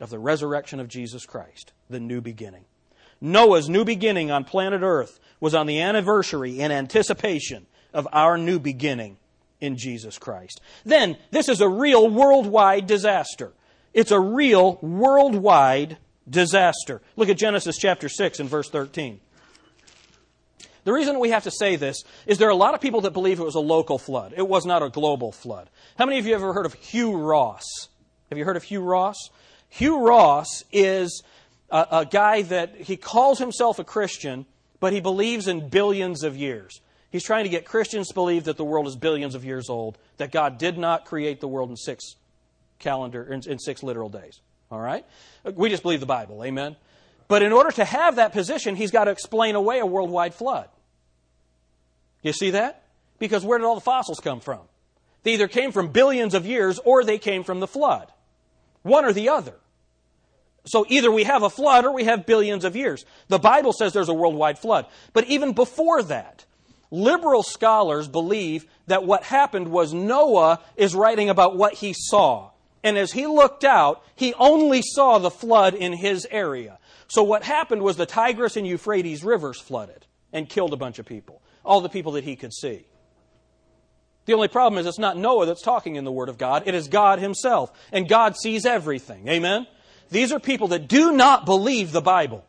of 0.00 0.10
the 0.10 0.18
resurrection 0.18 0.80
of 0.80 0.88
Jesus 0.88 1.26
Christ, 1.26 1.72
the 1.88 2.00
new 2.00 2.20
beginning. 2.20 2.64
Noah's 3.20 3.68
new 3.68 3.84
beginning 3.84 4.30
on 4.30 4.44
planet 4.44 4.82
Earth 4.82 5.20
was 5.40 5.54
on 5.54 5.66
the 5.66 5.80
anniversary 5.80 6.60
in 6.60 6.72
anticipation 6.72 7.66
of 7.92 8.08
our 8.12 8.38
new 8.38 8.58
beginning 8.58 9.18
in 9.60 9.76
Jesus 9.76 10.18
Christ. 10.18 10.60
Then, 10.84 11.18
this 11.30 11.48
is 11.48 11.60
a 11.60 11.68
real 11.68 12.08
worldwide 12.08 12.86
disaster. 12.86 13.52
It's 13.92 14.10
a 14.10 14.20
real 14.20 14.78
worldwide 14.80 15.98
disaster. 16.28 17.02
Look 17.16 17.28
at 17.28 17.36
Genesis 17.36 17.76
chapter 17.76 18.08
6 18.08 18.40
and 18.40 18.48
verse 18.48 18.70
13. 18.70 19.20
The 20.84 20.92
reason 20.92 21.18
we 21.18 21.30
have 21.30 21.44
to 21.44 21.50
say 21.50 21.76
this 21.76 22.02
is 22.26 22.38
there 22.38 22.48
are 22.48 22.52
a 22.52 22.56
lot 22.56 22.74
of 22.74 22.80
people 22.80 23.02
that 23.02 23.12
believe 23.12 23.38
it 23.38 23.44
was 23.44 23.54
a 23.54 23.60
local 23.60 23.98
flood. 23.98 24.32
It 24.36 24.48
was 24.48 24.64
not 24.64 24.82
a 24.82 24.88
global 24.88 25.30
flood. 25.30 25.68
How 25.98 26.06
many 26.06 26.18
of 26.18 26.26
you 26.26 26.32
have 26.32 26.42
ever 26.42 26.54
heard 26.54 26.66
of 26.66 26.74
Hugh 26.74 27.16
Ross? 27.16 27.64
Have 28.30 28.38
you 28.38 28.44
heard 28.44 28.56
of 28.56 28.62
Hugh 28.62 28.80
Ross? 28.80 29.16
Hugh 29.70 30.06
Ross 30.06 30.64
is 30.72 31.22
a, 31.70 31.86
a 31.90 32.04
guy 32.04 32.42
that 32.42 32.76
he 32.76 32.96
calls 32.96 33.38
himself 33.38 33.78
a 33.78 33.84
Christian, 33.84 34.46
but 34.80 34.92
he 34.92 35.00
believes 35.00 35.48
in 35.48 35.68
billions 35.68 36.22
of 36.22 36.36
years. 36.36 36.80
He's 37.10 37.24
trying 37.24 37.44
to 37.44 37.50
get 37.50 37.64
Christians 37.64 38.08
to 38.08 38.14
believe 38.14 38.44
that 38.44 38.56
the 38.56 38.64
world 38.64 38.86
is 38.86 38.96
billions 38.96 39.34
of 39.34 39.44
years 39.44 39.68
old, 39.68 39.98
that 40.18 40.30
God 40.30 40.58
did 40.58 40.78
not 40.78 41.06
create 41.06 41.40
the 41.40 41.48
world 41.48 41.70
in 41.70 41.76
six 41.76 42.14
calendar 42.78 43.24
in, 43.24 43.42
in 43.48 43.58
six 43.58 43.82
literal 43.82 44.08
days. 44.08 44.40
All 44.70 44.80
right? 44.80 45.04
We 45.54 45.68
just 45.68 45.82
believe 45.82 46.00
the 46.00 46.06
Bible. 46.06 46.44
Amen. 46.44 46.76
But 47.28 47.42
in 47.42 47.52
order 47.52 47.70
to 47.72 47.84
have 47.84 48.16
that 48.16 48.32
position, 48.32 48.76
he's 48.76 48.90
got 48.90 49.04
to 49.04 49.10
explain 49.10 49.54
away 49.54 49.78
a 49.78 49.86
worldwide 49.86 50.34
flood. 50.34 50.68
You 52.22 52.32
see 52.32 52.50
that? 52.50 52.82
Because 53.18 53.44
where 53.44 53.58
did 53.58 53.64
all 53.64 53.74
the 53.74 53.80
fossils 53.80 54.20
come 54.20 54.40
from? 54.40 54.60
They 55.22 55.34
either 55.34 55.48
came 55.48 55.72
from 55.72 55.88
billions 55.88 56.34
of 56.34 56.46
years 56.46 56.78
or 56.84 57.04
they 57.04 57.18
came 57.18 57.44
from 57.44 57.60
the 57.60 57.66
flood. 57.66 58.10
One 58.82 59.04
or 59.04 59.12
the 59.12 59.28
other. 59.28 59.54
So 60.66 60.84
either 60.88 61.10
we 61.10 61.24
have 61.24 61.42
a 61.42 61.50
flood 61.50 61.84
or 61.84 61.92
we 61.92 62.04
have 62.04 62.26
billions 62.26 62.64
of 62.64 62.76
years. 62.76 63.04
The 63.28 63.38
Bible 63.38 63.72
says 63.72 63.92
there's 63.92 64.08
a 64.08 64.14
worldwide 64.14 64.58
flood. 64.58 64.86
But 65.12 65.26
even 65.26 65.52
before 65.52 66.02
that, 66.04 66.44
liberal 66.90 67.42
scholars 67.42 68.08
believe 68.08 68.66
that 68.86 69.04
what 69.04 69.24
happened 69.24 69.68
was 69.68 69.94
Noah 69.94 70.60
is 70.76 70.94
writing 70.94 71.30
about 71.30 71.56
what 71.56 71.74
he 71.74 71.94
saw. 71.96 72.50
And 72.82 72.96
as 72.96 73.12
he 73.12 73.26
looked 73.26 73.64
out, 73.64 74.02
he 74.16 74.34
only 74.34 74.82
saw 74.82 75.18
the 75.18 75.30
flood 75.30 75.74
in 75.74 75.92
his 75.92 76.26
area. 76.30 76.78
So 77.08 77.22
what 77.22 77.42
happened 77.42 77.82
was 77.82 77.96
the 77.96 78.06
Tigris 78.06 78.56
and 78.56 78.66
Euphrates 78.66 79.24
rivers 79.24 79.60
flooded 79.60 80.06
and 80.32 80.48
killed 80.48 80.72
a 80.72 80.76
bunch 80.76 80.98
of 80.98 81.06
people, 81.06 81.42
all 81.64 81.80
the 81.80 81.88
people 81.88 82.12
that 82.12 82.24
he 82.24 82.36
could 82.36 82.52
see. 82.52 82.86
The 84.26 84.34
only 84.34 84.48
problem 84.48 84.78
is 84.78 84.86
it's 84.86 84.98
not 84.98 85.16
Noah 85.16 85.46
that's 85.46 85.62
talking 85.62 85.96
in 85.96 86.04
the 86.04 86.12
Word 86.12 86.28
of 86.28 86.38
God, 86.38 86.64
it 86.66 86.74
is 86.74 86.88
God 86.88 87.18
Himself. 87.18 87.72
And 87.92 88.08
God 88.08 88.36
sees 88.36 88.66
everything. 88.66 89.28
Amen? 89.28 89.66
These 90.10 90.32
are 90.32 90.40
people 90.40 90.68
that 90.68 90.88
do 90.88 91.12
not 91.12 91.46
believe 91.46 91.92
the 91.92 92.00
Bible. 92.00 92.44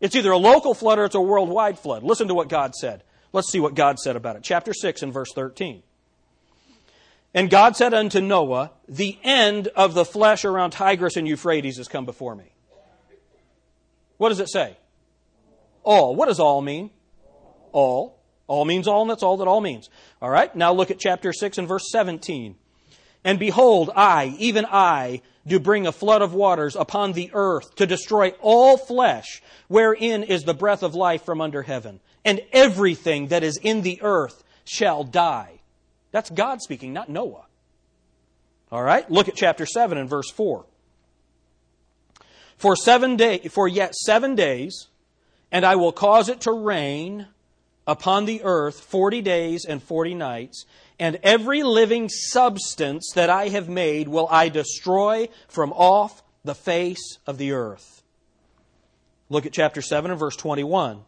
It's 0.00 0.16
either 0.16 0.32
a 0.32 0.38
local 0.38 0.74
flood 0.74 0.98
or 0.98 1.04
it's 1.04 1.14
a 1.14 1.20
worldwide 1.20 1.78
flood. 1.78 2.02
Listen 2.02 2.28
to 2.28 2.34
what 2.34 2.48
God 2.48 2.74
said. 2.74 3.04
Let's 3.32 3.50
see 3.50 3.60
what 3.60 3.74
God 3.74 3.98
said 3.98 4.16
about 4.16 4.36
it. 4.36 4.42
Chapter 4.42 4.74
6 4.74 5.02
and 5.02 5.12
verse 5.12 5.32
13. 5.34 5.82
And 7.34 7.48
God 7.48 7.76
said 7.76 7.94
unto 7.94 8.20
Noah, 8.20 8.72
The 8.88 9.18
end 9.22 9.68
of 9.68 9.94
the 9.94 10.04
flesh 10.04 10.44
around 10.44 10.72
Tigris 10.72 11.16
and 11.16 11.26
Euphrates 11.26 11.78
has 11.78 11.88
come 11.88 12.04
before 12.04 12.34
me. 12.34 12.52
What 14.18 14.28
does 14.30 14.40
it 14.40 14.50
say? 14.50 14.76
All. 15.82 16.14
What 16.14 16.28
does 16.28 16.40
all 16.40 16.60
mean? 16.60 16.90
All. 17.72 18.18
All 18.52 18.66
means 18.66 18.86
all, 18.86 19.00
and 19.00 19.10
that's 19.10 19.22
all 19.22 19.38
that 19.38 19.48
all 19.48 19.62
means. 19.62 19.88
All 20.20 20.28
right, 20.28 20.54
now 20.54 20.74
look 20.74 20.90
at 20.90 20.98
chapter 20.98 21.32
6 21.32 21.56
and 21.56 21.66
verse 21.66 21.90
17. 21.90 22.54
And 23.24 23.38
behold, 23.38 23.88
I, 23.96 24.36
even 24.38 24.66
I, 24.66 25.22
do 25.46 25.58
bring 25.58 25.86
a 25.86 25.90
flood 25.90 26.20
of 26.20 26.34
waters 26.34 26.76
upon 26.76 27.12
the 27.12 27.30
earth 27.32 27.74
to 27.76 27.86
destroy 27.86 28.34
all 28.42 28.76
flesh, 28.76 29.40
wherein 29.68 30.22
is 30.22 30.42
the 30.42 30.52
breath 30.52 30.82
of 30.82 30.94
life 30.94 31.24
from 31.24 31.40
under 31.40 31.62
heaven. 31.62 32.00
And 32.26 32.42
everything 32.52 33.28
that 33.28 33.42
is 33.42 33.56
in 33.56 33.80
the 33.80 34.02
earth 34.02 34.44
shall 34.64 35.02
die. 35.02 35.62
That's 36.10 36.28
God 36.28 36.60
speaking, 36.60 36.92
not 36.92 37.08
Noah. 37.08 37.46
All 38.70 38.82
right, 38.82 39.10
look 39.10 39.30
at 39.30 39.34
chapter 39.34 39.64
7 39.64 39.96
and 39.96 40.10
verse 40.10 40.30
4. 40.30 40.66
For 42.58 42.76
seven 42.76 43.16
day, 43.16 43.38
for 43.48 43.66
yet 43.66 43.94
seven 43.94 44.34
days, 44.34 44.88
and 45.50 45.64
I 45.64 45.76
will 45.76 45.92
cause 45.92 46.28
it 46.28 46.42
to 46.42 46.52
rain 46.52 47.28
upon 47.86 48.24
the 48.24 48.42
earth 48.44 48.80
forty 48.80 49.20
days 49.20 49.64
and 49.64 49.82
forty 49.82 50.14
nights, 50.14 50.64
and 50.98 51.18
every 51.22 51.62
living 51.62 52.08
substance 52.08 53.12
that 53.14 53.30
I 53.30 53.48
have 53.48 53.68
made 53.68 54.08
will 54.08 54.28
I 54.30 54.48
destroy 54.48 55.28
from 55.48 55.72
off 55.72 56.22
the 56.44 56.54
face 56.54 57.18
of 57.26 57.38
the 57.38 57.52
earth. 57.52 58.02
Look 59.28 59.46
at 59.46 59.52
chapter 59.52 59.80
7 59.80 60.10
and 60.10 60.20
verse 60.20 60.36
21. 60.36 61.04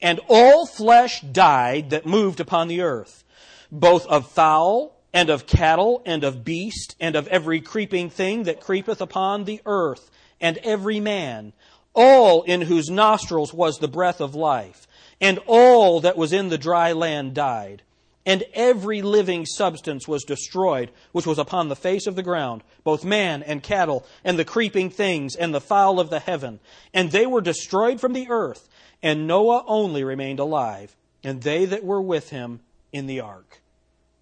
And 0.00 0.20
all 0.28 0.66
flesh 0.66 1.20
died 1.20 1.90
that 1.90 2.06
moved 2.06 2.40
upon 2.40 2.68
the 2.68 2.80
earth, 2.80 3.24
both 3.70 4.06
of 4.06 4.30
fowl 4.30 4.96
and 5.12 5.30
of 5.30 5.46
cattle 5.46 6.02
and 6.04 6.24
of 6.24 6.44
beast 6.44 6.96
and 7.00 7.16
of 7.16 7.28
every 7.28 7.60
creeping 7.60 8.10
thing 8.10 8.44
that 8.44 8.60
creepeth 8.60 9.00
upon 9.00 9.44
the 9.44 9.60
earth, 9.66 10.10
and 10.40 10.58
every 10.58 11.00
man, 11.00 11.52
all 11.94 12.42
in 12.42 12.60
whose 12.62 12.90
nostrils 12.90 13.54
was 13.54 13.78
the 13.78 13.88
breath 13.88 14.20
of 14.20 14.34
life 14.34 14.86
and 15.20 15.38
all 15.46 16.00
that 16.00 16.16
was 16.16 16.32
in 16.32 16.48
the 16.48 16.58
dry 16.58 16.92
land 16.92 17.34
died. 17.34 17.82
And 18.24 18.42
every 18.54 19.02
living 19.02 19.46
substance 19.46 20.08
was 20.08 20.24
destroyed, 20.24 20.90
which 21.12 21.26
was 21.26 21.38
upon 21.38 21.68
the 21.68 21.76
face 21.76 22.08
of 22.08 22.16
the 22.16 22.24
ground, 22.24 22.64
both 22.82 23.04
man 23.04 23.42
and 23.44 23.62
cattle, 23.62 24.04
and 24.24 24.36
the 24.36 24.44
creeping 24.44 24.90
things, 24.90 25.36
and 25.36 25.54
the 25.54 25.60
fowl 25.60 26.00
of 26.00 26.10
the 26.10 26.18
heaven. 26.18 26.58
And 26.92 27.12
they 27.12 27.24
were 27.24 27.40
destroyed 27.40 28.00
from 28.00 28.14
the 28.14 28.28
earth, 28.28 28.68
and 29.00 29.28
Noah 29.28 29.64
only 29.68 30.02
remained 30.02 30.40
alive, 30.40 30.96
and 31.22 31.42
they 31.42 31.66
that 31.66 31.84
were 31.84 32.02
with 32.02 32.30
him 32.30 32.60
in 32.92 33.06
the 33.06 33.20
ark. 33.20 33.62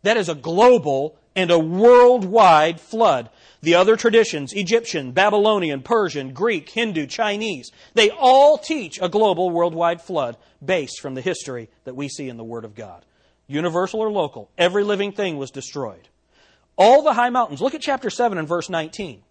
That 0.03 0.19
is 0.19 0.29
a 0.29 0.35
global 0.35 1.17
and 1.35 1.51
a 1.51 1.59
worldwide 1.59 2.81
flood. 2.81 3.31
The 3.65 3.77
other 3.77 3.97
traditions, 3.97 4.53
Egyptian, 4.53 5.13
Babylonian, 5.13 5.81
Persian, 5.81 6.35
Greek, 6.35 6.69
Hindu, 6.69 7.07
Chinese, 7.07 7.71
they 7.95 8.11
all 8.11 8.59
teach 8.59 8.99
a 9.01 9.09
global 9.09 9.49
worldwide 9.49 10.03
flood 10.03 10.37
based 10.63 11.01
from 11.01 11.15
the 11.15 11.23
history 11.23 11.71
that 11.85 11.97
we 11.97 12.09
see 12.09 12.29
in 12.29 12.37
the 12.37 12.45
Word 12.45 12.67
of 12.67 12.75
God. 12.75 13.07
Universal 13.47 14.01
or 14.01 14.11
local, 14.11 14.51
every 14.59 14.85
living 14.85 15.13
thing 15.13 15.39
was 15.39 15.51
destroyed. 15.51 16.09
All 16.77 17.03
the 17.03 17.15
high 17.15 17.31
mountains, 17.31 17.63
look 17.63 17.75
at 17.75 17.81
chapter 17.81 18.11
7 18.11 18.37
and 18.37 18.47
verse 18.47 18.69
19. 18.69 19.23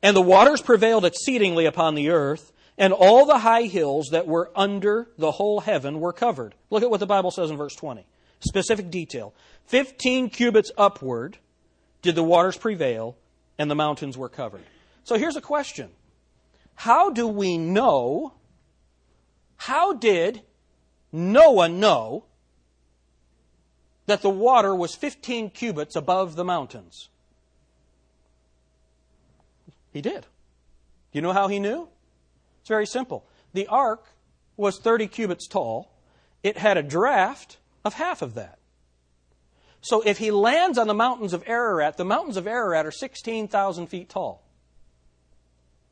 And 0.00 0.16
the 0.16 0.22
waters 0.22 0.62
prevailed 0.62 1.04
exceedingly 1.04 1.66
upon 1.66 1.96
the 1.96 2.10
earth, 2.10 2.52
and 2.78 2.92
all 2.92 3.26
the 3.26 3.38
high 3.38 3.64
hills 3.64 4.10
that 4.12 4.28
were 4.28 4.52
under 4.54 5.08
the 5.18 5.32
whole 5.32 5.60
heaven 5.60 5.98
were 5.98 6.12
covered. 6.12 6.54
Look 6.70 6.84
at 6.84 6.90
what 6.90 7.00
the 7.00 7.06
Bible 7.06 7.32
says 7.32 7.50
in 7.50 7.56
verse 7.56 7.74
20. 7.74 8.06
Specific 8.38 8.88
detail. 8.88 9.34
Fifteen 9.66 10.30
cubits 10.30 10.70
upward 10.78 11.38
did 12.02 12.14
the 12.14 12.22
waters 12.22 12.56
prevail, 12.56 13.16
and 13.58 13.70
the 13.70 13.74
mountains 13.74 14.16
were 14.16 14.28
covered. 14.28 14.62
So 15.04 15.16
here's 15.16 15.36
a 15.36 15.40
question 15.40 15.90
How 16.74 17.10
do 17.10 17.26
we 17.26 17.58
know? 17.58 18.34
How 19.56 19.92
did 19.92 20.40
Noah 21.12 21.68
know 21.68 22.24
that 24.06 24.22
the 24.22 24.30
water 24.30 24.74
was 24.74 24.94
15 24.94 25.50
cubits 25.50 25.96
above 25.96 26.34
the 26.36 26.44
mountains? 26.44 27.10
He 29.92 30.00
did. 30.00 30.22
Do 30.22 31.18
you 31.18 31.20
know 31.20 31.32
how 31.32 31.48
he 31.48 31.58
knew? 31.58 31.88
It's 32.60 32.68
very 32.68 32.86
simple. 32.86 33.26
The 33.52 33.66
ark 33.66 34.06
was 34.56 34.78
30 34.78 35.08
cubits 35.08 35.48
tall, 35.48 35.90
it 36.42 36.56
had 36.56 36.76
a 36.76 36.82
draft 36.82 37.58
of 37.84 37.94
half 37.94 38.22
of 38.22 38.34
that. 38.34 38.59
So 39.82 40.02
if 40.02 40.18
he 40.18 40.30
lands 40.30 40.78
on 40.78 40.86
the 40.86 40.94
mountains 40.94 41.32
of 41.32 41.42
Ararat, 41.46 41.96
the 41.96 42.04
mountains 42.04 42.36
of 42.36 42.46
Ararat 42.46 42.86
are 42.86 42.90
16,000 42.90 43.86
feet 43.86 44.08
tall. 44.08 44.42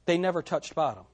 They 0.05 0.19
never 0.19 0.43
touched 0.43 0.75
bottom. 0.75 1.05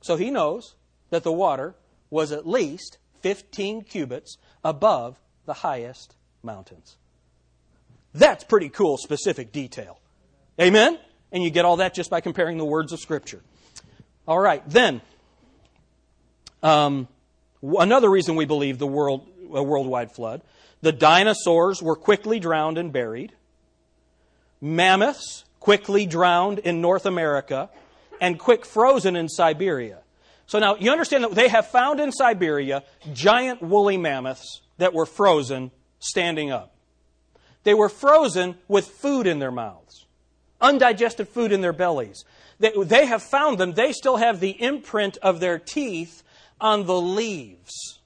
So 0.00 0.16
he 0.16 0.30
knows 0.30 0.74
that 1.10 1.24
the 1.24 1.32
water 1.32 1.74
was 2.10 2.32
at 2.32 2.46
least 2.46 2.98
15 3.20 3.82
cubits 3.82 4.36
above 4.64 5.18
the 5.46 5.54
highest 5.54 6.14
mountains. 6.42 6.96
That's 8.14 8.44
pretty 8.44 8.68
cool, 8.68 8.96
specific 8.96 9.52
detail. 9.52 9.98
Amen? 10.60 10.98
And 11.32 11.42
you 11.42 11.50
get 11.50 11.64
all 11.64 11.76
that 11.76 11.94
just 11.94 12.10
by 12.10 12.20
comparing 12.20 12.58
the 12.58 12.64
words 12.64 12.92
of 12.92 13.00
Scripture. 13.00 13.40
All 14.26 14.38
right, 14.38 14.62
then, 14.68 15.00
um, 16.62 17.08
another 17.62 18.10
reason 18.10 18.36
we 18.36 18.44
believe 18.44 18.78
the 18.78 18.86
world, 18.86 19.26
a 19.52 19.62
worldwide 19.62 20.12
flood 20.12 20.42
the 20.80 20.92
dinosaurs 20.92 21.82
were 21.82 21.96
quickly 21.96 22.38
drowned 22.38 22.78
and 22.78 22.92
buried. 22.92 23.32
Mammoths 24.60 25.44
quickly 25.60 26.06
drowned 26.06 26.58
in 26.60 26.80
North 26.80 27.06
America 27.06 27.68
and 28.20 28.38
quick 28.38 28.64
frozen 28.64 29.16
in 29.16 29.28
Siberia. 29.28 29.98
So 30.46 30.58
now 30.58 30.76
you 30.76 30.90
understand 30.90 31.24
that 31.24 31.34
they 31.34 31.48
have 31.48 31.66
found 31.66 32.00
in 32.00 32.10
Siberia 32.10 32.84
giant 33.12 33.62
woolly 33.62 33.96
mammoths 33.96 34.62
that 34.78 34.94
were 34.94 35.06
frozen 35.06 35.70
standing 35.98 36.50
up. 36.50 36.74
They 37.64 37.74
were 37.74 37.88
frozen 37.88 38.56
with 38.66 38.88
food 38.88 39.26
in 39.26 39.40
their 39.40 39.50
mouths, 39.50 40.06
undigested 40.60 41.28
food 41.28 41.52
in 41.52 41.60
their 41.60 41.72
bellies. 41.72 42.24
They, 42.58 42.72
they 42.82 43.06
have 43.06 43.22
found 43.22 43.58
them. 43.58 43.74
They 43.74 43.92
still 43.92 44.16
have 44.16 44.40
the 44.40 44.50
imprint 44.50 45.18
of 45.18 45.40
their 45.40 45.58
teeth 45.58 46.22
on 46.60 46.86
the 46.86 46.98
leaves. 46.98 48.00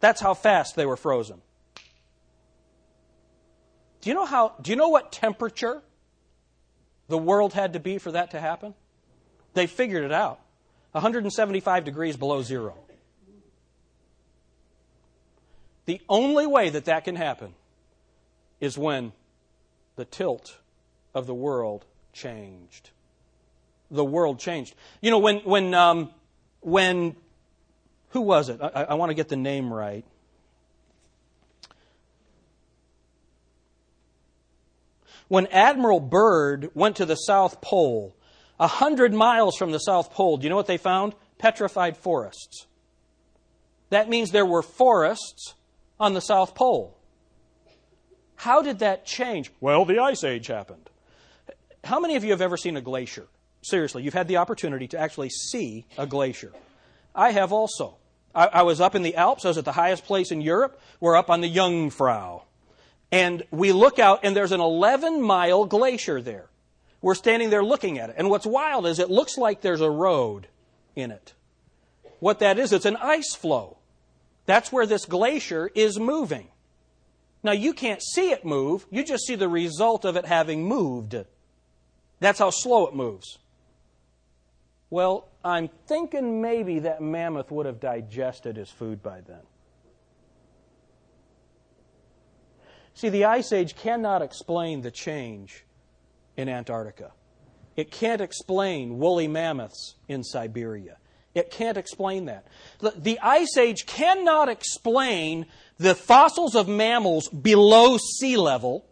That's 0.00 0.20
how 0.20 0.34
fast 0.34 0.74
they 0.74 0.86
were 0.86 0.96
frozen. 0.96 1.42
Do 4.00 4.10
you 4.10 4.14
know 4.14 4.24
how 4.24 4.54
do 4.60 4.70
you 4.70 4.76
know 4.76 4.88
what 4.88 5.12
temperature 5.12 5.82
the 7.08 7.18
world 7.18 7.52
had 7.52 7.74
to 7.74 7.80
be 7.80 7.98
for 7.98 8.12
that 8.12 8.30
to 8.32 8.40
happen? 8.40 8.74
They 9.54 9.66
figured 9.66 10.04
it 10.04 10.12
out. 10.12 10.40
175 10.92 11.84
degrees 11.84 12.16
below 12.16 12.42
zero. 12.42 12.74
The 15.86 16.00
only 16.08 16.46
way 16.46 16.70
that 16.70 16.84
that 16.84 17.04
can 17.04 17.16
happen 17.16 17.54
is 18.60 18.76
when 18.76 19.12
the 19.96 20.04
tilt 20.04 20.58
of 21.14 21.26
the 21.26 21.34
world 21.34 21.84
changed. 22.12 22.90
The 23.90 24.04
world 24.04 24.38
changed. 24.38 24.74
You 25.00 25.10
know, 25.10 25.18
when, 25.18 25.38
when, 25.38 25.74
um, 25.74 26.10
when, 26.60 27.16
who 28.10 28.20
was 28.20 28.48
it? 28.48 28.60
I, 28.62 28.84
I 28.84 28.94
want 28.94 29.10
to 29.10 29.14
get 29.14 29.28
the 29.28 29.36
name 29.36 29.72
right. 29.72 30.04
When 35.30 35.46
Admiral 35.52 36.00
Byrd 36.00 36.72
went 36.74 36.96
to 36.96 37.06
the 37.06 37.14
South 37.14 37.60
Pole, 37.60 38.16
a 38.58 38.66
hundred 38.66 39.14
miles 39.14 39.56
from 39.56 39.70
the 39.70 39.78
South 39.78 40.12
Pole, 40.12 40.38
do 40.38 40.42
you 40.42 40.50
know 40.50 40.56
what 40.56 40.66
they 40.66 40.76
found? 40.76 41.14
Petrified 41.38 41.96
forests. 41.96 42.66
That 43.90 44.08
means 44.08 44.32
there 44.32 44.44
were 44.44 44.60
forests 44.60 45.54
on 46.00 46.14
the 46.14 46.20
South 46.20 46.56
Pole. 46.56 46.98
How 48.34 48.60
did 48.60 48.80
that 48.80 49.06
change? 49.06 49.52
Well, 49.60 49.84
the 49.84 50.00
Ice 50.00 50.24
Age 50.24 50.48
happened. 50.48 50.90
How 51.84 52.00
many 52.00 52.16
of 52.16 52.24
you 52.24 52.32
have 52.32 52.42
ever 52.42 52.56
seen 52.56 52.76
a 52.76 52.80
glacier? 52.80 53.28
Seriously, 53.62 54.02
you've 54.02 54.14
had 54.14 54.26
the 54.26 54.38
opportunity 54.38 54.88
to 54.88 54.98
actually 54.98 55.30
see 55.30 55.86
a 55.96 56.08
glacier. 56.08 56.50
I 57.14 57.30
have 57.30 57.52
also. 57.52 57.98
I, 58.34 58.46
I 58.46 58.62
was 58.62 58.80
up 58.80 58.96
in 58.96 59.02
the 59.02 59.14
Alps. 59.14 59.44
I 59.44 59.48
was 59.48 59.58
at 59.58 59.64
the 59.64 59.70
highest 59.70 60.06
place 60.06 60.32
in 60.32 60.40
Europe. 60.40 60.80
We're 60.98 61.14
up 61.14 61.30
on 61.30 61.40
the 61.40 61.48
Jungfrau. 61.48 62.42
And 63.12 63.42
we 63.50 63.72
look 63.72 63.98
out, 63.98 64.20
and 64.22 64.36
there's 64.36 64.52
an 64.52 64.60
11 64.60 65.20
mile 65.20 65.64
glacier 65.64 66.22
there. 66.22 66.46
We're 67.02 67.14
standing 67.14 67.50
there 67.50 67.64
looking 67.64 67.98
at 67.98 68.10
it. 68.10 68.16
And 68.18 68.30
what's 68.30 68.46
wild 68.46 68.86
is 68.86 68.98
it 68.98 69.10
looks 69.10 69.36
like 69.36 69.62
there's 69.62 69.80
a 69.80 69.90
road 69.90 70.46
in 70.94 71.10
it. 71.10 71.34
What 72.20 72.40
that 72.40 72.58
is, 72.58 72.72
it's 72.72 72.84
an 72.84 72.96
ice 72.96 73.34
flow. 73.34 73.78
That's 74.46 74.70
where 74.70 74.86
this 74.86 75.06
glacier 75.06 75.70
is 75.74 75.98
moving. 75.98 76.48
Now, 77.42 77.52
you 77.52 77.72
can't 77.72 78.02
see 78.02 78.32
it 78.32 78.44
move, 78.44 78.86
you 78.90 79.02
just 79.02 79.26
see 79.26 79.34
the 79.34 79.48
result 79.48 80.04
of 80.04 80.16
it 80.16 80.26
having 80.26 80.68
moved. 80.68 81.14
That's 82.20 82.38
how 82.38 82.50
slow 82.50 82.86
it 82.86 82.94
moves. 82.94 83.38
Well, 84.90 85.26
I'm 85.42 85.68
thinking 85.86 86.42
maybe 86.42 86.80
that 86.80 87.00
mammoth 87.00 87.50
would 87.50 87.64
have 87.64 87.80
digested 87.80 88.56
his 88.56 88.68
food 88.68 89.02
by 89.02 89.22
then. 89.22 89.40
See, 92.94 93.08
the 93.08 93.24
Ice 93.24 93.52
Age 93.52 93.76
cannot 93.76 94.22
explain 94.22 94.82
the 94.82 94.90
change 94.90 95.64
in 96.36 96.48
Antarctica. 96.48 97.12
It 97.76 97.90
can't 97.90 98.20
explain 98.20 98.98
woolly 98.98 99.28
mammoths 99.28 99.94
in 100.08 100.22
Siberia. 100.22 100.98
It 101.34 101.50
can't 101.50 101.78
explain 101.78 102.26
that. 102.26 102.46
The 102.80 103.18
Ice 103.20 103.56
Age 103.56 103.86
cannot 103.86 104.48
explain 104.48 105.46
the 105.78 105.94
fossils 105.94 106.54
of 106.54 106.68
mammals 106.68 107.28
below 107.28 107.96
sea 107.96 108.36
level 108.36 108.84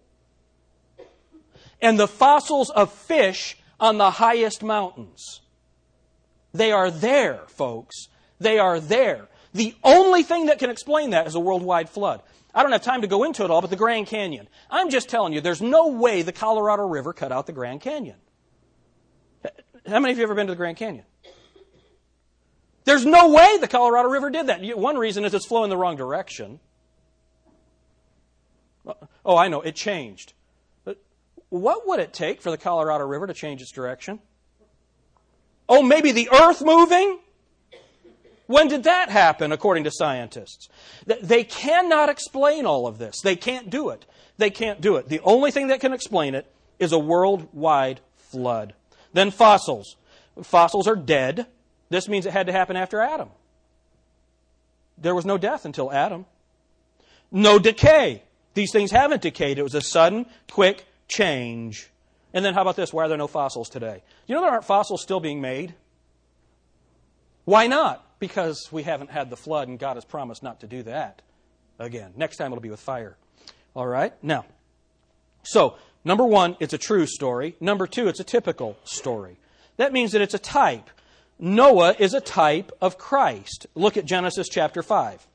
and 1.82 1.98
the 1.98 2.08
fossils 2.08 2.70
of 2.70 2.92
fish 2.92 3.58
on 3.80 3.98
the 3.98 4.12
highest 4.12 4.62
mountains. 4.62 5.40
They 6.52 6.72
are 6.72 6.90
there, 6.90 7.42
folks. 7.48 8.08
They 8.38 8.58
are 8.58 8.80
there. 8.80 9.28
The 9.52 9.74
only 9.82 10.22
thing 10.22 10.46
that 10.46 10.58
can 10.58 10.70
explain 10.70 11.10
that 11.10 11.26
is 11.26 11.34
a 11.34 11.40
worldwide 11.40 11.88
flood. 11.88 12.22
I 12.58 12.64
don't 12.64 12.72
have 12.72 12.82
time 12.82 13.02
to 13.02 13.06
go 13.06 13.22
into 13.22 13.44
it 13.44 13.52
all, 13.52 13.60
but 13.60 13.70
the 13.70 13.76
Grand 13.76 14.08
Canyon. 14.08 14.48
I'm 14.68 14.90
just 14.90 15.08
telling 15.08 15.32
you, 15.32 15.40
there's 15.40 15.62
no 15.62 15.90
way 15.92 16.22
the 16.22 16.32
Colorado 16.32 16.88
River 16.88 17.12
cut 17.12 17.30
out 17.30 17.46
the 17.46 17.52
Grand 17.52 17.80
Canyon. 17.80 18.16
How 19.86 20.00
many 20.00 20.10
of 20.10 20.18
you 20.18 20.24
ever 20.24 20.34
been 20.34 20.48
to 20.48 20.54
the 20.54 20.56
Grand 20.56 20.76
Canyon? 20.76 21.04
There's 22.82 23.06
no 23.06 23.28
way 23.28 23.58
the 23.58 23.68
Colorado 23.68 24.08
River 24.08 24.28
did 24.30 24.48
that. 24.48 24.60
One 24.76 24.98
reason 24.98 25.24
is 25.24 25.34
it's 25.34 25.46
flowing 25.46 25.70
the 25.70 25.76
wrong 25.76 25.94
direction. 25.94 26.58
Oh, 29.24 29.36
I 29.36 29.46
know, 29.46 29.60
it 29.60 29.76
changed. 29.76 30.32
But 30.84 31.00
what 31.50 31.86
would 31.86 32.00
it 32.00 32.12
take 32.12 32.42
for 32.42 32.50
the 32.50 32.58
Colorado 32.58 33.04
River 33.04 33.28
to 33.28 33.34
change 33.34 33.62
its 33.62 33.70
direction? 33.70 34.18
Oh, 35.68 35.80
maybe 35.80 36.10
the 36.10 36.28
earth 36.32 36.60
moving? 36.60 37.20
When 38.48 38.68
did 38.68 38.84
that 38.84 39.10
happen, 39.10 39.52
according 39.52 39.84
to 39.84 39.90
scientists? 39.92 40.70
They 41.04 41.44
cannot 41.44 42.08
explain 42.08 42.64
all 42.64 42.86
of 42.86 42.96
this. 42.96 43.20
They 43.20 43.36
can't 43.36 43.68
do 43.68 43.90
it. 43.90 44.06
They 44.38 44.48
can't 44.48 44.80
do 44.80 44.96
it. 44.96 45.08
The 45.08 45.20
only 45.20 45.50
thing 45.50 45.68
that 45.68 45.80
can 45.80 45.92
explain 45.92 46.34
it 46.34 46.50
is 46.78 46.92
a 46.92 46.98
worldwide 46.98 48.00
flood. 48.16 48.72
Then 49.12 49.30
fossils. 49.30 49.96
Fossils 50.42 50.88
are 50.88 50.96
dead. 50.96 51.46
This 51.90 52.08
means 52.08 52.24
it 52.24 52.32
had 52.32 52.46
to 52.46 52.52
happen 52.52 52.74
after 52.74 53.02
Adam. 53.02 53.28
There 54.96 55.14
was 55.14 55.26
no 55.26 55.36
death 55.36 55.66
until 55.66 55.92
Adam. 55.92 56.24
No 57.30 57.58
decay. 57.58 58.22
These 58.54 58.72
things 58.72 58.90
haven't 58.90 59.20
decayed. 59.20 59.58
It 59.58 59.62
was 59.62 59.74
a 59.74 59.82
sudden, 59.82 60.24
quick 60.50 60.86
change. 61.06 61.90
And 62.32 62.42
then 62.42 62.54
how 62.54 62.62
about 62.62 62.76
this? 62.76 62.94
Why 62.94 63.04
are 63.04 63.08
there 63.08 63.18
no 63.18 63.26
fossils 63.26 63.68
today? 63.68 64.02
You 64.26 64.34
know 64.34 64.40
there 64.40 64.50
aren't 64.50 64.64
fossils 64.64 65.02
still 65.02 65.20
being 65.20 65.42
made? 65.42 65.74
Why 67.44 67.66
not? 67.66 68.07
Because 68.18 68.68
we 68.72 68.82
haven't 68.82 69.10
had 69.10 69.30
the 69.30 69.36
flood 69.36 69.68
and 69.68 69.78
God 69.78 69.96
has 69.96 70.04
promised 70.04 70.42
not 70.42 70.60
to 70.60 70.66
do 70.66 70.82
that 70.84 71.22
again. 71.78 72.12
Next 72.16 72.36
time 72.36 72.52
it'll 72.52 72.62
be 72.62 72.70
with 72.70 72.80
fire. 72.80 73.16
All 73.74 73.86
right? 73.86 74.12
Now, 74.22 74.44
so, 75.42 75.76
number 76.04 76.24
one, 76.24 76.56
it's 76.60 76.74
a 76.74 76.78
true 76.78 77.06
story. 77.06 77.56
Number 77.60 77.86
two, 77.86 78.08
it's 78.08 78.20
a 78.20 78.24
typical 78.24 78.76
story. 78.84 79.38
That 79.76 79.92
means 79.92 80.12
that 80.12 80.20
it's 80.20 80.34
a 80.34 80.38
type. 80.38 80.90
Noah 81.38 81.94
is 81.98 82.14
a 82.14 82.20
type 82.20 82.72
of 82.80 82.98
Christ. 82.98 83.66
Look 83.74 83.96
at 83.96 84.04
Genesis 84.04 84.48
chapter 84.48 84.82
5. 84.82 85.26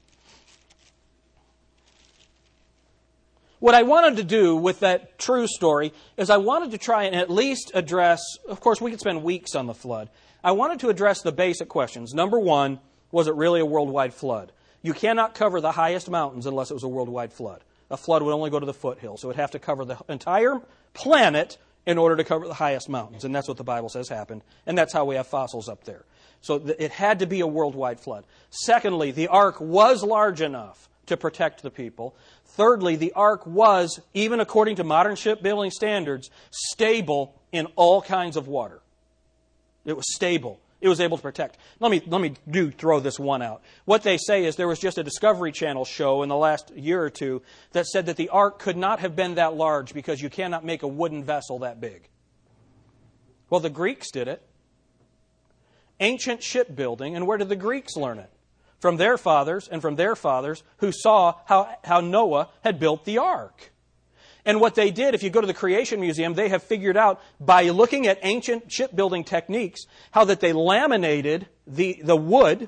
what 3.63 3.73
I 3.73 3.83
wanted 3.83 4.17
to 4.17 4.25
do 4.25 4.57
with 4.57 4.81
that 4.81 5.17
true 5.17 5.47
story 5.47 5.93
is 6.17 6.29
I 6.29 6.35
wanted 6.35 6.71
to 6.71 6.77
try 6.77 7.05
and 7.05 7.15
at 7.15 7.29
least 7.29 7.71
address, 7.73 8.19
of 8.49 8.59
course, 8.59 8.81
we 8.81 8.91
could 8.91 8.99
spend 8.99 9.23
weeks 9.23 9.55
on 9.55 9.67
the 9.67 9.73
flood. 9.73 10.09
I 10.43 10.51
wanted 10.51 10.79
to 10.81 10.89
address 10.89 11.21
the 11.21 11.31
basic 11.31 11.69
questions. 11.69 12.13
Number 12.13 12.39
one, 12.39 12.79
was 13.11 13.27
it 13.27 13.35
really 13.35 13.61
a 13.61 13.65
worldwide 13.65 14.13
flood? 14.13 14.51
You 14.81 14.93
cannot 14.93 15.35
cover 15.35 15.61
the 15.61 15.71
highest 15.71 16.09
mountains 16.09 16.45
unless 16.45 16.69
it 16.69 16.73
was 16.73 16.83
a 16.83 16.89
worldwide 16.89 17.31
flood. 17.31 17.63
A 17.89 17.95
flood 17.95 18.23
would 18.23 18.33
only 18.33 18.49
go 18.49 18.59
to 18.59 18.65
the 18.65 18.73
foothills. 18.73 19.21
So 19.21 19.27
it 19.27 19.29
would 19.29 19.35
have 19.37 19.51
to 19.51 19.59
cover 19.59 19.85
the 19.85 19.97
entire 20.09 20.59
planet 20.93 21.57
in 21.85 21.97
order 21.97 22.15
to 22.17 22.23
cover 22.23 22.47
the 22.47 22.53
highest 22.53 22.89
mountains. 22.89 23.23
And 23.23 23.33
that's 23.33 23.47
what 23.47 23.57
the 23.57 23.63
Bible 23.63 23.89
says 23.89 24.09
happened. 24.09 24.41
And 24.65 24.77
that's 24.77 24.91
how 24.91 25.05
we 25.05 25.15
have 25.15 25.27
fossils 25.27 25.69
up 25.69 25.85
there. 25.85 26.03
So 26.41 26.55
it 26.55 26.91
had 26.91 27.19
to 27.19 27.25
be 27.25 27.39
a 27.39 27.47
worldwide 27.47 27.99
flood. 27.99 28.25
Secondly, 28.49 29.11
the 29.11 29.29
ark 29.29 29.61
was 29.61 30.03
large 30.03 30.41
enough 30.41 30.89
to 31.05 31.15
protect 31.15 31.61
the 31.63 31.71
people. 31.71 32.15
Thirdly, 32.45 32.95
the 32.95 33.13
ark 33.13 33.45
was, 33.45 33.99
even 34.13 34.39
according 34.39 34.75
to 34.77 34.83
modern 34.83 35.15
shipbuilding 35.15 35.71
standards, 35.71 36.29
stable 36.51 37.35
in 37.51 37.67
all 37.75 38.01
kinds 38.01 38.35
of 38.35 38.47
water. 38.47 38.81
It 39.85 39.95
was 39.95 40.05
stable. 40.13 40.59
It 40.81 40.89
was 40.89 40.99
able 40.99 41.15
to 41.15 41.23
protect. 41.23 41.57
Let 41.79 41.91
me, 41.91 42.01
let 42.05 42.19
me 42.19 42.33
do 42.49 42.69
throw 42.69 42.99
this 42.99 43.17
one 43.17 43.41
out. 43.41 43.61
What 43.85 44.03
they 44.03 44.17
say 44.17 44.43
is 44.43 44.57
there 44.57 44.67
was 44.67 44.79
just 44.79 44.97
a 44.97 45.03
Discovery 45.03 45.53
Channel 45.53 45.85
show 45.85 46.23
in 46.23 46.29
the 46.29 46.35
last 46.35 46.71
year 46.75 47.01
or 47.01 47.09
two 47.09 47.41
that 47.71 47.85
said 47.85 48.07
that 48.07 48.17
the 48.17 48.29
ark 48.29 48.59
could 48.59 48.75
not 48.75 48.99
have 48.99 49.15
been 49.15 49.35
that 49.35 49.55
large 49.55 49.93
because 49.93 50.21
you 50.21 50.29
cannot 50.29 50.65
make 50.65 50.83
a 50.83 50.87
wooden 50.87 51.23
vessel 51.23 51.59
that 51.59 51.79
big. 51.79 52.09
Well, 53.49 53.61
the 53.61 53.69
Greeks 53.69 54.11
did 54.11 54.27
it. 54.27 54.41
Ancient 55.99 56.43
shipbuilding, 56.43 57.15
and 57.15 57.27
where 57.27 57.37
did 57.37 57.49
the 57.49 57.55
Greeks 57.55 57.95
learn 57.95 58.19
it? 58.19 58.29
From 58.79 58.97
their 58.97 59.17
fathers 59.17 59.69
and 59.69 59.81
from 59.81 59.95
their 59.95 60.17
fathers 60.17 60.63
who 60.77 60.91
saw 60.91 61.35
how, 61.45 61.73
how 61.85 62.01
Noah 62.01 62.49
had 62.61 62.79
built 62.79 63.05
the 63.05 63.19
ark. 63.19 63.71
And 64.45 64.59
what 64.59 64.75
they 64.75 64.91
did, 64.91 65.15
if 65.15 65.23
you 65.23 65.29
go 65.29 65.41
to 65.41 65.47
the 65.47 65.53
Creation 65.53 66.01
Museum, 66.01 66.33
they 66.33 66.49
have 66.49 66.63
figured 66.63 66.97
out 66.97 67.21
by 67.39 67.69
looking 67.69 68.07
at 68.07 68.19
ancient 68.23 68.71
shipbuilding 68.71 69.23
techniques 69.23 69.85
how 70.11 70.25
that 70.25 70.41
they 70.41 70.51
laminated 70.51 71.47
the, 71.65 72.01
the 72.03 72.17
wood 72.17 72.67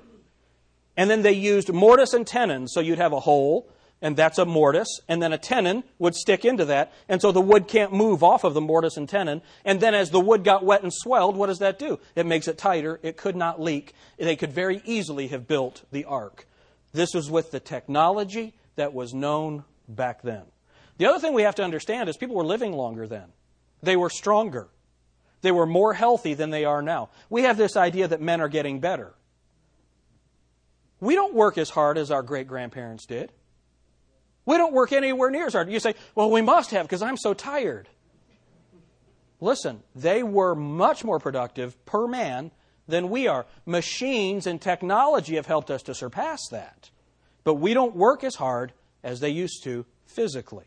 and 0.97 1.09
then 1.09 1.21
they 1.21 1.33
used 1.33 1.71
mortise 1.71 2.13
and 2.13 2.25
tenon. 2.25 2.67
So 2.67 2.79
you'd 2.79 2.99
have 2.99 3.13
a 3.13 3.19
hole, 3.19 3.69
and 4.01 4.15
that's 4.15 4.37
a 4.37 4.45
mortise, 4.45 5.01
and 5.07 5.21
then 5.21 5.33
a 5.33 5.37
tenon 5.37 5.83
would 5.99 6.15
stick 6.15 6.45
into 6.45 6.65
that, 6.65 6.93
and 7.09 7.21
so 7.21 7.31
the 7.31 7.41
wood 7.41 7.67
can't 7.67 7.93
move 7.93 8.23
off 8.23 8.43
of 8.43 8.53
the 8.53 8.61
mortise 8.61 8.97
and 8.97 9.07
tenon. 9.07 9.41
And 9.63 9.79
then 9.79 9.93
as 9.93 10.11
the 10.11 10.19
wood 10.19 10.43
got 10.43 10.63
wet 10.63 10.83
and 10.83 10.93
swelled, 10.93 11.35
what 11.35 11.47
does 11.47 11.59
that 11.59 11.79
do? 11.79 11.99
It 12.15 12.25
makes 12.25 12.47
it 12.47 12.57
tighter. 12.57 12.99
It 13.03 13.17
could 13.17 13.35
not 13.35 13.61
leak. 13.61 13.93
They 14.17 14.35
could 14.35 14.51
very 14.51 14.81
easily 14.85 15.27
have 15.27 15.47
built 15.47 15.83
the 15.91 16.05
ark. 16.05 16.47
This 16.93 17.13
was 17.13 17.29
with 17.29 17.51
the 17.51 17.59
technology 17.59 18.53
that 18.75 18.93
was 18.93 19.13
known 19.13 19.65
back 19.87 20.21
then. 20.21 20.43
The 20.97 21.07
other 21.07 21.19
thing 21.19 21.33
we 21.33 21.43
have 21.43 21.55
to 21.55 21.63
understand 21.63 22.09
is 22.09 22.17
people 22.17 22.35
were 22.35 22.45
living 22.45 22.73
longer 22.73 23.07
then. 23.07 23.33
They 23.83 23.95
were 23.95 24.09
stronger. 24.09 24.69
They 25.41 25.51
were 25.51 25.65
more 25.65 25.93
healthy 25.93 26.33
than 26.33 26.49
they 26.49 26.65
are 26.65 26.81
now. 26.81 27.09
We 27.29 27.43
have 27.43 27.57
this 27.57 27.75
idea 27.75 28.07
that 28.07 28.21
men 28.21 28.41
are 28.41 28.47
getting 28.47 28.79
better. 28.79 29.13
We 30.99 31.15
don't 31.15 31.33
work 31.33 31.57
as 31.57 31.69
hard 31.69 31.97
as 31.97 32.09
our 32.09 32.23
great 32.23 32.47
grandparents 32.47 33.05
did. 33.05 33.31
We 34.45 34.57
don't 34.57 34.73
work 34.73 34.91
anywhere 34.91 35.29
near 35.29 35.47
as 35.47 35.53
hard. 35.53 35.69
You 35.69 35.79
say, 35.79 35.95
well, 36.13 36.31
we 36.31 36.41
must 36.41 36.71
have 36.71 36.85
because 36.85 37.01
I'm 37.01 37.17
so 37.17 37.33
tired. 37.33 37.89
Listen, 39.41 39.83
they 39.93 40.23
were 40.23 40.55
much 40.55 41.03
more 41.03 41.19
productive 41.19 41.83
per 41.85 42.07
man 42.07 42.51
than 42.87 43.09
we 43.09 43.27
are. 43.27 43.45
Machines 43.65 44.47
and 44.47 44.61
technology 44.61 45.35
have 45.35 45.47
helped 45.47 45.69
us 45.69 45.83
to 45.83 45.93
surpass 45.93 46.47
that. 46.49 46.89
But 47.43 47.55
we 47.55 47.73
don't 47.73 47.95
work 47.95 48.23
as 48.23 48.35
hard 48.35 48.73
as 49.03 49.19
they 49.19 49.29
used 49.29 49.63
to 49.63 49.85
physically. 50.05 50.65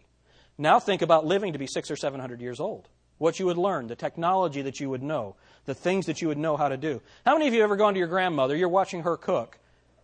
Now 0.58 0.80
think 0.80 1.02
about 1.02 1.24
living 1.24 1.52
to 1.52 1.58
be 1.58 1.68
six 1.68 1.90
or 1.90 1.96
seven 1.96 2.20
hundred 2.20 2.40
years 2.40 2.58
old. 2.58 2.88
What 3.18 3.38
you 3.38 3.46
would 3.46 3.58
learn, 3.58 3.86
the 3.86 3.96
technology 3.96 4.62
that 4.62 4.80
you 4.80 4.90
would 4.90 5.02
know, 5.02 5.36
the 5.64 5.74
things 5.74 6.06
that 6.06 6.20
you 6.20 6.28
would 6.28 6.38
know 6.38 6.56
how 6.56 6.68
to 6.68 6.76
do. 6.76 7.00
How 7.24 7.32
many 7.34 7.48
of 7.48 7.54
you 7.54 7.60
have 7.60 7.68
ever 7.68 7.76
gone 7.76 7.94
to 7.94 7.98
your 7.98 8.08
grandmother? 8.08 8.54
You're 8.54 8.68
watching 8.68 9.02
her 9.02 9.16
cook, 9.16 9.58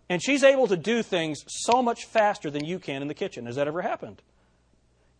and 0.08 0.22
she's 0.22 0.42
able 0.42 0.66
to 0.68 0.76
do 0.76 1.02
things 1.02 1.44
so 1.46 1.82
much 1.82 2.06
faster 2.06 2.50
than 2.50 2.64
you 2.64 2.78
can 2.78 3.02
in 3.02 3.08
the 3.08 3.14
kitchen. 3.14 3.46
Has 3.46 3.56
that 3.56 3.68
ever 3.68 3.82
happened? 3.82 4.20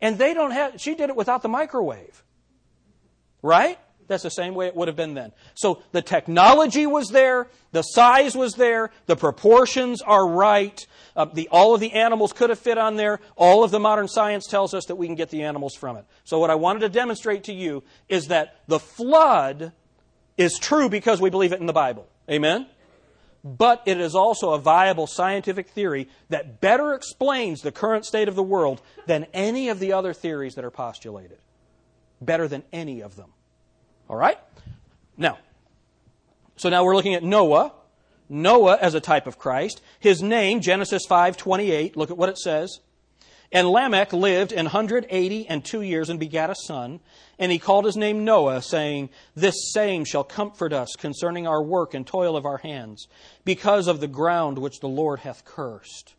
And 0.00 0.18
they 0.18 0.34
don't 0.34 0.50
have, 0.50 0.80
she 0.80 0.94
did 0.94 1.08
it 1.08 1.16
without 1.16 1.42
the 1.42 1.48
microwave. 1.48 2.24
Right? 3.42 3.78
That's 4.06 4.24
the 4.24 4.30
same 4.30 4.54
way 4.54 4.66
it 4.66 4.76
would 4.76 4.88
have 4.88 4.96
been 4.96 5.14
then. 5.14 5.32
So 5.54 5.82
the 5.92 6.02
technology 6.02 6.86
was 6.86 7.08
there, 7.08 7.48
the 7.72 7.82
size 7.82 8.36
was 8.36 8.54
there, 8.54 8.90
the 9.06 9.16
proportions 9.16 10.02
are 10.02 10.28
right, 10.28 10.84
uh, 11.16 11.26
the, 11.26 11.48
all 11.50 11.74
of 11.74 11.80
the 11.80 11.92
animals 11.92 12.32
could 12.32 12.50
have 12.50 12.58
fit 12.58 12.76
on 12.76 12.96
there. 12.96 13.20
All 13.36 13.62
of 13.62 13.70
the 13.70 13.78
modern 13.78 14.08
science 14.08 14.46
tells 14.46 14.74
us 14.74 14.86
that 14.86 14.96
we 14.96 15.06
can 15.06 15.14
get 15.14 15.30
the 15.30 15.42
animals 15.42 15.74
from 15.74 15.96
it. 15.96 16.04
So, 16.24 16.38
what 16.38 16.50
I 16.50 16.56
wanted 16.56 16.80
to 16.80 16.88
demonstrate 16.88 17.44
to 17.44 17.52
you 17.52 17.84
is 18.08 18.28
that 18.28 18.60
the 18.66 18.80
flood 18.80 19.72
is 20.36 20.58
true 20.58 20.88
because 20.88 21.20
we 21.20 21.30
believe 21.30 21.52
it 21.52 21.60
in 21.60 21.66
the 21.66 21.72
Bible. 21.72 22.08
Amen? 22.28 22.66
But 23.44 23.82
it 23.86 24.00
is 24.00 24.14
also 24.14 24.54
a 24.54 24.58
viable 24.58 25.06
scientific 25.06 25.68
theory 25.68 26.08
that 26.30 26.60
better 26.60 26.94
explains 26.94 27.60
the 27.60 27.70
current 27.70 28.06
state 28.06 28.26
of 28.26 28.34
the 28.34 28.42
world 28.42 28.80
than 29.06 29.26
any 29.34 29.68
of 29.68 29.78
the 29.78 29.92
other 29.92 30.14
theories 30.14 30.54
that 30.54 30.64
are 30.64 30.70
postulated. 30.70 31.38
Better 32.20 32.48
than 32.48 32.62
any 32.72 33.02
of 33.02 33.16
them. 33.16 33.30
All 34.08 34.16
right? 34.16 34.38
Now, 35.16 35.38
so 36.56 36.70
now 36.70 36.84
we're 36.84 36.96
looking 36.96 37.14
at 37.14 37.22
Noah 37.22 37.72
Noah 38.34 38.78
as 38.80 38.94
a 38.94 39.00
type 39.00 39.26
of 39.26 39.38
Christ. 39.38 39.80
His 40.00 40.22
name, 40.22 40.60
Genesis 40.60 41.06
5:28, 41.06 41.96
look 41.96 42.10
at 42.10 42.18
what 42.18 42.28
it 42.28 42.38
says. 42.38 42.80
And 43.52 43.70
Lamech 43.70 44.12
lived 44.12 44.50
an 44.50 44.64
180 44.64 45.46
and 45.46 45.64
two 45.64 45.80
years 45.80 46.10
and 46.10 46.18
begat 46.18 46.50
a 46.50 46.56
son, 46.56 46.98
and 47.38 47.52
he 47.52 47.60
called 47.60 47.84
his 47.84 47.96
name 47.96 48.24
Noah, 48.24 48.60
saying, 48.62 49.10
This 49.36 49.72
same 49.72 50.04
shall 50.04 50.24
comfort 50.24 50.72
us 50.72 50.96
concerning 50.98 51.46
our 51.46 51.62
work 51.62 51.94
and 51.94 52.04
toil 52.04 52.36
of 52.36 52.44
our 52.44 52.58
hands, 52.58 53.06
because 53.44 53.86
of 53.86 54.00
the 54.00 54.08
ground 54.08 54.58
which 54.58 54.80
the 54.80 54.88
Lord 54.88 55.20
hath 55.20 55.44
cursed. 55.44 56.14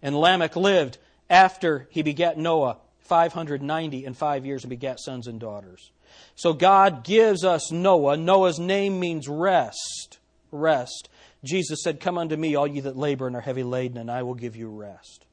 And 0.00 0.18
Lamech 0.18 0.56
lived 0.56 0.96
after 1.28 1.86
he 1.90 2.00
begat 2.00 2.38
Noah 2.38 2.78
590 3.00 4.06
and 4.06 4.16
five 4.16 4.46
years 4.46 4.64
and 4.64 4.70
begat 4.70 5.00
sons 5.00 5.26
and 5.26 5.38
daughters. 5.38 5.90
So 6.34 6.54
God 6.54 7.04
gives 7.04 7.44
us 7.44 7.70
Noah. 7.70 8.16
Noah's 8.16 8.58
name 8.58 8.98
means 8.98 9.28
rest. 9.28 10.18
Rest. 10.50 11.10
Jesus 11.44 11.82
said, 11.82 12.00
Come 12.00 12.18
unto 12.18 12.36
me, 12.36 12.54
all 12.54 12.66
ye 12.66 12.80
that 12.80 12.96
labor 12.96 13.26
and 13.26 13.36
are 13.36 13.40
heavy 13.40 13.62
laden, 13.62 13.98
and 13.98 14.10
I 14.10 14.22
will 14.22 14.34
give 14.34 14.56
you 14.56 14.68
rest. 14.68 15.24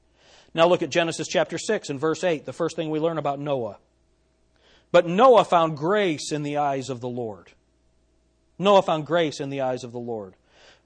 Now 0.54 0.68
look 0.68 0.82
at 0.82 0.90
Genesis 0.90 1.28
chapter 1.28 1.58
6 1.58 1.90
and 1.90 2.00
verse 2.00 2.24
8, 2.24 2.46
the 2.46 2.54
first 2.54 2.76
thing 2.76 2.90
we 2.90 3.00
learn 3.00 3.18
about 3.18 3.40
Noah. 3.40 3.78
But 4.92 5.06
Noah 5.06 5.44
found 5.44 5.78
grace 5.78 6.32
in 6.32 6.44
the 6.44 6.58
eyes 6.58 6.90
of 6.90 7.02
the 7.02 7.10
Lord. 7.10 7.52
Noah 8.58 8.82
found 8.82 9.06
grace 9.06 9.40
in 9.40 9.50
the 9.50 9.62
eyes 9.62 9.84
of 9.84 9.92
the 9.92 10.00
Lord. 10.00 10.36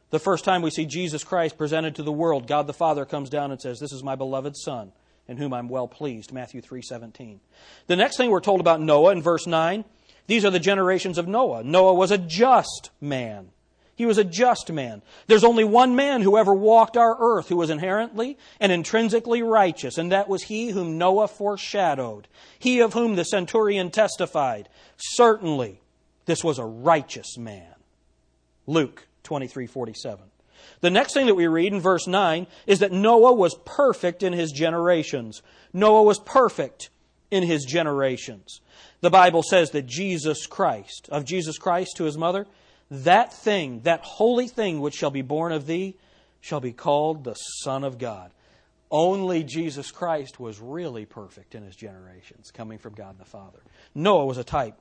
The 0.10 0.20
first 0.20 0.44
time 0.44 0.62
we 0.62 0.72
see 0.72 0.86
Jesus 0.86 1.24
Christ 1.24 1.58
presented 1.58 1.96
to 1.96 2.04
the 2.04 2.12
world, 2.12 2.48
God 2.48 2.68
the 2.68 2.74
Father 2.74 3.06
comes 3.06 3.30
down 3.30 3.52
and 3.52 3.62
says, 3.62 3.80
This 3.80 3.94
is 3.94 4.04
my 4.04 4.16
beloved 4.16 4.58
Son, 4.58 4.92
in 5.28 5.38
whom 5.38 5.54
I'm 5.54 5.70
well 5.70 5.88
pleased. 5.88 6.34
Matthew 6.34 6.62
3:17. 6.62 7.40
The 7.88 7.96
next 7.96 8.18
thing 8.18 8.30
we're 8.30 8.42
told 8.42 8.60
about 8.60 8.82
Noah 8.82 9.14
in 9.14 9.22
verse 9.22 9.48
9, 9.48 9.86
these 10.28 10.44
are 10.44 10.50
the 10.50 10.60
generations 10.60 11.18
of 11.18 11.28
Noah. 11.28 11.64
Noah 11.64 11.94
was 11.94 12.12
a 12.12 12.18
just 12.18 12.90
man. 13.00 13.52
He 13.96 14.06
was 14.06 14.18
a 14.18 14.24
just 14.24 14.72
man. 14.72 15.02
There's 15.28 15.44
only 15.44 15.64
one 15.64 15.96
man 15.96 16.22
who 16.22 16.38
ever 16.38 16.54
walked 16.54 16.98
our 16.98 17.16
earth 17.20 17.50
who 17.50 17.58
was 17.58 17.70
inherently 17.70 18.38
and 18.60 18.72
intrinsically 18.72 19.44
righteous, 19.44 19.98
and 19.98 20.12
that 20.12 20.30
was 20.30 20.44
he 20.44 20.70
whom 20.70 20.98
Noah 20.98 21.28
foreshadowed, 21.28 22.28
he 22.58 22.80
of 22.80 22.94
whom 22.94 23.16
the 23.16 23.26
centurion 23.26 23.92
testified. 23.92 24.70
Certainly, 24.98 25.82
this 26.26 26.44
was 26.44 26.58
a 26.58 26.66
righteous 26.66 27.38
man. 27.38 27.76
Luke 28.66 29.08
23:47. 29.24 30.20
The 30.82 30.90
next 30.90 31.14
thing 31.14 31.28
that 31.28 31.36
we 31.36 31.48
read 31.48 31.74
in 31.74 31.80
verse 31.80 32.08
9 32.08 32.48
is 32.66 32.80
that 32.80 32.92
Noah 32.92 33.34
was 33.34 33.56
perfect 33.66 34.24
in 34.24 34.34
his 34.34 34.52
generations. 34.52 35.42
Noah 35.74 36.04
was 36.04 36.20
perfect 36.20 36.90
in 37.30 37.44
his 37.44 37.66
generations. 37.66 38.62
The 39.02 39.10
Bible 39.10 39.44
says 39.44 39.72
that 39.72 39.86
Jesus 39.86 40.46
Christ, 40.46 41.08
of 41.12 41.26
Jesus 41.26 41.58
Christ 41.58 41.98
to 41.98 42.04
his 42.04 42.18
mother, 42.18 42.46
that 42.92 43.34
thing, 43.34 43.82
that 43.82 44.02
holy 44.02 44.48
thing 44.48 44.82
which 44.82 44.94
shall 44.94 45.12
be 45.12 45.22
born 45.22 45.54
of 45.54 45.66
thee, 45.66 45.96
shall 46.42 46.60
be 46.60 46.74
called 46.74 47.24
the 47.24 47.34
Son 47.34 47.84
of 47.84 47.98
God. 47.98 48.32
Only 48.92 49.44
Jesus 49.44 49.90
Christ 49.90 50.40
was 50.40 50.60
really 50.60 51.06
perfect 51.06 51.56
in 51.56 51.64
his 51.64 51.76
generations, 51.76 52.52
coming 52.52 52.78
from 52.78 52.94
God 52.94 53.18
the 53.18 53.26
Father. 53.26 53.60
Noah 53.96 54.26
was 54.26 54.38
a 54.38 54.44
type 54.44 54.76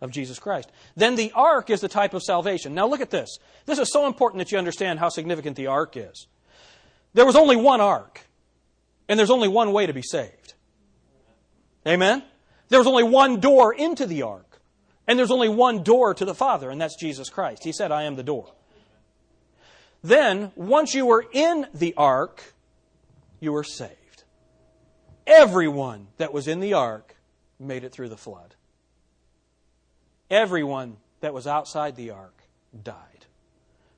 of 0.00 0.10
Jesus 0.10 0.38
Christ. 0.38 0.70
Then 0.96 1.16
the 1.16 1.32
ark 1.34 1.68
is 1.68 1.82
the 1.82 1.88
type 1.88 2.14
of 2.14 2.22
salvation. 2.22 2.74
Now 2.74 2.86
look 2.86 3.02
at 3.02 3.10
this. 3.10 3.38
This 3.66 3.78
is 3.78 3.92
so 3.92 4.06
important 4.06 4.38
that 4.38 4.50
you 4.52 4.58
understand 4.58 4.98
how 4.98 5.10
significant 5.10 5.56
the 5.56 5.66
ark 5.66 5.96
is. 5.96 6.26
There 7.12 7.26
was 7.26 7.36
only 7.36 7.56
one 7.56 7.82
ark, 7.82 8.22
and 9.08 9.18
there's 9.18 9.30
only 9.30 9.48
one 9.48 9.72
way 9.72 9.86
to 9.86 9.92
be 9.92 10.02
saved. 10.02 10.54
Amen? 11.86 12.22
There 12.68 12.80
was 12.80 12.88
only 12.88 13.04
one 13.04 13.40
door 13.40 13.74
into 13.74 14.06
the 14.06 14.22
ark. 14.22 14.45
And 15.06 15.18
there's 15.18 15.30
only 15.30 15.48
one 15.48 15.82
door 15.82 16.14
to 16.14 16.24
the 16.24 16.34
Father, 16.34 16.68
and 16.68 16.80
that's 16.80 16.96
Jesus 16.96 17.28
Christ. 17.30 17.62
He 17.64 17.72
said, 17.72 17.92
I 17.92 18.04
am 18.04 18.16
the 18.16 18.22
door. 18.22 18.52
Then, 20.02 20.52
once 20.56 20.94
you 20.94 21.06
were 21.06 21.24
in 21.32 21.66
the 21.72 21.94
ark, 21.96 22.54
you 23.40 23.52
were 23.52 23.64
saved. 23.64 24.24
everyone 25.26 26.06
that 26.18 26.32
was 26.32 26.48
in 26.48 26.60
the 26.60 26.74
ark 26.74 27.16
made 27.58 27.84
it 27.84 27.92
through 27.92 28.08
the 28.08 28.16
flood. 28.16 28.54
Everyone 30.30 30.96
that 31.20 31.34
was 31.34 31.46
outside 31.46 31.96
the 31.96 32.10
ark 32.10 32.42
died. 32.82 33.26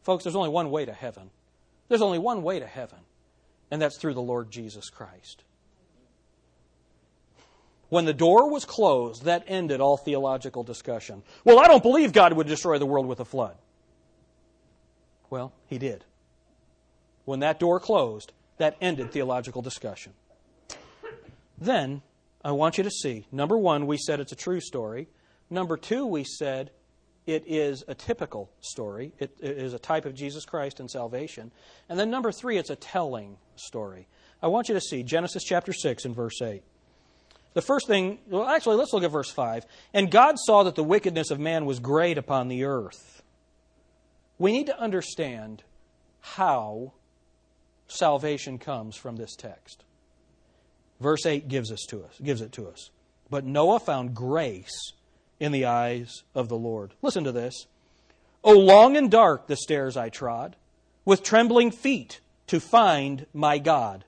Folks, 0.02 0.24
there's 0.24 0.36
only 0.36 0.48
one 0.48 0.70
way 0.70 0.84
to 0.84 0.92
heaven. 0.92 1.30
There's 1.88 2.02
only 2.02 2.18
one 2.18 2.42
way 2.42 2.58
to 2.58 2.66
heaven, 2.66 2.98
and 3.70 3.80
that's 3.80 3.96
through 3.96 4.14
the 4.14 4.22
Lord 4.22 4.50
Jesus 4.50 4.90
Christ. 4.90 5.42
When 7.88 8.04
the 8.04 8.12
door 8.12 8.50
was 8.50 8.64
closed, 8.64 9.24
that 9.24 9.44
ended 9.46 9.80
all 9.80 9.96
theological 9.96 10.62
discussion. 10.62 11.22
Well, 11.44 11.58
I 11.58 11.68
don't 11.68 11.82
believe 11.82 12.12
God 12.12 12.34
would 12.34 12.46
destroy 12.46 12.78
the 12.78 12.86
world 12.86 13.06
with 13.06 13.20
a 13.20 13.24
flood. 13.24 13.56
Well, 15.30 15.52
He 15.66 15.78
did. 15.78 16.04
When 17.24 17.40
that 17.40 17.58
door 17.58 17.80
closed, 17.80 18.32
that 18.58 18.76
ended 18.80 19.12
theological 19.12 19.62
discussion. 19.62 20.12
Then, 21.56 22.02
I 22.44 22.52
want 22.52 22.78
you 22.78 22.84
to 22.84 22.90
see 22.90 23.26
number 23.32 23.56
one, 23.56 23.86
we 23.86 23.96
said 23.96 24.20
it's 24.20 24.32
a 24.32 24.36
true 24.36 24.60
story. 24.60 25.08
Number 25.50 25.76
two, 25.76 26.06
we 26.06 26.24
said 26.24 26.70
it 27.26 27.44
is 27.46 27.84
a 27.88 27.94
typical 27.94 28.50
story. 28.60 29.12
It, 29.18 29.36
it 29.40 29.58
is 29.58 29.74
a 29.74 29.78
type 29.78 30.04
of 30.04 30.14
Jesus 30.14 30.44
Christ 30.44 30.80
and 30.80 30.90
salvation. 30.90 31.52
And 31.88 31.98
then 31.98 32.10
number 32.10 32.32
three, 32.32 32.58
it's 32.58 32.70
a 32.70 32.76
telling 32.76 33.36
story. 33.56 34.08
I 34.42 34.46
want 34.46 34.68
you 34.68 34.74
to 34.74 34.80
see 34.80 35.02
Genesis 35.02 35.44
chapter 35.44 35.72
6 35.72 36.04
and 36.04 36.14
verse 36.14 36.40
8. 36.40 36.62
The 37.54 37.62
first 37.62 37.86
thing, 37.86 38.18
well, 38.28 38.46
actually, 38.46 38.76
let's 38.76 38.92
look 38.92 39.02
at 39.02 39.10
verse 39.10 39.30
5. 39.30 39.64
And 39.94 40.10
God 40.10 40.36
saw 40.38 40.62
that 40.64 40.74
the 40.74 40.84
wickedness 40.84 41.30
of 41.30 41.40
man 41.40 41.64
was 41.66 41.80
great 41.80 42.18
upon 42.18 42.48
the 42.48 42.64
earth. 42.64 43.22
We 44.38 44.52
need 44.52 44.66
to 44.66 44.78
understand 44.78 45.62
how 46.20 46.92
salvation 47.88 48.58
comes 48.58 48.96
from 48.96 49.16
this 49.16 49.34
text. 49.34 49.84
Verse 51.00 51.24
8 51.26 51.48
gives 51.48 51.72
us 51.72 51.84
to 51.88 52.04
us, 52.04 52.18
gives 52.22 52.40
it 52.40 52.52
to 52.52 52.68
us. 52.68 52.90
But 53.30 53.44
Noah 53.44 53.80
found 53.80 54.14
grace 54.14 54.92
in 55.40 55.52
the 55.52 55.66
eyes 55.66 56.22
of 56.34 56.48
the 56.48 56.56
Lord. 56.56 56.92
Listen 57.02 57.24
to 57.24 57.32
this. 57.32 57.66
O 58.44 58.52
long 58.52 58.96
and 58.96 59.10
dark 59.10 59.46
the 59.46 59.56
stairs 59.56 59.96
I 59.96 60.08
trod, 60.08 60.56
with 61.04 61.22
trembling 61.22 61.70
feet 61.70 62.20
to 62.48 62.60
find 62.60 63.26
my 63.32 63.58
God, 63.58 64.04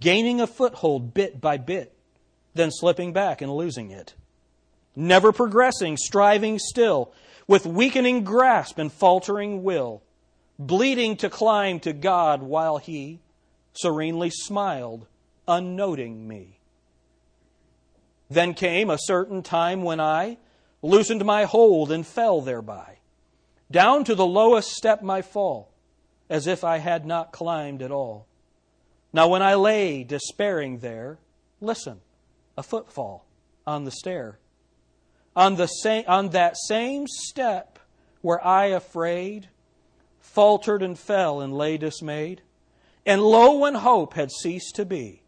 gaining 0.00 0.40
a 0.40 0.46
foothold 0.46 1.14
bit 1.14 1.40
by 1.40 1.56
bit, 1.56 1.92
then 2.54 2.70
slipping 2.70 3.12
back 3.12 3.40
and 3.40 3.54
losing 3.54 3.90
it. 3.90 4.14
Never 4.94 5.32
progressing, 5.32 5.96
striving 5.96 6.58
still, 6.58 7.12
with 7.46 7.66
weakening 7.66 8.24
grasp 8.24 8.78
and 8.78 8.92
faltering 8.92 9.62
will, 9.62 10.02
bleeding 10.58 11.16
to 11.16 11.30
climb 11.30 11.80
to 11.80 11.92
God 11.92 12.42
while 12.42 12.78
He 12.78 13.20
serenely 13.74 14.30
smiled, 14.30 15.06
unnoting 15.48 16.28
me. 16.28 16.58
Then 18.28 18.54
came 18.54 18.90
a 18.90 18.98
certain 18.98 19.42
time 19.42 19.82
when 19.82 20.00
I 20.00 20.38
loosened 20.82 21.24
my 21.24 21.44
hold 21.44 21.90
and 21.90 22.06
fell 22.06 22.40
thereby. 22.40 22.98
Down 23.70 24.04
to 24.04 24.14
the 24.14 24.26
lowest 24.26 24.70
step 24.70 25.02
my 25.02 25.22
fall, 25.22 25.70
as 26.28 26.46
if 26.46 26.64
I 26.64 26.78
had 26.78 27.06
not 27.06 27.32
climbed 27.32 27.82
at 27.82 27.90
all. 27.90 28.26
Now, 29.12 29.28
when 29.28 29.42
I 29.42 29.54
lay 29.54 30.04
despairing 30.04 30.78
there, 30.78 31.18
listen, 31.60 32.00
a 32.56 32.62
footfall 32.62 33.26
on 33.66 33.84
the 33.84 33.90
stair. 33.90 34.38
On, 35.34 35.56
the 35.56 35.66
same, 35.66 36.04
on 36.06 36.30
that 36.30 36.56
same 36.56 37.06
step 37.06 37.78
where 38.20 38.44
I, 38.44 38.66
afraid, 38.66 39.48
faltered 40.20 40.82
and 40.82 40.98
fell 40.98 41.40
and 41.40 41.56
lay 41.56 41.76
dismayed, 41.76 42.42
and 43.04 43.20
lo, 43.22 43.58
when 43.58 43.74
hope 43.74 44.14
had 44.14 44.30
ceased 44.30 44.76
to 44.76 44.84
be, 44.84 45.22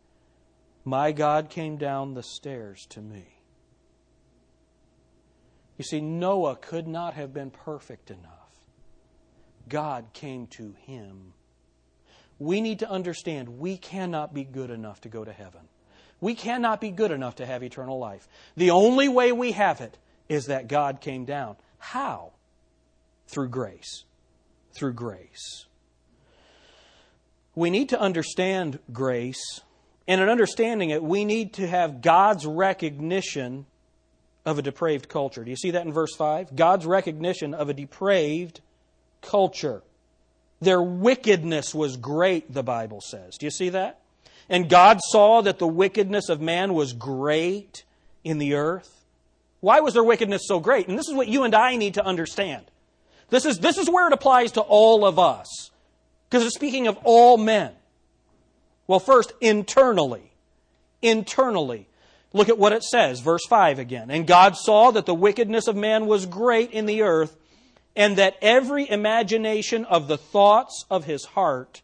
my 0.85 1.13
God 1.13 1.49
came 1.49 1.77
down 1.77 2.15
the 2.15 2.23
stairs 2.23 2.87
to 2.91 3.01
me. 3.01 3.41
You 5.77 5.85
see, 5.85 6.01
Noah 6.01 6.57
could 6.57 6.87
not 6.87 7.15
have 7.15 7.35
been 7.35 7.51
perfect 7.51 8.11
enough. 8.11 8.31
God 9.69 10.07
came 10.13 10.47
to 10.49 10.75
him. 10.87 11.33
We 12.39 12.61
need 12.61 12.81
to 12.81 12.91
understand 12.91 13.59
we 13.59 13.77
cannot 13.77 14.35
be 14.35 14.45
good 14.45 14.71
enough 14.71 15.01
to 15.03 15.09
go 15.09 15.25
to 15.25 15.33
heaven. 15.33 15.63
We 16.25 16.35
cannot 16.35 16.81
be 16.81 16.89
good 16.89 17.11
enough 17.11 17.37
to 17.37 17.45
have 17.45 17.63
eternal 17.63 17.99
life. 17.99 18.27
The 18.57 18.71
only 18.71 19.09
way 19.09 19.31
we 19.31 19.53
have 19.53 19.83
it 19.83 19.99
is 20.27 20.47
that 20.47 20.69
God 20.69 21.03
came 21.03 21.27
down. 21.27 21.57
How? 21.77 22.33
Through 23.29 23.51
grace. 23.51 24.05
Through 24.75 24.95
grace. 24.95 25.67
We 27.55 27.69
need 27.69 27.91
to 27.91 28.01
understand 28.01 28.79
grace, 28.91 29.61
and 30.09 30.19
in 30.19 30.31
understanding 30.31 30.89
it, 30.89 31.03
we 31.03 31.27
need 31.27 31.53
to 31.55 31.67
have 31.67 32.01
God's 32.01 32.47
recognition 32.47 33.67
of 34.47 34.59
a 34.59 34.63
depraved 34.63 35.11
culture. 35.11 35.45
Do 35.45 35.51
you 35.51 35.59
see 35.59 35.73
that 35.73 35.85
in 35.85 35.93
verse 35.93 36.17
5? 36.17 36.57
God's 36.57 36.87
recognition 36.87 37.53
of 37.53 37.69
a 37.69 37.75
depraved 37.75 38.63
culture. 39.21 39.83
Their 40.63 40.81
wickedness 40.81 41.75
was 41.75 41.99
great, 41.99 42.51
the 42.51 42.63
Bible 42.63 43.03
says. 43.03 43.37
Do 43.37 43.45
you 43.45 43.51
see 43.51 43.69
that? 43.69 44.01
And 44.49 44.69
God 44.69 45.01
saw 45.01 45.41
that 45.43 45.59
the 45.59 45.67
wickedness 45.67 46.29
of 46.29 46.41
man 46.41 46.75
was 46.75 46.93
great 46.93 47.85
in 48.23 48.39
the 48.39 48.55
earth. 48.55 49.05
Why 49.61 49.81
was 49.81 49.95
their 49.95 50.05
wickedness 50.05 50.43
so 50.47 50.61
great? 50.61 50.89
And 50.89 50.99
this 50.99 51.09
is 51.09 51.15
what 51.15 51.29
you 51.29 51.45
and 51.45 51.55
I 51.55 51.77
need 51.77 51.95
to 51.95 52.05
understand. 52.05 52.65
This 53.31 53.47
is, 53.47 53.59
this 53.61 53.79
is 53.79 53.89
where 53.89 54.07
it 54.07 54.13
applies 54.13 54.53
to 54.53 54.61
all 54.61 55.07
of 55.07 55.19
us. 55.19 55.71
Because 56.29 56.45
it's 56.45 56.55
speaking 56.55 56.87
of 56.87 56.99
all 57.05 57.39
men. 57.39 57.73
Well, 58.87 59.01
first, 59.01 59.33
internally. 59.41 60.33
Internally. 61.01 61.89
Look 62.35 62.49
at 62.49 62.59
what 62.59 62.73
it 62.73 62.83
says, 62.83 63.21
verse 63.21 63.47
5 63.49 63.79
again. 63.79 64.11
And 64.11 64.27
God 64.27 64.57
saw 64.57 64.91
that 64.91 65.07
the 65.07 65.15
wickedness 65.15 65.69
of 65.69 65.77
man 65.77 66.07
was 66.07 66.27
great 66.27 66.73
in 66.73 66.87
the 66.87 67.03
earth, 67.03 67.37
and 67.95 68.17
that 68.19 68.37
every 68.43 68.91
imagination 68.91 69.85
of 69.85 70.09
the 70.09 70.19
thoughts 70.19 70.85
of 70.91 71.05
his 71.05 71.25
heart, 71.25 71.81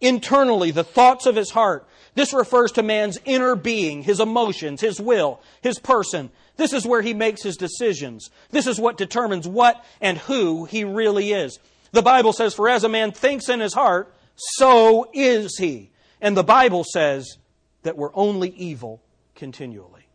internally, 0.00 0.72
the 0.72 0.82
thoughts 0.82 1.24
of 1.24 1.36
his 1.36 1.50
heart, 1.50 1.86
this 2.14 2.34
refers 2.34 2.72
to 2.72 2.82
man's 2.82 3.18
inner 3.24 3.56
being, 3.56 4.02
his 4.02 4.20
emotions, 4.20 4.80
his 4.80 5.00
will, 5.00 5.40
his 5.62 5.78
person. 5.78 6.30
This 6.56 6.72
is 6.72 6.86
where 6.86 7.00
he 7.00 7.14
makes 7.14 7.42
his 7.42 7.56
decisions. 7.56 8.30
This 8.50 8.66
is 8.66 8.78
what 8.78 8.98
determines 8.98 9.48
what 9.48 9.82
and 10.00 10.18
who 10.18 10.66
he 10.66 10.84
really 10.84 11.32
is. 11.32 11.58
The 11.92 12.02
Bible 12.02 12.32
says, 12.32 12.54
For 12.54 12.68
as 12.68 12.84
a 12.84 12.88
man 12.88 13.12
thinks 13.12 13.48
in 13.48 13.60
his 13.60 13.72
heart, 13.74 14.14
so 14.36 15.08
is 15.12 15.56
he. 15.56 15.90
And 16.20 16.36
the 16.36 16.44
Bible 16.44 16.84
says 16.84 17.38
that 17.82 17.96
we're 17.96 18.14
only 18.14 18.50
evil 18.50 19.02
continually. 19.34 20.06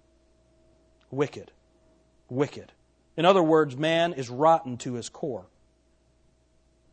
Wicked. 1.10 1.52
Wicked. 2.30 2.72
In 3.16 3.26
other 3.26 3.44
words, 3.44 3.76
man 3.76 4.14
is 4.14 4.30
rotten 4.30 4.78
to 4.78 4.94
his 4.94 5.10
core. 5.10 5.48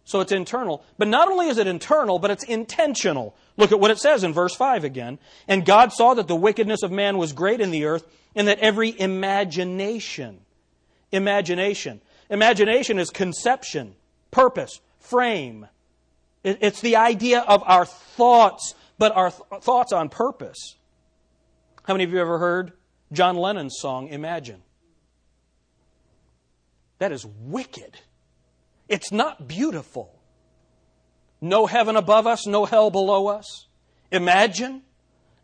So 0.04 0.20
it's 0.20 0.32
internal. 0.32 0.84
But 0.98 1.08
not 1.08 1.28
only 1.28 1.48
is 1.48 1.58
it 1.58 1.66
internal, 1.66 2.18
but 2.18 2.30
it's 2.30 2.44
intentional. 2.44 3.34
Look 3.56 3.72
at 3.72 3.80
what 3.80 3.90
it 3.90 3.98
says 3.98 4.22
in 4.22 4.32
verse 4.32 4.54
5 4.54 4.84
again. 4.84 5.18
And 5.48 5.64
God 5.64 5.92
saw 5.92 6.14
that 6.14 6.28
the 6.28 6.36
wickedness 6.36 6.82
of 6.82 6.92
man 6.92 7.16
was 7.16 7.32
great 7.32 7.60
in 7.60 7.70
the 7.70 7.86
earth, 7.86 8.06
and 8.34 8.48
that 8.48 8.58
every 8.58 8.98
imagination, 8.98 10.40
imagination, 11.10 12.00
imagination 12.28 12.98
is 12.98 13.10
conception, 13.10 13.94
purpose, 14.30 14.80
frame. 14.98 15.66
It's 16.42 16.80
the 16.82 16.96
idea 16.96 17.40
of 17.40 17.62
our 17.64 17.86
thoughts, 17.86 18.74
but 18.98 19.16
our 19.16 19.30
th- 19.30 19.62
thoughts 19.62 19.92
on 19.92 20.10
purpose. 20.10 20.76
How 21.84 21.94
many 21.94 22.04
of 22.04 22.12
you 22.12 22.20
ever 22.20 22.38
heard 22.38 22.72
John 23.12 23.36
Lennon's 23.36 23.76
song, 23.78 24.08
Imagine? 24.08 24.62
That 26.98 27.12
is 27.12 27.24
wicked. 27.24 27.98
It's 28.88 29.12
not 29.12 29.48
beautiful. 29.48 30.14
No 31.40 31.66
heaven 31.66 31.96
above 31.96 32.26
us, 32.26 32.46
no 32.46 32.64
hell 32.64 32.90
below 32.90 33.28
us. 33.28 33.66
Imagine. 34.10 34.82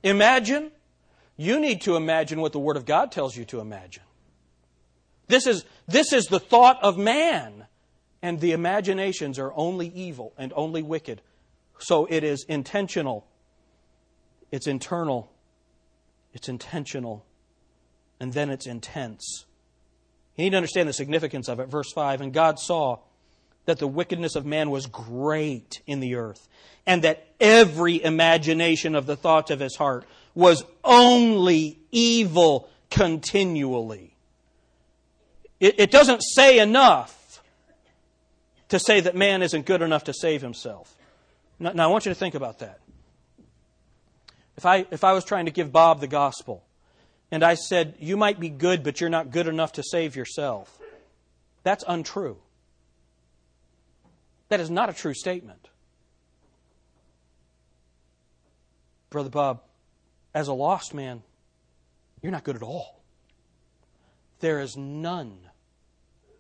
Imagine. 0.02 0.70
You 1.36 1.60
need 1.60 1.82
to 1.82 1.96
imagine 1.96 2.40
what 2.40 2.52
the 2.52 2.58
Word 2.58 2.76
of 2.76 2.84
God 2.84 3.12
tells 3.12 3.36
you 3.36 3.44
to 3.46 3.60
imagine. 3.60 4.02
This 5.26 5.46
is, 5.46 5.64
this 5.86 6.12
is 6.12 6.26
the 6.26 6.40
thought 6.40 6.78
of 6.82 6.98
man. 6.98 7.66
And 8.22 8.40
the 8.40 8.52
imaginations 8.52 9.38
are 9.38 9.52
only 9.54 9.88
evil 9.88 10.34
and 10.36 10.52
only 10.54 10.82
wicked. 10.82 11.22
So 11.78 12.06
it 12.10 12.22
is 12.22 12.44
intentional, 12.46 13.26
it's 14.50 14.66
internal, 14.66 15.32
it's 16.34 16.48
intentional, 16.48 17.24
and 18.20 18.34
then 18.34 18.50
it's 18.50 18.66
intense. 18.66 19.46
You 20.36 20.44
need 20.44 20.50
to 20.50 20.56
understand 20.58 20.88
the 20.88 20.92
significance 20.92 21.48
of 21.48 21.60
it. 21.60 21.68
Verse 21.68 21.90
5 21.92 22.20
And 22.20 22.32
God 22.32 22.58
saw 22.58 22.98
that 23.66 23.78
the 23.78 23.86
wickedness 23.86 24.36
of 24.36 24.46
man 24.46 24.70
was 24.70 24.86
great 24.86 25.80
in 25.86 26.00
the 26.00 26.16
earth, 26.16 26.48
and 26.86 27.02
that 27.02 27.26
every 27.40 28.02
imagination 28.02 28.94
of 28.94 29.06
the 29.06 29.16
thoughts 29.16 29.50
of 29.50 29.60
his 29.60 29.76
heart 29.76 30.04
was 30.34 30.64
only 30.84 31.78
evil 31.90 32.68
continually. 32.90 34.14
It, 35.58 35.78
it 35.78 35.90
doesn't 35.90 36.20
say 36.20 36.58
enough 36.58 37.42
to 38.68 38.78
say 38.78 39.00
that 39.00 39.14
man 39.14 39.42
isn't 39.42 39.66
good 39.66 39.82
enough 39.82 40.04
to 40.04 40.14
save 40.14 40.42
himself. 40.42 40.94
Now, 41.58 41.72
now 41.72 41.84
I 41.84 41.86
want 41.92 42.06
you 42.06 42.10
to 42.10 42.18
think 42.18 42.34
about 42.34 42.60
that. 42.60 42.80
If 44.56 44.64
I, 44.64 44.86
if 44.90 45.04
I 45.04 45.12
was 45.12 45.24
trying 45.24 45.46
to 45.46 45.50
give 45.50 45.72
Bob 45.72 46.00
the 46.00 46.06
gospel 46.06 46.64
and 47.30 47.42
I 47.42 47.54
said, 47.54 47.94
You 47.98 48.16
might 48.16 48.40
be 48.40 48.48
good, 48.48 48.82
but 48.82 49.00
you're 49.00 49.10
not 49.10 49.30
good 49.30 49.46
enough 49.46 49.72
to 49.72 49.82
save 49.82 50.16
yourself, 50.16 50.78
that's 51.62 51.84
untrue. 51.86 52.38
That 54.50 54.60
is 54.60 54.68
not 54.68 54.90
a 54.90 54.92
true 54.92 55.14
statement. 55.14 55.68
Brother 59.08 59.30
Bob, 59.30 59.62
as 60.34 60.48
a 60.48 60.52
lost 60.52 60.92
man, 60.92 61.22
you're 62.20 62.32
not 62.32 62.44
good 62.44 62.56
at 62.56 62.62
all. 62.62 63.00
There 64.40 64.60
is 64.60 64.76
none. 64.76 65.38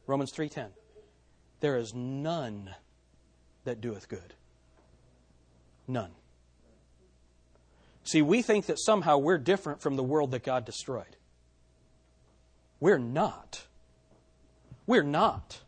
Romans 0.06 0.32
3:10. 0.32 0.72
There 1.60 1.76
is 1.76 1.94
none 1.94 2.74
that 3.64 3.80
doeth 3.80 4.08
good. 4.08 4.34
None. 5.86 6.14
See, 8.04 8.22
we 8.22 8.42
think 8.42 8.66
that 8.66 8.80
somehow 8.80 9.18
we're 9.18 9.38
different 9.38 9.80
from 9.80 9.94
the 9.96 10.02
world 10.02 10.32
that 10.32 10.42
God 10.42 10.64
destroyed. 10.64 11.16
We're 12.80 12.98
not. 12.98 13.66
We're 14.86 15.02
not. 15.04 15.60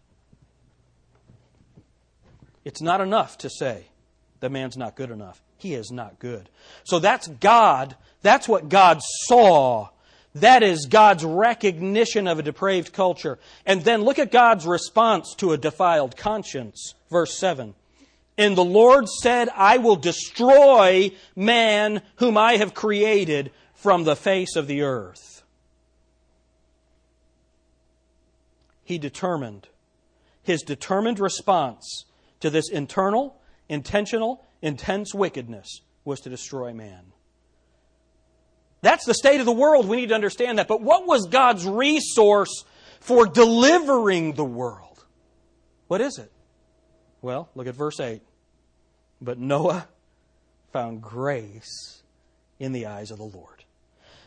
It's 2.64 2.82
not 2.82 3.00
enough 3.00 3.38
to 3.38 3.50
say 3.50 3.86
the 4.40 4.50
man's 4.50 4.76
not 4.76 4.96
good 4.96 5.10
enough. 5.10 5.40
He 5.56 5.74
is 5.74 5.90
not 5.90 6.18
good. 6.18 6.48
So 6.84 6.98
that's 6.98 7.28
God. 7.28 7.96
That's 8.22 8.48
what 8.48 8.68
God 8.68 9.00
saw. 9.00 9.88
That 10.34 10.62
is 10.62 10.86
God's 10.86 11.24
recognition 11.24 12.26
of 12.26 12.38
a 12.38 12.42
depraved 12.42 12.92
culture. 12.92 13.38
And 13.66 13.82
then 13.82 14.02
look 14.02 14.18
at 14.18 14.32
God's 14.32 14.66
response 14.66 15.34
to 15.36 15.52
a 15.52 15.58
defiled 15.58 16.16
conscience. 16.16 16.94
Verse 17.10 17.36
7. 17.38 17.74
And 18.38 18.56
the 18.56 18.64
Lord 18.64 19.08
said, 19.08 19.48
I 19.54 19.76
will 19.78 19.96
destroy 19.96 21.12
man 21.36 22.02
whom 22.16 22.38
I 22.38 22.56
have 22.56 22.74
created 22.74 23.52
from 23.74 24.04
the 24.04 24.16
face 24.16 24.56
of 24.56 24.66
the 24.66 24.82
earth. 24.82 25.42
He 28.84 28.98
determined. 28.98 29.68
His 30.42 30.62
determined 30.62 31.20
response 31.20 32.04
to 32.42 32.50
this 32.50 32.68
internal, 32.68 33.40
intentional, 33.68 34.44
intense 34.60 35.14
wickedness 35.14 35.80
was 36.04 36.20
to 36.20 36.30
destroy 36.30 36.72
man. 36.72 37.12
That's 38.82 39.04
the 39.04 39.14
state 39.14 39.40
of 39.40 39.46
the 39.46 39.52
world. 39.52 39.88
We 39.88 39.96
need 39.96 40.08
to 40.08 40.14
understand 40.14 40.58
that. 40.58 40.68
But 40.68 40.82
what 40.82 41.06
was 41.06 41.26
God's 41.26 41.64
resource 41.64 42.64
for 43.00 43.26
delivering 43.26 44.34
the 44.34 44.44
world? 44.44 45.04
What 45.86 46.00
is 46.00 46.18
it? 46.18 46.30
Well, 47.20 47.48
look 47.54 47.68
at 47.68 47.76
verse 47.76 48.00
8. 48.00 48.20
But 49.20 49.38
Noah 49.38 49.86
found 50.72 51.00
grace 51.00 52.02
in 52.58 52.72
the 52.72 52.86
eyes 52.86 53.12
of 53.12 53.18
the 53.18 53.24
Lord. 53.24 53.64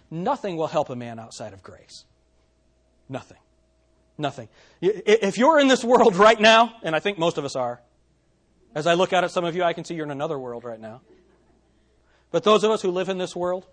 Nothing 0.09 0.55
will 0.55 0.68
help 0.68 0.89
a 0.89 0.95
man 0.95 1.20
outside 1.20 1.51
of 1.51 1.61
grace. 1.61 2.05
Nothing. 3.09 3.38
Nothing. 4.18 4.47
If 4.82 5.38
you're 5.38 5.59
in 5.59 5.68
this 5.68 5.84
world 5.84 6.16
right 6.16 6.39
now, 6.39 6.76
and 6.82 6.95
I 6.95 6.99
think 6.99 7.18
most 7.18 7.38
of 7.38 7.43
us 7.43 7.57
are, 7.57 7.82
as 8.76 8.86
I 8.86 8.93
look 8.93 9.13
out 9.13 9.23
at 9.23 9.32
some 9.32 9.45
of 9.45 9.55
you, 9.55 9.63
I 9.63 9.73
can 9.73 9.86
see 9.86 9.95
you're 9.95 10.05
in 10.05 10.11
another 10.11 10.38
world 10.38 10.65
right 10.65 10.80
now. 10.80 11.01
But 12.32 12.43
those 12.43 12.65
of 12.65 12.71
us 12.71 12.82
who 12.82 12.91
live 12.91 13.07
in 13.07 13.17
this 13.17 13.34
world, 13.36 13.65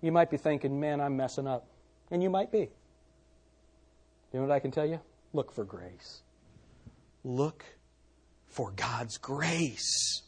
you 0.00 0.12
might 0.12 0.30
be 0.30 0.36
thinking, 0.36 0.78
man, 0.78 1.00
I'm 1.00 1.16
messing 1.16 1.48
up. 1.48 1.66
And 2.10 2.22
you 2.22 2.30
might 2.30 2.52
be. 2.52 2.70
You 4.32 4.40
know 4.40 4.42
what 4.42 4.52
I 4.52 4.60
can 4.60 4.70
tell 4.70 4.86
you? 4.86 5.00
Look 5.32 5.52
for 5.52 5.64
grace. 5.64 6.22
Look 7.24 7.64
for 8.46 8.70
God's 8.76 9.18
grace. 9.18 10.22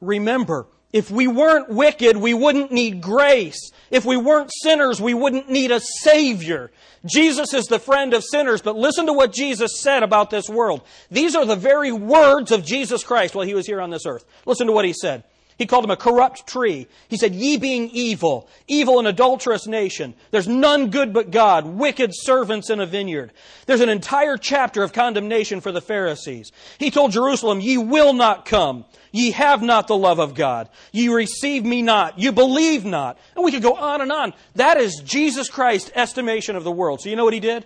Remember, 0.00 0.68
if 0.92 1.10
we 1.10 1.26
weren't 1.26 1.68
wicked, 1.68 2.16
we 2.16 2.32
wouldn't 2.32 2.72
need 2.72 3.00
grace. 3.00 3.70
If 3.90 4.04
we 4.04 4.16
weren't 4.16 4.50
sinners, 4.62 5.00
we 5.00 5.14
wouldn't 5.14 5.50
need 5.50 5.70
a 5.70 5.80
Savior. 5.80 6.70
Jesus 7.04 7.52
is 7.54 7.66
the 7.66 7.78
friend 7.78 8.14
of 8.14 8.24
sinners, 8.24 8.62
but 8.62 8.76
listen 8.76 9.06
to 9.06 9.12
what 9.12 9.32
Jesus 9.32 9.80
said 9.80 10.02
about 10.02 10.30
this 10.30 10.48
world. 10.48 10.82
These 11.10 11.36
are 11.36 11.44
the 11.44 11.56
very 11.56 11.92
words 11.92 12.50
of 12.50 12.64
Jesus 12.64 13.04
Christ 13.04 13.34
while 13.34 13.46
he 13.46 13.54
was 13.54 13.66
here 13.66 13.80
on 13.80 13.90
this 13.90 14.06
earth. 14.06 14.24
Listen 14.44 14.66
to 14.68 14.72
what 14.72 14.84
he 14.84 14.92
said. 14.92 15.24
He 15.58 15.64
called 15.64 15.84
them 15.84 15.90
a 15.90 15.96
corrupt 15.96 16.46
tree. 16.46 16.86
He 17.08 17.16
said, 17.16 17.34
Ye 17.34 17.56
being 17.56 17.88
evil, 17.90 18.48
evil 18.66 18.98
and 18.98 19.08
adulterous 19.08 19.66
nation. 19.66 20.14
There's 20.30 20.46
none 20.46 20.90
good 20.90 21.14
but 21.14 21.30
God, 21.30 21.64
wicked 21.64 22.10
servants 22.12 22.68
in 22.68 22.78
a 22.78 22.84
vineyard. 22.84 23.32
There's 23.64 23.80
an 23.80 23.88
entire 23.88 24.36
chapter 24.36 24.82
of 24.82 24.92
condemnation 24.92 25.62
for 25.62 25.72
the 25.72 25.80
Pharisees. 25.80 26.52
He 26.78 26.90
told 26.90 27.12
Jerusalem, 27.12 27.60
Ye 27.60 27.78
will 27.78 28.12
not 28.12 28.44
come. 28.44 28.84
Ye 29.12 29.30
have 29.30 29.62
not 29.62 29.88
the 29.88 29.96
love 29.96 30.18
of 30.18 30.34
God. 30.34 30.68
Ye 30.92 31.08
receive 31.08 31.64
me 31.64 31.80
not. 31.80 32.18
You 32.18 32.32
believe 32.32 32.84
not. 32.84 33.18
And 33.34 33.42
we 33.42 33.50
could 33.50 33.62
go 33.62 33.74
on 33.74 34.02
and 34.02 34.12
on. 34.12 34.34
That 34.56 34.76
is 34.76 35.00
Jesus 35.06 35.48
Christ's 35.48 35.90
estimation 35.94 36.56
of 36.56 36.64
the 36.64 36.72
world. 36.72 37.00
So 37.00 37.08
you 37.08 37.16
know 37.16 37.24
what 37.24 37.32
he 37.32 37.40
did? 37.40 37.64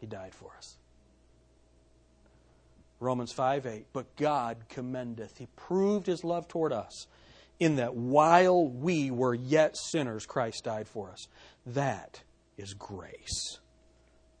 He 0.00 0.06
died 0.06 0.34
for 0.34 0.52
us. 0.56 0.78
Romans 2.98 3.30
5 3.30 3.66
8. 3.66 3.86
But 3.92 4.16
God 4.16 4.56
commendeth. 4.70 5.36
He 5.36 5.48
proved 5.54 6.06
his 6.06 6.24
love 6.24 6.48
toward 6.48 6.72
us 6.72 7.06
in 7.58 7.76
that 7.76 7.94
while 7.94 8.66
we 8.66 9.10
were 9.10 9.34
yet 9.34 9.76
sinners, 9.76 10.26
Christ 10.26 10.64
died 10.64 10.88
for 10.88 11.10
us. 11.10 11.26
That 11.66 12.22
is 12.56 12.74
grace. 12.74 13.58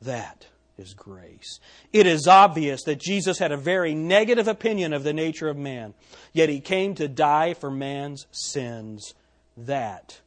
That 0.02 0.46
is 0.78 0.94
grace. 0.94 1.58
It 1.92 2.06
is 2.06 2.26
obvious 2.26 2.82
that 2.84 3.00
Jesus 3.00 3.38
had 3.38 3.52
a 3.52 3.56
very 3.56 3.94
negative 3.94 4.48
opinion 4.48 4.92
of 4.92 5.04
the 5.04 5.12
nature 5.12 5.48
of 5.48 5.56
man, 5.56 5.94
yet 6.32 6.48
he 6.48 6.60
came 6.60 6.94
to 6.96 7.08
die 7.08 7.54
for 7.54 7.70
man's 7.70 8.26
sins. 8.30 9.14
That 9.56 10.20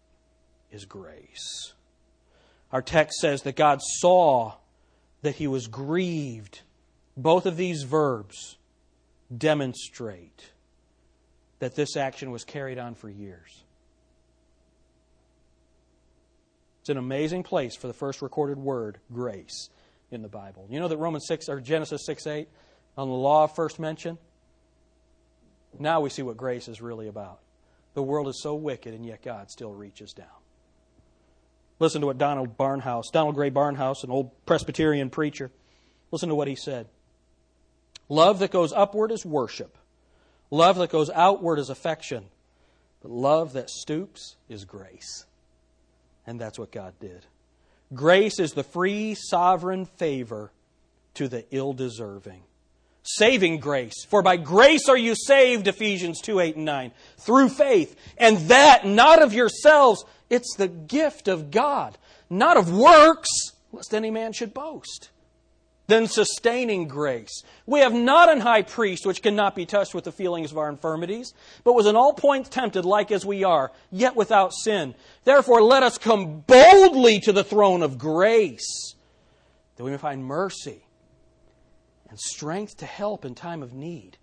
is 0.71 0.85
grace. 0.85 1.73
Our 2.71 2.81
text 2.81 3.19
says 3.19 3.43
that 3.43 3.55
God 3.55 3.79
saw 3.81 4.53
that 5.21 5.35
he 5.35 5.47
was 5.47 5.67
grieved. 5.67 6.61
Both 7.17 7.45
of 7.45 7.57
these 7.57 7.83
verbs 7.83 8.57
demonstrate 9.35 10.51
that 11.59 11.75
this 11.75 11.95
action 11.95 12.31
was 12.31 12.43
carried 12.43 12.77
on 12.77 12.95
for 12.95 13.09
years. 13.09 13.63
It's 16.81 16.89
an 16.89 16.97
amazing 16.97 17.43
place 17.43 17.75
for 17.75 17.87
the 17.87 17.93
first 17.93 18.21
recorded 18.21 18.57
word, 18.57 18.99
grace, 19.11 19.69
in 20.11 20.21
the 20.21 20.29
Bible. 20.29 20.65
You 20.69 20.79
know 20.79 20.87
that 20.87 20.97
Romans 20.97 21.25
6 21.27 21.49
or 21.49 21.61
Genesis 21.61 22.05
6 22.05 22.25
8 22.25 22.47
on 22.97 23.09
the 23.09 23.13
law 23.13 23.47
first 23.47 23.79
mention? 23.79 24.17
Now 25.77 26.01
we 26.01 26.09
see 26.09 26.23
what 26.23 26.37
grace 26.37 26.67
is 26.67 26.81
really 26.81 27.07
about. 27.07 27.39
The 27.93 28.03
world 28.03 28.27
is 28.27 28.41
so 28.41 28.55
wicked, 28.55 28.93
and 28.93 29.05
yet 29.05 29.21
God 29.21 29.51
still 29.51 29.73
reaches 29.73 30.13
down. 30.13 30.27
Listen 31.79 32.01
to 32.01 32.07
what 32.07 32.17
Donald 32.17 32.57
Barnhouse, 32.57 33.11
Donald 33.11 33.35
Grey 33.35 33.51
Barnhouse, 33.51 34.03
an 34.03 34.11
old 34.11 34.31
Presbyterian 34.45 35.09
preacher, 35.09 35.51
listen 36.11 36.29
to 36.29 36.35
what 36.35 36.47
he 36.47 36.55
said. 36.55 36.87
Love 38.09 38.39
that 38.39 38.51
goes 38.51 38.73
upward 38.73 39.11
is 39.11 39.25
worship. 39.25 39.77
Love 40.51 40.77
that 40.77 40.89
goes 40.89 41.09
outward 41.09 41.59
is 41.59 41.69
affection, 41.69 42.25
but 43.01 43.11
love 43.11 43.53
that 43.53 43.69
stoops 43.69 44.35
is 44.47 44.65
grace. 44.65 45.25
And 46.25 46.39
that's 46.39 46.59
what 46.59 46.71
God 46.71 46.93
did. 46.99 47.25
Grace 47.93 48.39
is 48.39 48.53
the 48.53 48.63
free, 48.63 49.15
sovereign 49.15 49.85
favor 49.85 50.51
to 51.15 51.27
the 51.27 51.45
ill 51.51 51.73
deserving. 51.73 52.43
Saving 53.03 53.59
grace. 53.59 54.05
For 54.05 54.21
by 54.21 54.37
grace 54.37 54.87
are 54.89 54.97
you 54.97 55.15
saved, 55.15 55.67
Ephesians 55.67 56.21
2 56.21 56.39
8 56.39 56.55
and 56.57 56.65
9, 56.65 56.91
through 57.17 57.49
faith. 57.49 57.95
And 58.17 58.37
that 58.49 58.85
not 58.85 59.21
of 59.21 59.33
yourselves, 59.33 60.03
it's 60.29 60.55
the 60.55 60.67
gift 60.67 61.27
of 61.27 61.49
God, 61.49 61.97
not 62.29 62.57
of 62.57 62.71
works, 62.71 63.29
lest 63.71 63.93
any 63.93 64.11
man 64.11 64.33
should 64.33 64.53
boast 64.53 65.09
than 65.89 66.07
sustaining 66.07 66.87
grace. 66.87 67.43
We 67.65 67.79
have 67.79 67.93
not 67.93 68.31
an 68.31 68.39
high 68.39 68.61
priest 68.61 69.07
which 69.07 69.23
cannot 69.23 69.55
be 69.55 69.65
touched 69.65 69.95
with 69.95 70.03
the 70.03 70.11
feelings 70.11 70.51
of 70.51 70.57
our 70.59 70.69
infirmities, 70.69 71.33
but 71.63 71.73
was 71.73 71.87
in 71.87 71.95
all 71.95 72.13
points 72.13 72.47
tempted 72.47 72.85
like 72.85 73.11
as 73.11 73.25
we 73.25 73.43
are, 73.43 73.71
yet 73.91 74.15
without 74.15 74.53
sin. 74.53 74.93
Therefore, 75.23 75.63
let 75.63 75.81
us 75.81 75.97
come 75.97 76.41
boldly 76.41 77.19
to 77.21 77.33
the 77.33 77.43
throne 77.43 77.81
of 77.81 77.97
grace, 77.97 78.93
that 79.75 79.83
we 79.83 79.89
may 79.89 79.97
find 79.97 80.23
mercy 80.23 80.85
and 82.07 82.19
strength 82.19 82.77
to 82.77 82.85
help 82.85 83.25
in 83.25 83.33
time 83.33 83.63
of 83.63 83.73
need. 83.73 84.17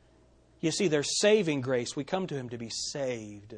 You 0.60 0.70
see, 0.70 0.86
there's 0.86 1.20
saving 1.20 1.62
grace. 1.62 1.96
We 1.96 2.04
come 2.04 2.28
to 2.28 2.36
Him 2.36 2.48
to 2.50 2.58
be 2.58 2.70
saved. 2.70 3.54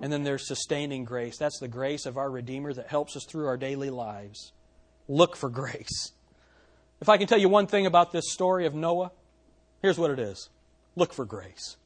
And 0.00 0.10
then 0.10 0.24
there's 0.24 0.48
sustaining 0.48 1.04
grace. 1.04 1.36
That's 1.36 1.58
the 1.60 1.68
grace 1.68 2.06
of 2.06 2.16
our 2.16 2.30
Redeemer 2.30 2.72
that 2.72 2.88
helps 2.88 3.14
us 3.14 3.24
through 3.24 3.46
our 3.46 3.56
daily 3.58 3.90
lives. 3.90 4.52
Look 5.06 5.36
for 5.36 5.48
grace. 5.50 6.12
If 7.00 7.08
I 7.08 7.18
can 7.18 7.26
tell 7.26 7.38
you 7.38 7.48
one 7.48 7.66
thing 7.66 7.86
about 7.86 8.12
this 8.12 8.32
story 8.32 8.66
of 8.66 8.74
Noah, 8.74 9.12
here's 9.82 9.98
what 9.98 10.10
it 10.10 10.18
is 10.18 10.48
look 10.94 11.12
for 11.12 11.24
grace. 11.24 11.76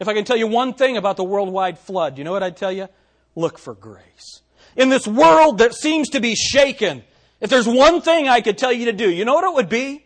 If 0.00 0.08
I 0.08 0.14
can 0.14 0.24
tell 0.24 0.36
you 0.36 0.46
one 0.46 0.74
thing 0.74 0.96
about 0.96 1.16
the 1.16 1.24
worldwide 1.24 1.78
flood, 1.78 2.18
you 2.18 2.24
know 2.24 2.32
what 2.32 2.42
I'd 2.42 2.56
tell 2.56 2.72
you? 2.72 2.88
Look 3.36 3.58
for 3.58 3.74
grace. 3.74 4.40
In 4.76 4.88
this 4.88 5.06
world 5.06 5.58
that 5.58 5.74
seems 5.74 6.10
to 6.10 6.20
be 6.20 6.34
shaken, 6.34 7.04
if 7.40 7.50
there's 7.50 7.68
one 7.68 8.00
thing 8.00 8.28
I 8.28 8.40
could 8.40 8.58
tell 8.58 8.72
you 8.72 8.86
to 8.86 8.92
do, 8.92 9.10
you 9.10 9.24
know 9.24 9.34
what 9.34 9.44
it 9.44 9.54
would 9.54 9.68
be? 9.68 10.04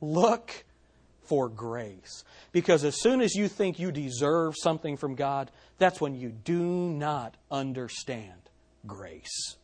Look 0.00 0.64
for 1.22 1.48
grace. 1.48 2.24
Because 2.52 2.84
as 2.84 3.00
soon 3.00 3.20
as 3.20 3.34
you 3.34 3.48
think 3.48 3.78
you 3.78 3.90
deserve 3.90 4.54
something 4.56 4.96
from 4.96 5.14
God, 5.14 5.50
that's 5.78 6.00
when 6.00 6.14
you 6.14 6.30
do 6.30 6.62
not 6.62 7.36
understand 7.50 8.50
grace. 8.86 9.56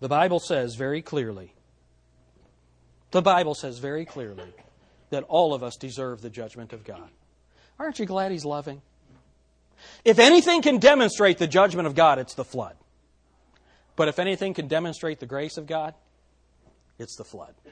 The 0.00 0.08
Bible 0.08 0.38
says 0.38 0.74
very 0.74 1.02
clearly, 1.02 1.54
the 3.10 3.22
Bible 3.22 3.54
says 3.54 3.78
very 3.78 4.04
clearly 4.04 4.52
that 5.10 5.24
all 5.24 5.54
of 5.54 5.62
us 5.62 5.76
deserve 5.76 6.20
the 6.20 6.30
judgment 6.30 6.72
of 6.72 6.84
God. 6.84 7.08
Aren't 7.78 7.98
you 7.98 8.06
glad 8.06 8.30
He's 8.30 8.44
loving? 8.44 8.82
If 10.04 10.18
anything 10.18 10.62
can 10.62 10.78
demonstrate 10.78 11.38
the 11.38 11.46
judgment 11.46 11.86
of 11.86 11.94
God, 11.94 12.18
it's 12.18 12.34
the 12.34 12.44
flood. 12.44 12.76
But 13.96 14.08
if 14.08 14.18
anything 14.18 14.54
can 14.54 14.68
demonstrate 14.68 15.20
the 15.20 15.26
grace 15.26 15.56
of 15.56 15.66
God, 15.66 15.94
it's 16.98 17.16
the 17.16 17.24
flood. 17.24 17.54
Do 17.64 17.70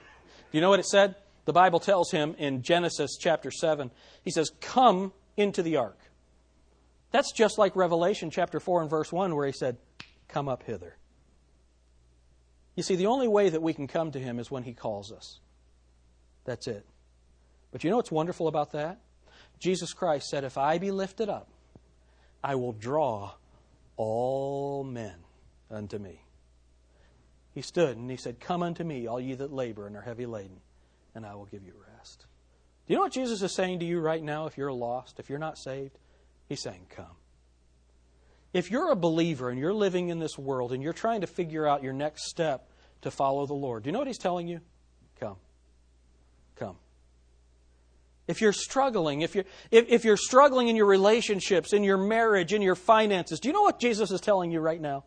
you 0.52 0.60
know 0.60 0.70
what 0.70 0.80
it 0.80 0.86
said? 0.86 1.16
The 1.44 1.52
Bible 1.52 1.78
tells 1.78 2.10
him 2.10 2.34
in 2.38 2.62
Genesis 2.62 3.16
chapter 3.20 3.50
7, 3.50 3.90
he 4.24 4.30
says, 4.30 4.50
Come 4.60 5.12
into 5.36 5.62
the 5.62 5.76
ark. 5.76 5.98
That's 7.12 7.32
just 7.32 7.58
like 7.58 7.76
Revelation 7.76 8.30
chapter 8.30 8.58
4 8.58 8.82
and 8.82 8.90
verse 8.90 9.12
1, 9.12 9.34
where 9.34 9.46
he 9.46 9.52
said, 9.52 9.76
Come 10.28 10.48
up 10.48 10.64
hither. 10.64 10.96
You 12.76 12.82
see, 12.82 12.94
the 12.94 13.06
only 13.06 13.26
way 13.26 13.48
that 13.48 13.62
we 13.62 13.72
can 13.72 13.86
come 13.86 14.12
to 14.12 14.20
him 14.20 14.38
is 14.38 14.50
when 14.50 14.62
he 14.62 14.74
calls 14.74 15.10
us. 15.10 15.40
That's 16.44 16.68
it. 16.68 16.86
But 17.72 17.82
you 17.82 17.90
know 17.90 17.96
what's 17.96 18.12
wonderful 18.12 18.48
about 18.48 18.72
that? 18.72 19.00
Jesus 19.58 19.92
Christ 19.92 20.28
said, 20.28 20.44
If 20.44 20.58
I 20.58 20.78
be 20.78 20.90
lifted 20.90 21.28
up, 21.28 21.48
I 22.44 22.54
will 22.54 22.72
draw 22.72 23.32
all 23.96 24.84
men 24.84 25.16
unto 25.70 25.98
me. 25.98 26.20
He 27.54 27.62
stood 27.62 27.96
and 27.96 28.10
he 28.10 28.18
said, 28.18 28.38
Come 28.38 28.62
unto 28.62 28.84
me, 28.84 29.06
all 29.06 29.20
ye 29.20 29.34
that 29.34 29.52
labor 29.52 29.86
and 29.86 29.96
are 29.96 30.02
heavy 30.02 30.26
laden, 30.26 30.60
and 31.14 31.24
I 31.24 31.34
will 31.34 31.46
give 31.46 31.64
you 31.64 31.72
rest. 31.96 32.26
Do 32.86 32.92
you 32.92 32.96
know 32.98 33.02
what 33.02 33.12
Jesus 33.12 33.42
is 33.42 33.52
saying 33.52 33.80
to 33.80 33.86
you 33.86 33.98
right 34.00 34.22
now 34.22 34.46
if 34.46 34.58
you're 34.58 34.72
lost, 34.72 35.18
if 35.18 35.30
you're 35.30 35.38
not 35.38 35.56
saved? 35.58 35.98
He's 36.48 36.60
saying, 36.60 36.86
Come. 36.90 37.06
If 38.56 38.70
you're 38.70 38.90
a 38.90 38.96
believer 38.96 39.50
and 39.50 39.60
you're 39.60 39.74
living 39.74 40.08
in 40.08 40.18
this 40.18 40.38
world 40.38 40.72
and 40.72 40.82
you're 40.82 40.94
trying 40.94 41.20
to 41.20 41.26
figure 41.26 41.66
out 41.66 41.82
your 41.82 41.92
next 41.92 42.30
step 42.30 42.70
to 43.02 43.10
follow 43.10 43.44
the 43.44 43.52
Lord, 43.52 43.82
do 43.82 43.88
you 43.88 43.92
know 43.92 43.98
what 43.98 44.08
He's 44.08 44.16
telling 44.16 44.48
you? 44.48 44.62
Come. 45.20 45.36
Come. 46.54 46.76
If 48.26 48.40
you're 48.40 48.54
struggling, 48.54 49.20
if 49.20 49.34
you're, 49.34 49.44
if, 49.70 49.90
if 49.90 50.04
you're 50.06 50.16
struggling 50.16 50.68
in 50.68 50.76
your 50.76 50.86
relationships, 50.86 51.74
in 51.74 51.84
your 51.84 51.98
marriage, 51.98 52.54
in 52.54 52.62
your 52.62 52.76
finances, 52.76 53.40
do 53.40 53.48
you 53.48 53.52
know 53.52 53.60
what 53.60 53.78
Jesus 53.78 54.10
is 54.10 54.22
telling 54.22 54.50
you 54.50 54.60
right 54.60 54.80
now? 54.80 55.04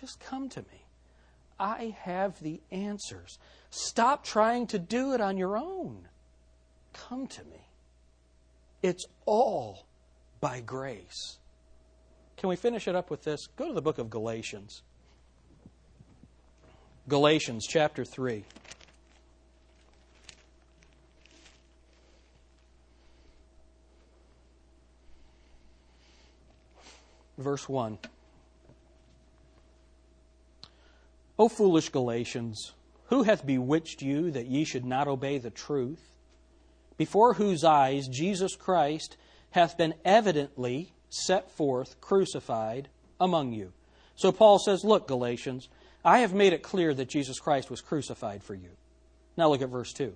Just 0.00 0.20
come 0.20 0.48
to 0.50 0.60
me. 0.60 0.86
I 1.58 1.96
have 2.02 2.40
the 2.40 2.60
answers. 2.70 3.40
Stop 3.70 4.24
trying 4.24 4.68
to 4.68 4.78
do 4.78 5.12
it 5.12 5.20
on 5.20 5.36
your 5.36 5.58
own. 5.58 6.06
Come 6.92 7.26
to 7.26 7.42
me. 7.46 7.66
It's 8.80 9.06
all 9.26 9.86
by 10.40 10.60
grace. 10.60 11.40
Can 12.40 12.48
we 12.48 12.56
finish 12.56 12.88
it 12.88 12.96
up 12.96 13.10
with 13.10 13.22
this? 13.22 13.48
Go 13.58 13.68
to 13.68 13.74
the 13.74 13.82
book 13.82 13.98
of 13.98 14.08
Galatians. 14.08 14.80
Galatians 17.06 17.66
chapter 17.68 18.02
3. 18.02 18.44
verse 27.36 27.68
1. 27.68 27.98
O 31.38 31.48
foolish 31.48 31.88
Galatians, 31.88 32.72
who 33.06 33.22
hath 33.22 33.46
bewitched 33.46 34.02
you 34.02 34.30
that 34.30 34.46
ye 34.46 34.64
should 34.64 34.84
not 34.84 35.08
obey 35.08 35.36
the 35.38 35.50
truth? 35.50 36.16
Before 36.96 37.34
whose 37.34 37.64
eyes 37.64 38.08
Jesus 38.08 38.56
Christ 38.56 39.16
hath 39.50 39.76
been 39.76 39.94
evidently 40.04 40.92
set 41.10 41.50
forth, 41.50 42.00
crucified 42.00 42.88
among 43.20 43.52
you. 43.52 43.72
So 44.16 44.32
Paul 44.32 44.58
says, 44.58 44.84
Look, 44.84 45.06
Galatians, 45.06 45.68
I 46.04 46.20
have 46.20 46.32
made 46.32 46.52
it 46.52 46.62
clear 46.62 46.94
that 46.94 47.08
Jesus 47.08 47.38
Christ 47.38 47.70
was 47.70 47.80
crucified 47.80 48.42
for 48.42 48.54
you. 48.54 48.70
Now 49.36 49.48
look 49.48 49.62
at 49.62 49.68
verse 49.68 49.92
2. 49.92 50.14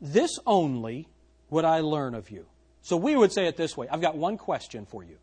This 0.00 0.38
only 0.46 1.08
would 1.50 1.64
I 1.64 1.80
learn 1.80 2.14
of 2.14 2.30
you. 2.30 2.46
So 2.80 2.96
we 2.96 3.14
would 3.14 3.32
say 3.32 3.46
it 3.46 3.56
this 3.56 3.76
way 3.76 3.88
I've 3.88 4.00
got 4.00 4.16
one 4.16 4.38
question 4.38 4.86
for 4.86 5.04
you. 5.04 5.18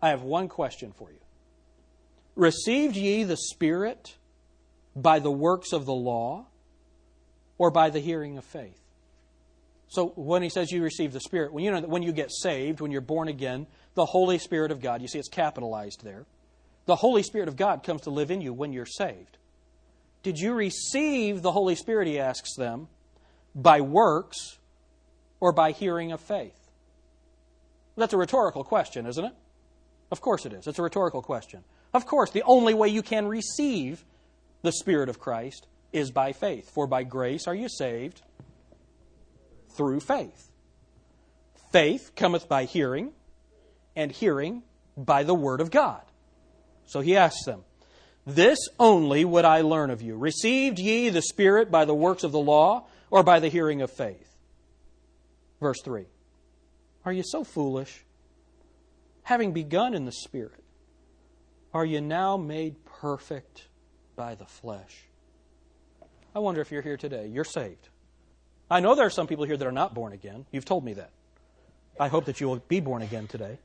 I 0.00 0.10
have 0.10 0.22
one 0.22 0.48
question 0.48 0.92
for 0.92 1.10
you. 1.10 1.18
Received 2.36 2.96
ye 2.96 3.24
the 3.24 3.36
Spirit 3.36 4.16
by 4.96 5.18
the 5.18 5.30
works 5.30 5.72
of 5.72 5.84
the 5.84 5.92
law 5.94 6.46
or 7.58 7.70
by 7.70 7.90
the 7.90 8.00
hearing 8.00 8.38
of 8.38 8.44
faith? 8.44 8.80
So 9.90 10.12
when 10.14 10.42
he 10.42 10.48
says 10.48 10.70
you 10.70 10.84
receive 10.84 11.12
the 11.12 11.20
Spirit, 11.20 11.52
when 11.52 11.64
you 11.64 11.72
know 11.72 11.80
that 11.80 11.90
when 11.90 12.04
you 12.04 12.12
get 12.12 12.30
saved, 12.30 12.80
when 12.80 12.92
you're 12.92 13.00
born 13.00 13.26
again, 13.26 13.66
the 13.94 14.06
Holy 14.06 14.38
Spirit 14.38 14.70
of 14.70 14.80
God, 14.80 15.02
you 15.02 15.08
see 15.08 15.18
it's 15.18 15.28
capitalized 15.28 16.04
there. 16.04 16.26
The 16.86 16.94
Holy 16.94 17.24
Spirit 17.24 17.48
of 17.48 17.56
God 17.56 17.82
comes 17.82 18.02
to 18.02 18.10
live 18.10 18.30
in 18.30 18.40
you 18.40 18.52
when 18.52 18.72
you're 18.72 18.86
saved. 18.86 19.36
Did 20.22 20.38
you 20.38 20.54
receive 20.54 21.42
the 21.42 21.50
Holy 21.50 21.74
Spirit, 21.74 22.06
he 22.06 22.20
asks 22.20 22.54
them, 22.54 22.86
by 23.52 23.80
works 23.80 24.58
or 25.40 25.52
by 25.52 25.72
hearing 25.72 26.12
of 26.12 26.20
faith? 26.20 26.70
That's 27.96 28.12
a 28.12 28.18
rhetorical 28.18 28.62
question, 28.62 29.06
isn't 29.06 29.24
it? 29.24 29.34
Of 30.12 30.20
course 30.20 30.46
it 30.46 30.52
is. 30.52 30.68
It's 30.68 30.78
a 30.78 30.82
rhetorical 30.82 31.20
question. 31.20 31.64
Of 31.92 32.06
course, 32.06 32.30
the 32.30 32.44
only 32.44 32.74
way 32.74 32.88
you 32.88 33.02
can 33.02 33.26
receive 33.26 34.04
the 34.62 34.70
Spirit 34.70 35.08
of 35.08 35.18
Christ 35.18 35.66
is 35.92 36.12
by 36.12 36.32
faith. 36.32 36.70
For 36.70 36.86
by 36.86 37.02
grace 37.02 37.48
are 37.48 37.56
you 37.56 37.68
saved 37.68 38.22
through 39.76 40.00
faith. 40.00 40.50
Faith 41.72 42.12
cometh 42.16 42.48
by 42.48 42.64
hearing, 42.64 43.12
and 43.94 44.10
hearing 44.10 44.62
by 44.96 45.22
the 45.22 45.34
Word 45.34 45.60
of 45.60 45.70
God. 45.70 46.02
So 46.86 47.00
he 47.00 47.16
asks 47.16 47.44
them, 47.44 47.62
This 48.26 48.58
only 48.78 49.24
would 49.24 49.44
I 49.44 49.60
learn 49.60 49.90
of 49.90 50.02
you. 50.02 50.16
Received 50.16 50.78
ye 50.78 51.08
the 51.08 51.22
Spirit 51.22 51.70
by 51.70 51.84
the 51.84 51.94
works 51.94 52.24
of 52.24 52.32
the 52.32 52.38
law, 52.38 52.86
or 53.10 53.22
by 53.22 53.40
the 53.40 53.48
hearing 53.48 53.82
of 53.82 53.90
faith? 53.90 54.36
Verse 55.60 55.80
3. 55.82 56.06
Are 57.04 57.12
you 57.12 57.22
so 57.24 57.44
foolish? 57.44 58.04
having 59.30 59.52
begun 59.52 59.94
in 59.94 60.06
the 60.06 60.12
Spirit, 60.12 60.64
are 61.72 61.84
you 61.84 62.00
now 62.00 62.36
made 62.36 62.84
perfect 62.84 63.68
by 64.16 64.34
the 64.34 64.44
flesh? 64.44 65.04
I 66.34 66.40
wonder 66.40 66.60
if 66.60 66.72
you're 66.72 66.82
here 66.82 66.96
today. 66.96 67.28
You're 67.28 67.44
saved. 67.44 67.90
I 68.70 68.80
know 68.80 68.94
there 68.94 69.06
are 69.06 69.10
some 69.10 69.26
people 69.26 69.44
here 69.44 69.56
that 69.56 69.66
are 69.66 69.72
not 69.72 69.94
born 69.94 70.12
again. 70.12 70.46
You've 70.52 70.64
told 70.64 70.84
me 70.84 70.94
that. 70.94 71.10
I 71.98 72.08
hope 72.08 72.26
that 72.26 72.40
you 72.40 72.48
will 72.48 72.62
be 72.68 72.80
born 72.80 73.02
again 73.02 73.26
today. 73.26 73.58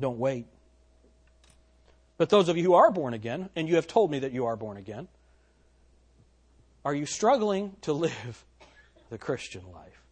Don't 0.00 0.18
wait. 0.18 0.46
But 2.18 2.30
those 2.30 2.48
of 2.48 2.56
you 2.56 2.64
who 2.64 2.74
are 2.74 2.90
born 2.90 3.14
again, 3.14 3.48
and 3.54 3.68
you 3.68 3.76
have 3.76 3.86
told 3.86 4.10
me 4.10 4.20
that 4.20 4.32
you 4.32 4.46
are 4.46 4.56
born 4.56 4.76
again, 4.76 5.08
are 6.84 6.94
you 6.94 7.06
struggling 7.06 7.76
to 7.82 7.92
live 7.92 8.44
the 9.10 9.18
Christian 9.18 9.62
life? 9.72 10.02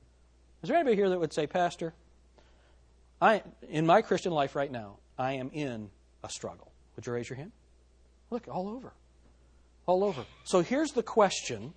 Is 0.63 0.69
there 0.69 0.77
anybody 0.77 0.97
here 0.97 1.09
that 1.11 1.19
would 1.19 1.33
say, 1.33 1.47
Pastor, 1.47 1.93
I, 3.21 3.43
in 3.69 3.87
my 3.87 4.03
Christian 4.03 4.33
life 4.33 4.55
right 4.55 4.71
now, 4.71 4.97
I 5.19 5.33
am 5.33 5.51
in 5.53 5.91
a 6.23 6.29
struggle. 6.29 6.71
Would 6.97 7.07
you 7.07 7.13
raise 7.13 7.29
your 7.29 7.37
hand? 7.37 7.53
Look, 8.31 8.49
all 8.49 8.69
over. 8.69 8.93
All 9.87 10.05
over. 10.05 10.25
So 10.45 10.63
here's 10.63 10.93
the 10.93 11.03
question. 11.03 11.75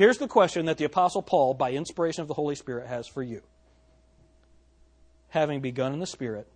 Here's 0.00 0.16
the 0.16 0.28
question 0.28 0.64
that 0.64 0.78
the 0.78 0.86
Apostle 0.86 1.20
Paul, 1.20 1.52
by 1.52 1.72
inspiration 1.72 2.22
of 2.22 2.28
the 2.28 2.32
Holy 2.32 2.54
Spirit, 2.54 2.86
has 2.86 3.06
for 3.06 3.22
you. 3.22 3.42
Having 5.28 5.60
begun 5.60 5.92
in 5.92 5.98
the 5.98 6.06
Spirit, 6.06 6.48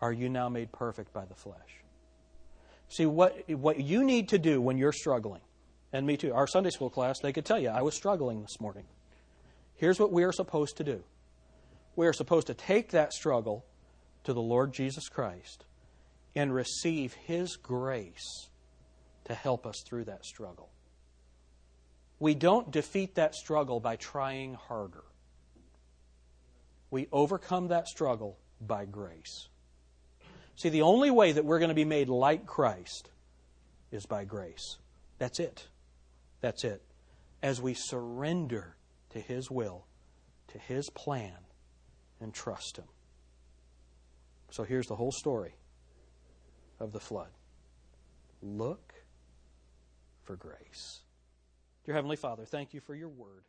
are 0.00 0.12
you 0.12 0.28
now 0.28 0.48
made 0.48 0.72
perfect 0.72 1.12
by 1.12 1.24
the 1.24 1.36
flesh? 1.36 1.84
See, 2.88 3.06
what, 3.06 3.48
what 3.48 3.78
you 3.78 4.02
need 4.02 4.30
to 4.30 4.40
do 4.40 4.60
when 4.60 4.76
you're 4.76 4.90
struggling, 4.90 5.42
and 5.92 6.04
me 6.04 6.16
too, 6.16 6.34
our 6.34 6.48
Sunday 6.48 6.70
school 6.70 6.90
class, 6.90 7.20
they 7.20 7.32
could 7.32 7.44
tell 7.44 7.60
you, 7.60 7.68
I 7.68 7.82
was 7.82 7.94
struggling 7.94 8.42
this 8.42 8.60
morning. 8.60 8.86
Here's 9.76 10.00
what 10.00 10.10
we 10.10 10.24
are 10.24 10.32
supposed 10.32 10.78
to 10.78 10.82
do 10.82 11.04
we 11.94 12.08
are 12.08 12.12
supposed 12.12 12.48
to 12.48 12.54
take 12.54 12.90
that 12.90 13.12
struggle 13.12 13.64
to 14.24 14.32
the 14.32 14.42
Lord 14.42 14.72
Jesus 14.72 15.08
Christ 15.08 15.64
and 16.34 16.52
receive 16.52 17.12
His 17.12 17.54
grace 17.54 18.48
to 19.26 19.34
help 19.34 19.64
us 19.64 19.84
through 19.86 20.06
that 20.06 20.24
struggle. 20.24 20.71
We 22.22 22.36
don't 22.36 22.70
defeat 22.70 23.16
that 23.16 23.34
struggle 23.34 23.80
by 23.80 23.96
trying 23.96 24.54
harder. 24.54 25.02
We 26.88 27.08
overcome 27.10 27.66
that 27.68 27.88
struggle 27.88 28.38
by 28.60 28.84
grace. 28.84 29.48
See, 30.54 30.68
the 30.68 30.82
only 30.82 31.10
way 31.10 31.32
that 31.32 31.44
we're 31.44 31.58
going 31.58 31.70
to 31.70 31.74
be 31.74 31.84
made 31.84 32.08
like 32.08 32.46
Christ 32.46 33.10
is 33.90 34.06
by 34.06 34.24
grace. 34.24 34.78
That's 35.18 35.40
it. 35.40 35.66
That's 36.40 36.62
it. 36.62 36.80
As 37.42 37.60
we 37.60 37.74
surrender 37.74 38.76
to 39.10 39.18
His 39.18 39.50
will, 39.50 39.84
to 40.46 40.58
His 40.58 40.90
plan, 40.90 41.38
and 42.20 42.32
trust 42.32 42.76
Him. 42.76 42.86
So 44.52 44.62
here's 44.62 44.86
the 44.86 44.94
whole 44.94 45.10
story 45.10 45.56
of 46.78 46.92
the 46.92 47.00
flood. 47.00 47.30
Look 48.40 48.94
for 50.22 50.36
grace. 50.36 51.01
Dear 51.84 51.94
Heavenly 51.94 52.16
Father, 52.16 52.44
thank 52.44 52.74
you 52.74 52.80
for 52.80 52.94
your 52.94 53.08
word. 53.08 53.44